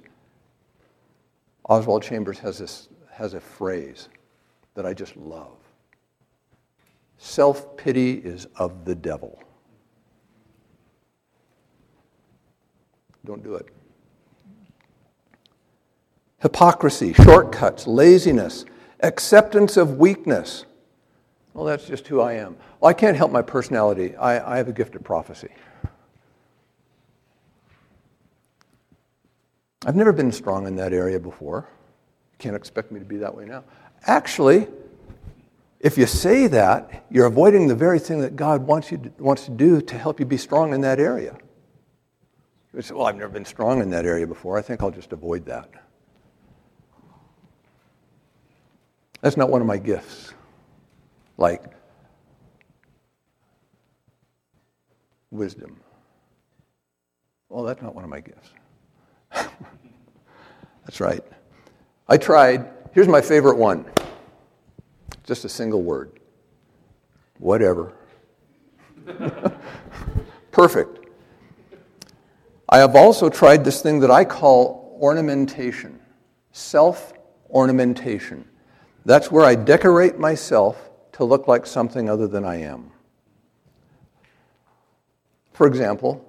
Oswald 1.67 2.03
Chambers 2.03 2.37
has, 2.39 2.59
this, 2.59 2.87
has 3.11 3.33
a 3.33 3.39
phrase 3.39 4.09
that 4.75 4.85
I 4.85 4.93
just 4.93 5.17
love. 5.17 5.57
Self 7.17 7.77
pity 7.77 8.13
is 8.13 8.45
of 8.55 8.85
the 8.85 8.95
devil. 8.95 9.41
Don't 13.25 13.43
do 13.43 13.55
it. 13.55 13.67
Hypocrisy, 16.41 17.13
shortcuts, 17.13 17.85
laziness, 17.85 18.65
acceptance 19.01 19.77
of 19.77 19.97
weakness. 19.97 20.65
Well, 21.53 21.65
that's 21.65 21.85
just 21.85 22.07
who 22.07 22.21
I 22.21 22.33
am. 22.33 22.55
Well, 22.81 22.89
I 22.89 22.93
can't 22.93 23.15
help 23.15 23.31
my 23.31 23.43
personality. 23.43 24.15
I, 24.15 24.55
I 24.55 24.57
have 24.57 24.67
a 24.67 24.73
gift 24.73 24.95
of 24.95 25.03
prophecy. 25.03 25.49
I've 29.85 29.95
never 29.95 30.11
been 30.11 30.31
strong 30.31 30.65
in 30.65 30.75
that 30.77 30.91
area 30.91 31.19
before. 31.19 31.67
You 32.31 32.37
can't 32.39 32.55
expect 32.55 32.91
me 32.91 32.99
to 32.99 33.05
be 33.05 33.17
that 33.17 33.35
way 33.35 33.45
now. 33.45 33.63
Actually, 34.07 34.67
if 35.79 35.95
you 35.95 36.07
say 36.07 36.47
that, 36.47 37.05
you're 37.11 37.27
avoiding 37.27 37.67
the 37.67 37.75
very 37.75 37.99
thing 37.99 38.19
that 38.21 38.35
God 38.35 38.65
wants 38.65 38.91
you 38.91 38.97
to, 38.97 39.11
wants 39.19 39.45
to 39.45 39.51
do 39.51 39.79
to 39.81 39.97
help 39.97 40.19
you 40.19 40.25
be 40.25 40.37
strong 40.37 40.73
in 40.73 40.81
that 40.81 40.99
area. 40.99 41.37
You 42.73 42.81
say, 42.81 42.95
Well, 42.95 43.05
I've 43.05 43.15
never 43.15 43.31
been 43.31 43.45
strong 43.45 43.79
in 43.81 43.91
that 43.91 44.05
area 44.05 44.25
before. 44.25 44.57
I 44.57 44.61
think 44.63 44.81
I'll 44.81 44.91
just 44.91 45.13
avoid 45.13 45.45
that. 45.45 45.69
That's 49.21 49.37
not 49.37 49.49
one 49.49 49.61
of 49.61 49.67
my 49.67 49.77
gifts. 49.77 50.33
Like 51.37 51.63
wisdom. 55.31 55.79
Well, 57.49 57.63
that's 57.63 57.81
not 57.81 57.95
one 57.95 58.03
of 58.03 58.09
my 58.09 58.19
gifts. 58.21 58.49
that's 60.85 60.99
right. 60.99 61.23
I 62.07 62.17
tried. 62.17 62.69
Here's 62.93 63.07
my 63.07 63.21
favorite 63.21 63.57
one 63.57 63.85
just 65.23 65.45
a 65.45 65.49
single 65.49 65.81
word. 65.81 66.19
Whatever. 67.39 67.93
Perfect. 70.51 71.07
I 72.67 72.79
have 72.79 72.95
also 72.95 73.29
tried 73.29 73.63
this 73.63 73.81
thing 73.81 73.99
that 73.99 74.11
I 74.11 74.25
call 74.25 74.97
ornamentation, 75.01 75.99
self 76.51 77.13
ornamentation. 77.49 78.45
That's 79.05 79.31
where 79.31 79.45
I 79.45 79.55
decorate 79.55 80.19
myself 80.19 80.89
to 81.13 81.23
look 81.23 81.47
like 81.47 81.65
something 81.65 82.09
other 82.09 82.27
than 82.27 82.45
I 82.45 82.61
am. 82.61 82.91
For 85.61 85.67
example, 85.67 86.25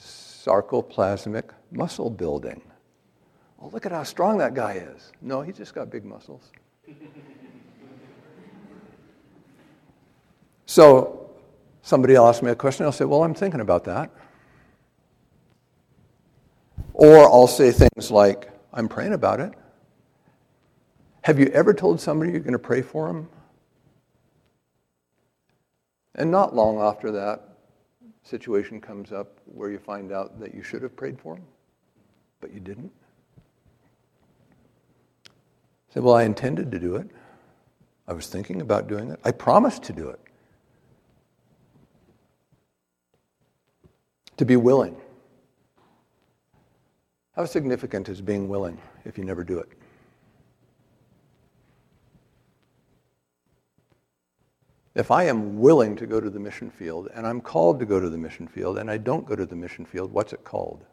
sarcoplasmic 0.00 1.50
muscle 1.70 2.08
building. 2.08 2.62
Oh, 3.60 3.68
look 3.68 3.84
at 3.84 3.92
how 3.92 4.04
strong 4.04 4.38
that 4.38 4.54
guy 4.54 4.76
is. 4.76 5.12
No, 5.20 5.42
he 5.42 5.52
just 5.52 5.74
got 5.74 5.90
big 5.90 6.02
muscles. 6.02 6.50
so, 10.64 11.28
somebody 11.82 12.14
will 12.14 12.26
ask 12.26 12.42
me 12.42 12.52
a 12.52 12.54
question, 12.54 12.86
I'll 12.86 12.92
say, 12.92 13.04
Well, 13.04 13.22
I'm 13.22 13.34
thinking 13.34 13.60
about 13.60 13.84
that. 13.84 14.10
Or 16.94 17.18
I'll 17.18 17.46
say 17.46 17.70
things 17.70 18.10
like, 18.10 18.50
I'm 18.72 18.88
praying 18.88 19.12
about 19.12 19.40
it. 19.40 19.52
Have 21.20 21.38
you 21.38 21.48
ever 21.48 21.74
told 21.74 22.00
somebody 22.00 22.30
you're 22.30 22.40
going 22.40 22.52
to 22.52 22.58
pray 22.58 22.80
for 22.80 23.08
them? 23.08 23.28
And 26.14 26.30
not 26.30 26.54
long 26.54 26.80
after 26.80 27.10
that, 27.12 27.53
situation 28.24 28.80
comes 28.80 29.12
up 29.12 29.38
where 29.44 29.70
you 29.70 29.78
find 29.78 30.10
out 30.10 30.40
that 30.40 30.54
you 30.54 30.62
should 30.62 30.82
have 30.82 30.96
prayed 30.96 31.20
for 31.20 31.34
them, 31.36 31.44
but 32.40 32.52
you 32.52 32.60
didn't. 32.60 32.90
Say, 35.92 36.00
well, 36.00 36.14
I 36.14 36.24
intended 36.24 36.72
to 36.72 36.78
do 36.78 36.96
it. 36.96 37.08
I 38.08 38.12
was 38.12 38.26
thinking 38.26 38.60
about 38.60 38.88
doing 38.88 39.10
it. 39.10 39.20
I 39.24 39.30
promised 39.30 39.84
to 39.84 39.92
do 39.92 40.08
it. 40.08 40.20
To 44.38 44.44
be 44.44 44.56
willing. 44.56 44.96
How 47.36 47.44
significant 47.44 48.08
is 48.08 48.20
being 48.20 48.48
willing 48.48 48.78
if 49.04 49.16
you 49.16 49.24
never 49.24 49.44
do 49.44 49.58
it? 49.58 49.68
If 54.94 55.10
I 55.10 55.24
am 55.24 55.58
willing 55.58 55.96
to 55.96 56.06
go 56.06 56.20
to 56.20 56.30
the 56.30 56.38
mission 56.38 56.70
field 56.70 57.08
and 57.14 57.26
I'm 57.26 57.40
called 57.40 57.80
to 57.80 57.86
go 57.86 57.98
to 57.98 58.08
the 58.08 58.18
mission 58.18 58.46
field 58.46 58.78
and 58.78 58.88
I 58.90 58.96
don't 58.96 59.26
go 59.26 59.34
to 59.34 59.44
the 59.44 59.56
mission 59.56 59.84
field, 59.84 60.12
what's 60.12 60.32
it 60.32 60.44
called? 60.44 60.84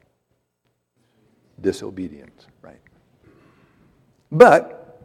Disobedience, 1.61 2.47
right? 2.63 2.81
But 4.31 4.99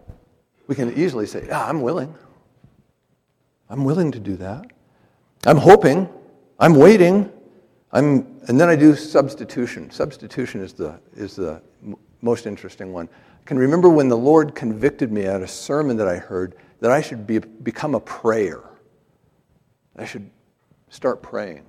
we 0.67 0.75
can 0.75 0.97
easily 0.97 1.27
say, 1.27 1.45
yeah, 1.47 1.65
I'm 1.65 1.83
willing. 1.83 2.15
I'm 3.69 3.85
willing 3.85 4.13
to 4.13 4.21
do 4.21 4.37
that. 4.37 4.71
I'm 5.45 5.59
hoping. 5.59 6.09
I'm 6.59 6.75
waiting. 6.75 7.31
I'm, 7.93 8.41
and 8.49 8.59
then 8.59 8.69
I 8.69 8.77
do 8.77 8.97
substitution. 8.97 9.91
Substitution 9.91 10.63
is 10.63 10.73
the, 10.73 10.99
is 11.15 11.37
the 11.37 11.61
most 12.23 12.47
interesting 12.47 12.93
one. 12.93 13.09
I 13.13 13.45
can 13.45 13.59
remember 13.59 13.91
when 13.91 14.09
the 14.09 14.17
Lord 14.17 14.55
convicted 14.55 15.13
me 15.13 15.25
at 15.27 15.43
a 15.43 15.49
sermon 15.49 15.99
that 15.99 16.09
I 16.09 16.17
heard 16.17 16.55
that 16.81 16.91
I 16.91 17.03
should 17.03 17.27
be, 17.27 17.39
become 17.39 17.95
a 17.95 18.01
prayer. 18.01 18.63
I 19.97 20.05
should 20.05 20.31
start 20.89 21.23
praying. 21.23 21.65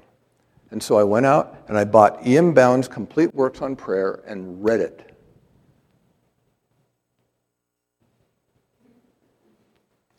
And 0.71 0.83
so 0.83 0.97
I 0.97 1.03
went 1.03 1.25
out 1.25 1.63
and 1.67 1.77
I 1.77 1.85
bought 1.85 2.25
E.M. 2.25 2.53
Bounds' 2.53 2.87
Complete 2.87 3.33
Works 3.33 3.61
on 3.61 3.75
Prayer 3.75 4.21
and 4.27 4.63
read 4.63 4.81
it. 4.81 5.15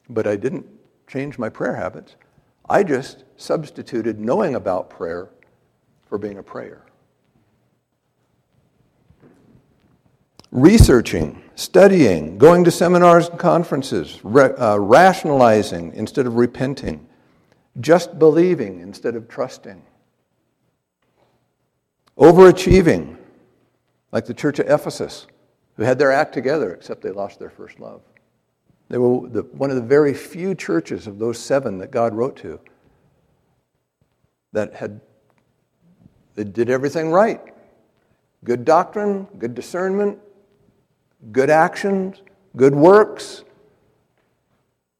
But 0.08 0.26
I 0.26 0.36
didn't 0.36 0.66
change 1.06 1.38
my 1.38 1.48
prayer 1.48 1.74
habits. 1.74 2.16
I 2.68 2.82
just 2.82 3.24
substituted 3.36 4.18
knowing 4.18 4.54
about 4.54 4.90
prayer 4.90 5.30
for 6.06 6.18
being 6.18 6.38
a 6.38 6.42
prayer. 6.42 6.82
Researching, 10.50 11.42
studying, 11.56 12.38
going 12.38 12.64
to 12.64 12.70
seminars 12.70 13.28
and 13.28 13.38
conferences, 13.38 14.18
uh, 14.24 14.78
rationalizing 14.80 15.92
instead 15.94 16.26
of 16.26 16.36
repenting, 16.36 17.07
just 17.80 18.18
believing 18.18 18.80
instead 18.80 19.14
of 19.14 19.28
trusting, 19.28 19.82
overachieving, 22.16 23.16
like 24.12 24.26
the 24.26 24.34
church 24.34 24.58
of 24.58 24.68
Ephesus, 24.68 25.26
who 25.76 25.84
had 25.84 25.98
their 25.98 26.10
act 26.10 26.34
together 26.34 26.74
except 26.74 27.02
they 27.02 27.10
lost 27.10 27.38
their 27.38 27.50
first 27.50 27.78
love. 27.78 28.02
They 28.88 28.98
were 28.98 29.28
the, 29.28 29.42
one 29.42 29.70
of 29.70 29.76
the 29.76 29.82
very 29.82 30.14
few 30.14 30.54
churches 30.54 31.06
of 31.06 31.18
those 31.18 31.38
seven 31.38 31.78
that 31.78 31.90
God 31.90 32.14
wrote 32.14 32.36
to 32.38 32.58
that 34.52 34.74
had 34.74 35.00
they 36.34 36.44
did 36.44 36.70
everything 36.70 37.10
right. 37.10 37.40
Good 38.44 38.64
doctrine, 38.64 39.26
good 39.38 39.54
discernment, 39.54 40.20
good 41.32 41.50
actions, 41.50 42.22
good 42.56 42.74
works. 42.74 43.42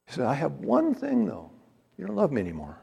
He 0.06 0.14
said, 0.14 0.26
I 0.26 0.34
have 0.34 0.52
one 0.54 0.94
thing 0.94 1.26
though. 1.26 1.50
You 1.99 2.07
don't 2.07 2.16
love 2.16 2.30
me 2.30 2.40
anymore. 2.40 2.78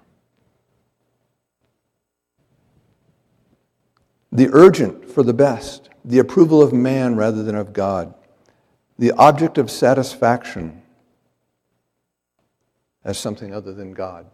The 4.31 4.49
urgent 4.51 5.09
for 5.09 5.23
the 5.23 5.33
best, 5.33 5.89
the 6.03 6.19
approval 6.19 6.61
of 6.61 6.73
man 6.73 7.15
rather 7.15 7.41
than 7.41 7.55
of 7.55 7.71
God, 7.71 8.13
the 8.99 9.13
object 9.13 9.57
of 9.57 9.71
satisfaction 9.71 10.81
as 13.05 13.17
something 13.17 13.53
other 13.53 13.73
than 13.73 13.93
God. 13.93 14.25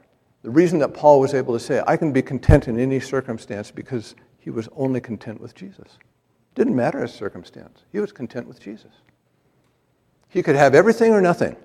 The 0.41 0.49
reason 0.49 0.79
that 0.79 0.95
Paul 0.95 1.19
was 1.19 1.35
able 1.35 1.53
to 1.53 1.59
say, 1.59 1.83
I 1.85 1.97
can 1.97 2.11
be 2.11 2.23
content 2.23 2.67
in 2.67 2.79
any 2.79 2.99
circumstance 2.99 3.69
because 3.69 4.15
he 4.39 4.49
was 4.49 4.67
only 4.75 4.99
content 4.99 5.39
with 5.39 5.53
Jesus. 5.53 5.99
Didn't 6.55 6.75
matter 6.75 6.99
his 6.99 7.13
circumstance. 7.13 7.83
He 7.91 7.99
was 7.99 8.11
content 8.11 8.47
with 8.47 8.59
Jesus. 8.59 8.91
He 10.29 10.41
could 10.41 10.55
have 10.55 10.73
everything 10.73 11.13
or 11.13 11.21
nothing. 11.21 11.55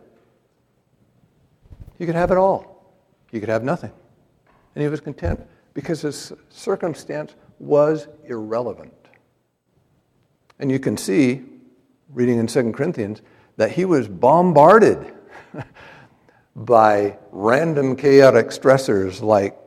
He 1.99 2.05
could 2.05 2.15
have 2.15 2.31
it 2.31 2.37
all. 2.37 2.76
He 3.31 3.41
could 3.41 3.49
have 3.49 3.65
nothing. 3.65 3.93
And 4.75 4.83
he 4.83 4.89
was 4.89 5.01
content 5.01 5.41
because 5.75 6.03
his 6.03 6.33
circumstance 6.49 7.35
was 7.59 8.09
irrelevant. 8.25 8.95
And 10.59 10.71
you 10.71 10.79
can 10.79 10.97
see, 10.97 11.43
reading 12.11 12.39
in 12.39 12.47
2 12.47 12.73
Corinthians, 12.73 13.23
that 13.57 13.73
he 13.73 13.85
was 13.85 14.09
bombarded 14.09 15.13
by 16.57 17.19
random 17.31 17.97
chaotic 17.97 18.49
stressors 18.49 19.21
like 19.21 19.59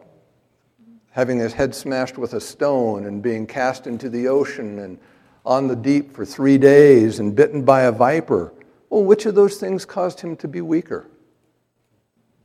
having 1.11 1.39
his 1.39 1.53
head 1.53 1.75
smashed 1.75 2.17
with 2.17 2.33
a 2.33 2.41
stone 2.41 3.05
and 3.05 3.21
being 3.21 3.45
cast 3.45 3.87
into 3.87 4.09
the 4.09 4.27
ocean 4.27 4.79
and 4.79 4.97
on 5.45 5.67
the 5.67 5.75
deep 5.75 6.13
for 6.13 6.25
three 6.25 6.57
days 6.57 7.19
and 7.19 7.35
bitten 7.35 7.63
by 7.63 7.81
a 7.81 7.91
viper. 7.91 8.53
Well, 8.89 9.03
which 9.03 9.25
of 9.25 9.35
those 9.35 9.57
things 9.57 9.85
caused 9.85 10.19
him 10.19 10.35
to 10.37 10.47
be 10.47 10.61
weaker? 10.61 11.09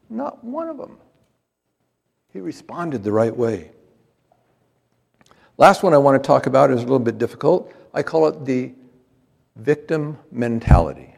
Not 0.09 0.43
one 0.45 0.69
of 0.69 0.77
them. 0.77 0.99
He 2.35 2.41
responded 2.41 3.05
the 3.05 3.12
right 3.12 3.35
way. 3.35 3.70
Last 5.57 5.85
one 5.85 5.95
I 5.95 5.99
want 5.99 6.22
to 6.22 6.26
talk 6.26 6.47
about 6.47 6.72
is 6.72 6.80
a 6.80 6.82
little 6.82 6.99
bit 6.99 7.16
difficult. 7.16 7.72
I 7.95 8.03
call 8.03 8.26
it 8.26 8.45
the 8.45 8.72
victim 9.55 10.18
mentality 10.32 11.14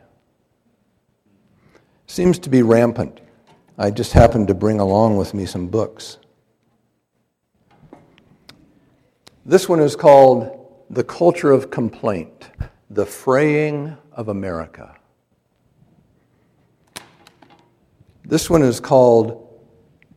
seems 2.07 2.39
to 2.41 2.51
be 2.51 2.61
rampant. 2.63 3.21
I 3.79 3.91
just 3.91 4.13
happened 4.13 4.49
to 4.49 4.55
bring 4.55 4.79
along 4.79 5.17
with 5.17 5.33
me 5.33 5.47
some 5.47 5.69
books. 5.69 6.19
This 9.47 9.71
one 9.71 9.81
is 9.81 9.97
called 9.97 10.85
The 10.91 11.03
Culture 11.03 11.51
of 11.51 11.71
Complaint 11.71 12.51
The 12.91 13.07
Fraying 13.07 13.97
of 14.13 14.29
America. 14.29 14.95
This 18.23 18.51
one 18.51 18.63
is 18.63 18.81
called 18.81 19.46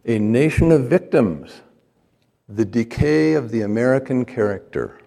A 0.09 0.17
Nation 0.17 0.71
of 0.71 0.89
Victims 0.89 1.61
The 2.47 2.65
Decay 2.65 3.33
of 3.33 3.51
the 3.51 3.61
American 3.61 4.25
Character. 4.25 4.99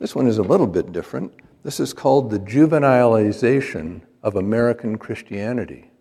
This 0.00 0.16
one 0.16 0.26
is 0.26 0.38
a 0.38 0.42
little 0.42 0.66
bit 0.66 0.90
different. 0.90 1.32
This 1.62 1.78
is 1.78 1.92
called 1.92 2.28
The 2.28 2.40
Juvenilization 2.40 4.00
of 4.24 4.34
American 4.34 4.98
Christianity. 4.98 5.92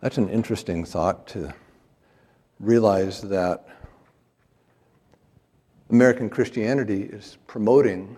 That's 0.00 0.18
an 0.18 0.28
interesting 0.28 0.84
thought 0.84 1.28
to 1.28 1.54
realize 2.58 3.20
that 3.20 3.64
American 5.88 6.28
Christianity 6.28 7.02
is 7.04 7.38
promoting 7.46 8.16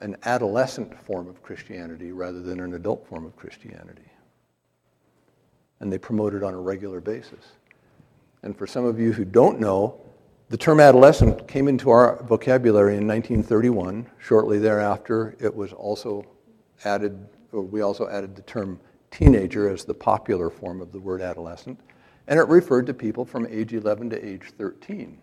an 0.00 0.16
adolescent 0.24 0.98
form 0.98 1.28
of 1.28 1.42
Christianity 1.42 2.10
rather 2.10 2.40
than 2.40 2.60
an 2.60 2.72
adult 2.72 3.06
form 3.06 3.26
of 3.26 3.36
Christianity. 3.36 4.09
And 5.80 5.92
they 5.92 5.98
promote 5.98 6.34
it 6.34 6.42
on 6.42 6.54
a 6.54 6.60
regular 6.60 7.00
basis. 7.00 7.44
And 8.42 8.56
for 8.56 8.66
some 8.66 8.84
of 8.84 8.98
you 8.98 9.12
who 9.12 9.24
don't 9.24 9.58
know, 9.58 10.00
the 10.48 10.56
term 10.56 10.80
adolescent 10.80 11.46
came 11.46 11.68
into 11.68 11.90
our 11.90 12.22
vocabulary 12.24 12.96
in 12.96 13.06
1931. 13.06 14.06
Shortly 14.18 14.58
thereafter, 14.58 15.36
it 15.38 15.54
was 15.54 15.72
also 15.72 16.26
added, 16.84 17.28
we 17.52 17.82
also 17.82 18.08
added 18.08 18.34
the 18.34 18.42
term 18.42 18.80
teenager 19.10 19.68
as 19.68 19.84
the 19.84 19.94
popular 19.94 20.50
form 20.50 20.80
of 20.80 20.92
the 20.92 20.98
word 20.98 21.20
adolescent, 21.20 21.78
and 22.28 22.38
it 22.38 22.46
referred 22.48 22.86
to 22.86 22.94
people 22.94 23.24
from 23.24 23.46
age 23.48 23.72
11 23.72 24.10
to 24.10 24.26
age 24.26 24.52
13. 24.56 25.18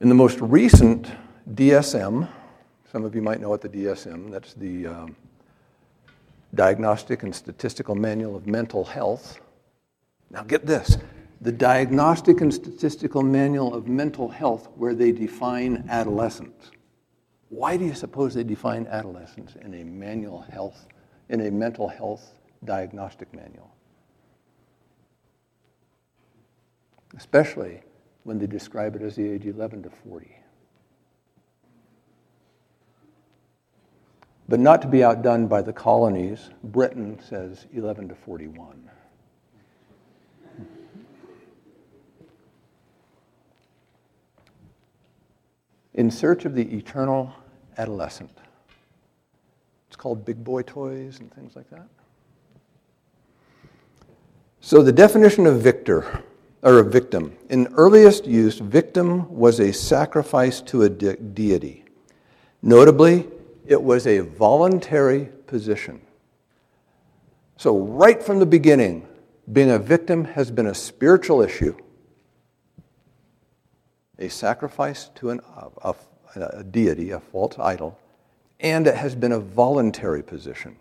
In 0.00 0.08
the 0.08 0.14
most 0.14 0.40
recent 0.40 1.10
DSM, 1.54 2.28
some 2.90 3.04
of 3.04 3.14
you 3.14 3.22
might 3.22 3.40
know 3.40 3.48
what 3.48 3.60
the 3.60 3.68
DSM, 3.68 4.30
that's 4.30 4.54
the 4.54 4.86
um, 4.86 5.16
Diagnostic 6.54 7.22
and 7.22 7.34
Statistical 7.34 7.94
Manual 7.94 8.36
of 8.36 8.46
Mental 8.46 8.84
Health. 8.84 9.40
Now 10.30 10.42
get 10.42 10.66
this 10.66 10.98
the 11.40 11.52
Diagnostic 11.52 12.40
and 12.40 12.54
Statistical 12.54 13.22
Manual 13.22 13.74
of 13.74 13.88
Mental 13.88 14.28
Health, 14.28 14.68
where 14.76 14.94
they 14.94 15.10
define 15.10 15.84
adolescence. 15.88 16.70
Why 17.48 17.76
do 17.76 17.84
you 17.84 17.94
suppose 17.94 18.32
they 18.32 18.44
define 18.44 18.86
adolescence 18.86 19.56
in 19.60 19.74
a 19.74 19.84
manual 19.84 20.42
health, 20.42 20.86
in 21.28 21.40
a 21.40 21.50
mental 21.50 21.88
health 21.88 22.38
diagnostic 22.64 23.34
manual? 23.34 23.74
Especially 27.16 27.82
when 28.22 28.38
they 28.38 28.46
describe 28.46 28.94
it 28.94 29.02
as 29.02 29.16
the 29.16 29.28
age 29.28 29.44
11 29.44 29.82
to 29.82 29.90
40. 29.90 30.41
But 34.48 34.60
not 34.60 34.82
to 34.82 34.88
be 34.88 35.04
outdone 35.04 35.46
by 35.46 35.62
the 35.62 35.72
colonies, 35.72 36.50
Britain 36.64 37.18
says 37.22 37.66
11 37.72 38.08
to 38.08 38.14
41. 38.14 38.90
in 45.94 46.10
search 46.10 46.44
of 46.44 46.54
the 46.54 46.76
eternal 46.76 47.32
adolescent. 47.78 48.38
It's 49.88 49.96
called 49.96 50.24
big 50.24 50.42
boy 50.42 50.62
toys 50.62 51.20
and 51.20 51.32
things 51.34 51.54
like 51.54 51.68
that. 51.70 51.86
So 54.60 54.82
the 54.82 54.92
definition 54.92 55.46
of 55.46 55.60
victor 55.60 56.22
or 56.62 56.78
a 56.78 56.84
victim. 56.84 57.36
In 57.50 57.66
earliest 57.74 58.24
use, 58.24 58.58
victim 58.58 59.28
was 59.34 59.58
a 59.58 59.72
sacrifice 59.72 60.60
to 60.62 60.82
a 60.82 60.88
de- 60.88 61.16
deity. 61.16 61.84
Notably, 62.62 63.28
it 63.66 63.82
was 63.82 64.06
a 64.06 64.20
voluntary 64.20 65.28
position. 65.46 66.00
So, 67.56 67.78
right 67.78 68.22
from 68.22 68.38
the 68.38 68.46
beginning, 68.46 69.06
being 69.52 69.70
a 69.70 69.78
victim 69.78 70.24
has 70.24 70.50
been 70.50 70.66
a 70.66 70.74
spiritual 70.74 71.42
issue 71.42 71.76
a 74.22 74.28
sacrifice 74.28 75.10
to 75.16 75.30
an, 75.30 75.40
a, 75.82 75.94
a 76.36 76.62
deity, 76.62 77.10
a 77.10 77.18
false 77.18 77.58
idol, 77.58 77.98
and 78.60 78.86
it 78.86 78.94
has 78.94 79.14
been 79.14 79.32
a 79.32 79.38
voluntary 79.38 80.22
position. 80.22 80.76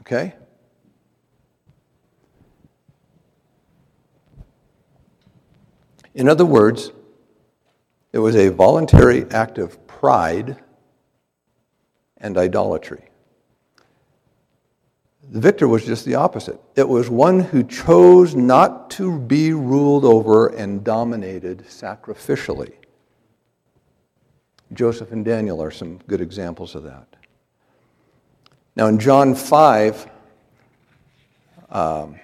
Okay? 0.00 0.34
In 6.14 6.28
other 6.28 6.44
words, 6.44 6.92
it 8.12 8.18
was 8.18 8.36
a 8.36 8.48
voluntary 8.50 9.24
act 9.30 9.56
of 9.56 9.86
pride 9.86 10.58
and 12.20 12.36
idolatry. 12.36 13.02
The 15.30 15.40
victor 15.40 15.68
was 15.68 15.84
just 15.84 16.04
the 16.04 16.16
opposite. 16.16 16.60
It 16.74 16.88
was 16.88 17.08
one 17.08 17.40
who 17.40 17.62
chose 17.62 18.34
not 18.34 18.90
to 18.90 19.18
be 19.18 19.52
ruled 19.52 20.04
over 20.04 20.48
and 20.48 20.82
dominated 20.82 21.64
sacrificially. 21.68 22.72
Joseph 24.72 25.12
and 25.12 25.24
Daniel 25.24 25.62
are 25.62 25.70
some 25.70 25.98
good 26.06 26.20
examples 26.20 26.74
of 26.74 26.82
that. 26.84 27.06
Now, 28.76 28.86
in 28.86 28.98
John 28.98 29.34
5, 29.34 30.08
um, 31.70 32.18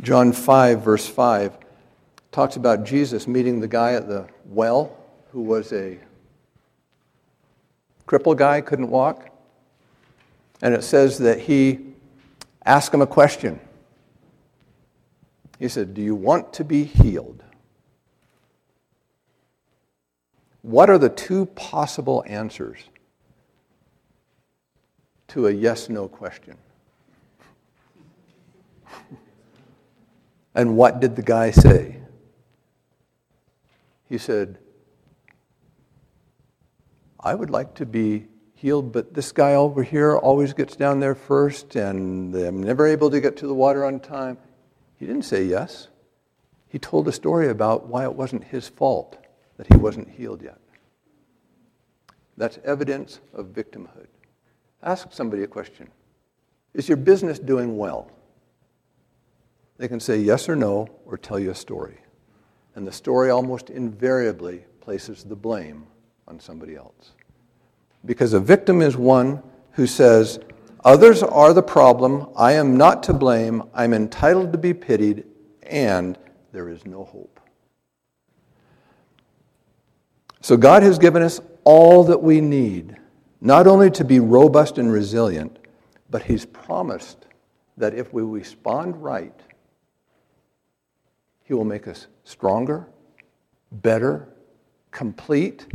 John 0.00 0.32
5, 0.32 0.82
verse 0.82 1.08
5, 1.08 1.58
talks 2.30 2.54
about 2.54 2.84
Jesus 2.84 3.26
meeting 3.26 3.58
the 3.58 3.66
guy 3.66 3.94
at 3.94 4.06
the 4.06 4.28
well 4.46 4.96
who 5.32 5.42
was 5.42 5.72
a 5.72 5.98
crippled 8.06 8.38
guy, 8.38 8.60
couldn't 8.60 8.90
walk. 8.90 9.28
And 10.62 10.72
it 10.72 10.84
says 10.84 11.18
that 11.18 11.40
he 11.40 11.80
asked 12.64 12.94
him 12.94 13.02
a 13.02 13.06
question. 13.06 13.58
He 15.58 15.68
said, 15.68 15.94
Do 15.94 16.02
you 16.02 16.14
want 16.14 16.52
to 16.54 16.64
be 16.64 16.84
healed? 16.84 17.42
What 20.62 20.90
are 20.90 20.98
the 20.98 21.08
two 21.08 21.46
possible 21.46 22.22
answers 22.26 22.78
to 25.28 25.48
a 25.48 25.50
yes 25.50 25.88
no 25.88 26.06
question? 26.08 26.56
and 30.58 30.76
what 30.76 30.98
did 30.98 31.14
the 31.14 31.22
guy 31.22 31.52
say? 31.52 31.98
He 34.08 34.18
said, 34.18 34.58
I 37.20 37.32
would 37.32 37.48
like 37.48 37.74
to 37.76 37.86
be 37.86 38.26
healed, 38.56 38.90
but 38.90 39.14
this 39.14 39.30
guy 39.30 39.54
over 39.54 39.84
here 39.84 40.16
always 40.16 40.52
gets 40.52 40.74
down 40.74 40.98
there 40.98 41.14
first, 41.14 41.76
and 41.76 42.34
I'm 42.34 42.60
never 42.60 42.88
able 42.88 43.08
to 43.08 43.20
get 43.20 43.36
to 43.36 43.46
the 43.46 43.54
water 43.54 43.84
on 43.84 44.00
time. 44.00 44.36
He 44.96 45.06
didn't 45.06 45.22
say 45.22 45.44
yes. 45.44 45.86
He 46.66 46.80
told 46.80 47.06
a 47.06 47.12
story 47.12 47.50
about 47.50 47.86
why 47.86 48.02
it 48.02 48.14
wasn't 48.14 48.42
his 48.42 48.68
fault 48.68 49.16
that 49.58 49.72
he 49.72 49.76
wasn't 49.76 50.10
healed 50.10 50.42
yet. 50.42 50.58
That's 52.36 52.58
evidence 52.64 53.20
of 53.32 53.46
victimhood. 53.46 54.08
Ask 54.82 55.12
somebody 55.12 55.44
a 55.44 55.46
question 55.46 55.88
Is 56.74 56.88
your 56.88 56.96
business 56.96 57.38
doing 57.38 57.78
well? 57.78 58.10
They 59.78 59.88
can 59.88 60.00
say 60.00 60.18
yes 60.18 60.48
or 60.48 60.56
no, 60.56 60.88
or 61.06 61.16
tell 61.16 61.38
you 61.38 61.50
a 61.50 61.54
story. 61.54 61.98
And 62.74 62.86
the 62.86 62.92
story 62.92 63.30
almost 63.30 63.70
invariably 63.70 64.64
places 64.80 65.24
the 65.24 65.36
blame 65.36 65.86
on 66.26 66.38
somebody 66.38 66.76
else. 66.76 67.12
Because 68.04 68.32
a 68.32 68.40
victim 68.40 68.82
is 68.82 68.96
one 68.96 69.42
who 69.72 69.86
says, 69.86 70.40
Others 70.84 71.22
are 71.22 71.52
the 71.52 71.62
problem. 71.62 72.28
I 72.36 72.52
am 72.52 72.76
not 72.76 73.02
to 73.04 73.12
blame. 73.12 73.62
I'm 73.74 73.92
entitled 73.94 74.52
to 74.52 74.58
be 74.58 74.74
pitied, 74.74 75.24
and 75.62 76.16
there 76.52 76.68
is 76.68 76.86
no 76.86 77.04
hope. 77.04 77.40
So, 80.40 80.56
God 80.56 80.82
has 80.82 80.98
given 80.98 81.22
us 81.22 81.40
all 81.64 82.04
that 82.04 82.22
we 82.22 82.40
need, 82.40 82.96
not 83.40 83.66
only 83.66 83.90
to 83.90 84.04
be 84.04 84.20
robust 84.20 84.78
and 84.78 84.90
resilient, 84.90 85.58
but 86.10 86.22
He's 86.22 86.46
promised 86.46 87.26
that 87.76 87.92
if 87.94 88.12
we 88.12 88.22
respond 88.22 88.96
right, 89.02 89.34
He 91.48 91.54
will 91.54 91.64
make 91.64 91.88
us 91.88 92.08
stronger, 92.24 92.86
better, 93.72 94.28
complete, 94.90 95.66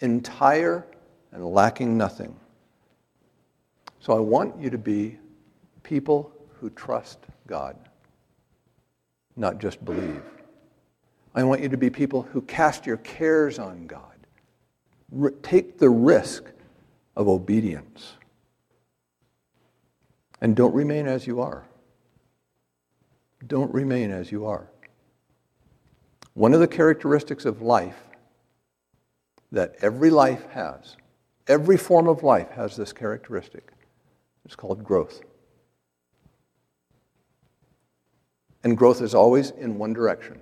entire, 0.00 0.84
and 1.30 1.46
lacking 1.46 1.96
nothing. 1.96 2.34
So 4.00 4.12
I 4.12 4.18
want 4.18 4.60
you 4.60 4.70
to 4.70 4.78
be 4.78 5.18
people 5.84 6.32
who 6.58 6.68
trust 6.70 7.20
God, 7.46 7.76
not 9.36 9.58
just 9.58 9.84
believe. 9.84 10.20
I 11.32 11.44
want 11.44 11.60
you 11.60 11.68
to 11.68 11.76
be 11.76 11.90
people 11.90 12.22
who 12.22 12.40
cast 12.42 12.84
your 12.84 12.96
cares 12.96 13.60
on 13.60 13.86
God. 13.86 14.02
R- 15.16 15.30
take 15.44 15.78
the 15.78 15.90
risk 15.90 16.42
of 17.14 17.28
obedience. 17.28 18.14
And 20.40 20.56
don't 20.56 20.74
remain 20.74 21.06
as 21.06 21.24
you 21.24 21.40
are. 21.40 21.68
Don't 23.46 23.72
remain 23.72 24.10
as 24.10 24.32
you 24.32 24.44
are. 24.46 24.68
One 26.34 26.54
of 26.54 26.60
the 26.60 26.68
characteristics 26.68 27.44
of 27.44 27.60
life 27.60 27.98
that 29.52 29.74
every 29.80 30.10
life 30.10 30.46
has, 30.50 30.96
every 31.48 31.76
form 31.76 32.08
of 32.08 32.22
life 32.22 32.50
has 32.52 32.76
this 32.76 32.92
characteristic. 32.92 33.72
It's 34.44 34.54
called 34.54 34.84
growth. 34.84 35.22
And 38.62 38.76
growth 38.76 39.00
is 39.02 39.14
always 39.14 39.50
in 39.50 39.78
one 39.78 39.92
direction 39.92 40.40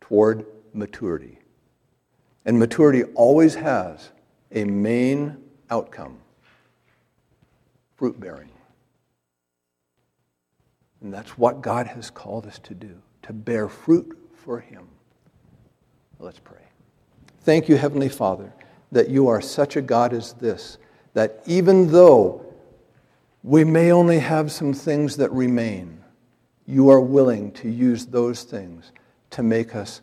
toward 0.00 0.46
maturity. 0.72 1.38
And 2.44 2.58
maturity 2.58 3.04
always 3.14 3.54
has 3.54 4.10
a 4.52 4.64
main 4.64 5.36
outcome 5.70 6.18
fruit 7.96 8.18
bearing. 8.18 8.50
And 11.00 11.12
that's 11.12 11.38
what 11.38 11.60
God 11.60 11.86
has 11.86 12.10
called 12.10 12.46
us 12.46 12.58
to 12.60 12.74
do, 12.74 13.00
to 13.22 13.32
bear 13.32 13.68
fruit 13.68 14.18
for 14.44 14.60
Him. 14.60 14.86
Let's 16.18 16.38
pray. 16.38 16.58
Thank 17.40 17.68
you, 17.68 17.76
Heavenly 17.76 18.08
Father, 18.08 18.52
that 18.92 19.08
you 19.08 19.28
are 19.28 19.40
such 19.40 19.76
a 19.76 19.82
God 19.82 20.12
as 20.12 20.34
this, 20.34 20.78
that 21.14 21.42
even 21.46 21.90
though 21.90 22.44
we 23.44 23.62
may 23.62 23.92
only 23.92 24.18
have 24.20 24.50
some 24.50 24.72
things 24.72 25.18
that 25.18 25.30
remain. 25.30 26.02
You 26.66 26.88
are 26.88 27.00
willing 27.00 27.52
to 27.52 27.68
use 27.68 28.06
those 28.06 28.42
things 28.42 28.90
to 29.30 29.42
make 29.42 29.76
us 29.76 30.00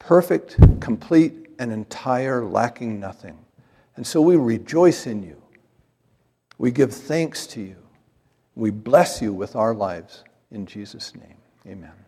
perfect, 0.00 0.56
complete, 0.80 1.46
and 1.60 1.72
entire, 1.72 2.44
lacking 2.44 2.98
nothing. 2.98 3.38
And 3.94 4.04
so 4.04 4.20
we 4.20 4.34
rejoice 4.34 5.06
in 5.06 5.22
you. 5.22 5.40
We 6.58 6.72
give 6.72 6.92
thanks 6.92 7.46
to 7.48 7.60
you. 7.60 7.76
We 8.56 8.70
bless 8.72 9.22
you 9.22 9.32
with 9.32 9.54
our 9.54 9.74
lives. 9.74 10.24
In 10.50 10.66
Jesus' 10.66 11.14
name, 11.14 11.36
amen. 11.68 12.07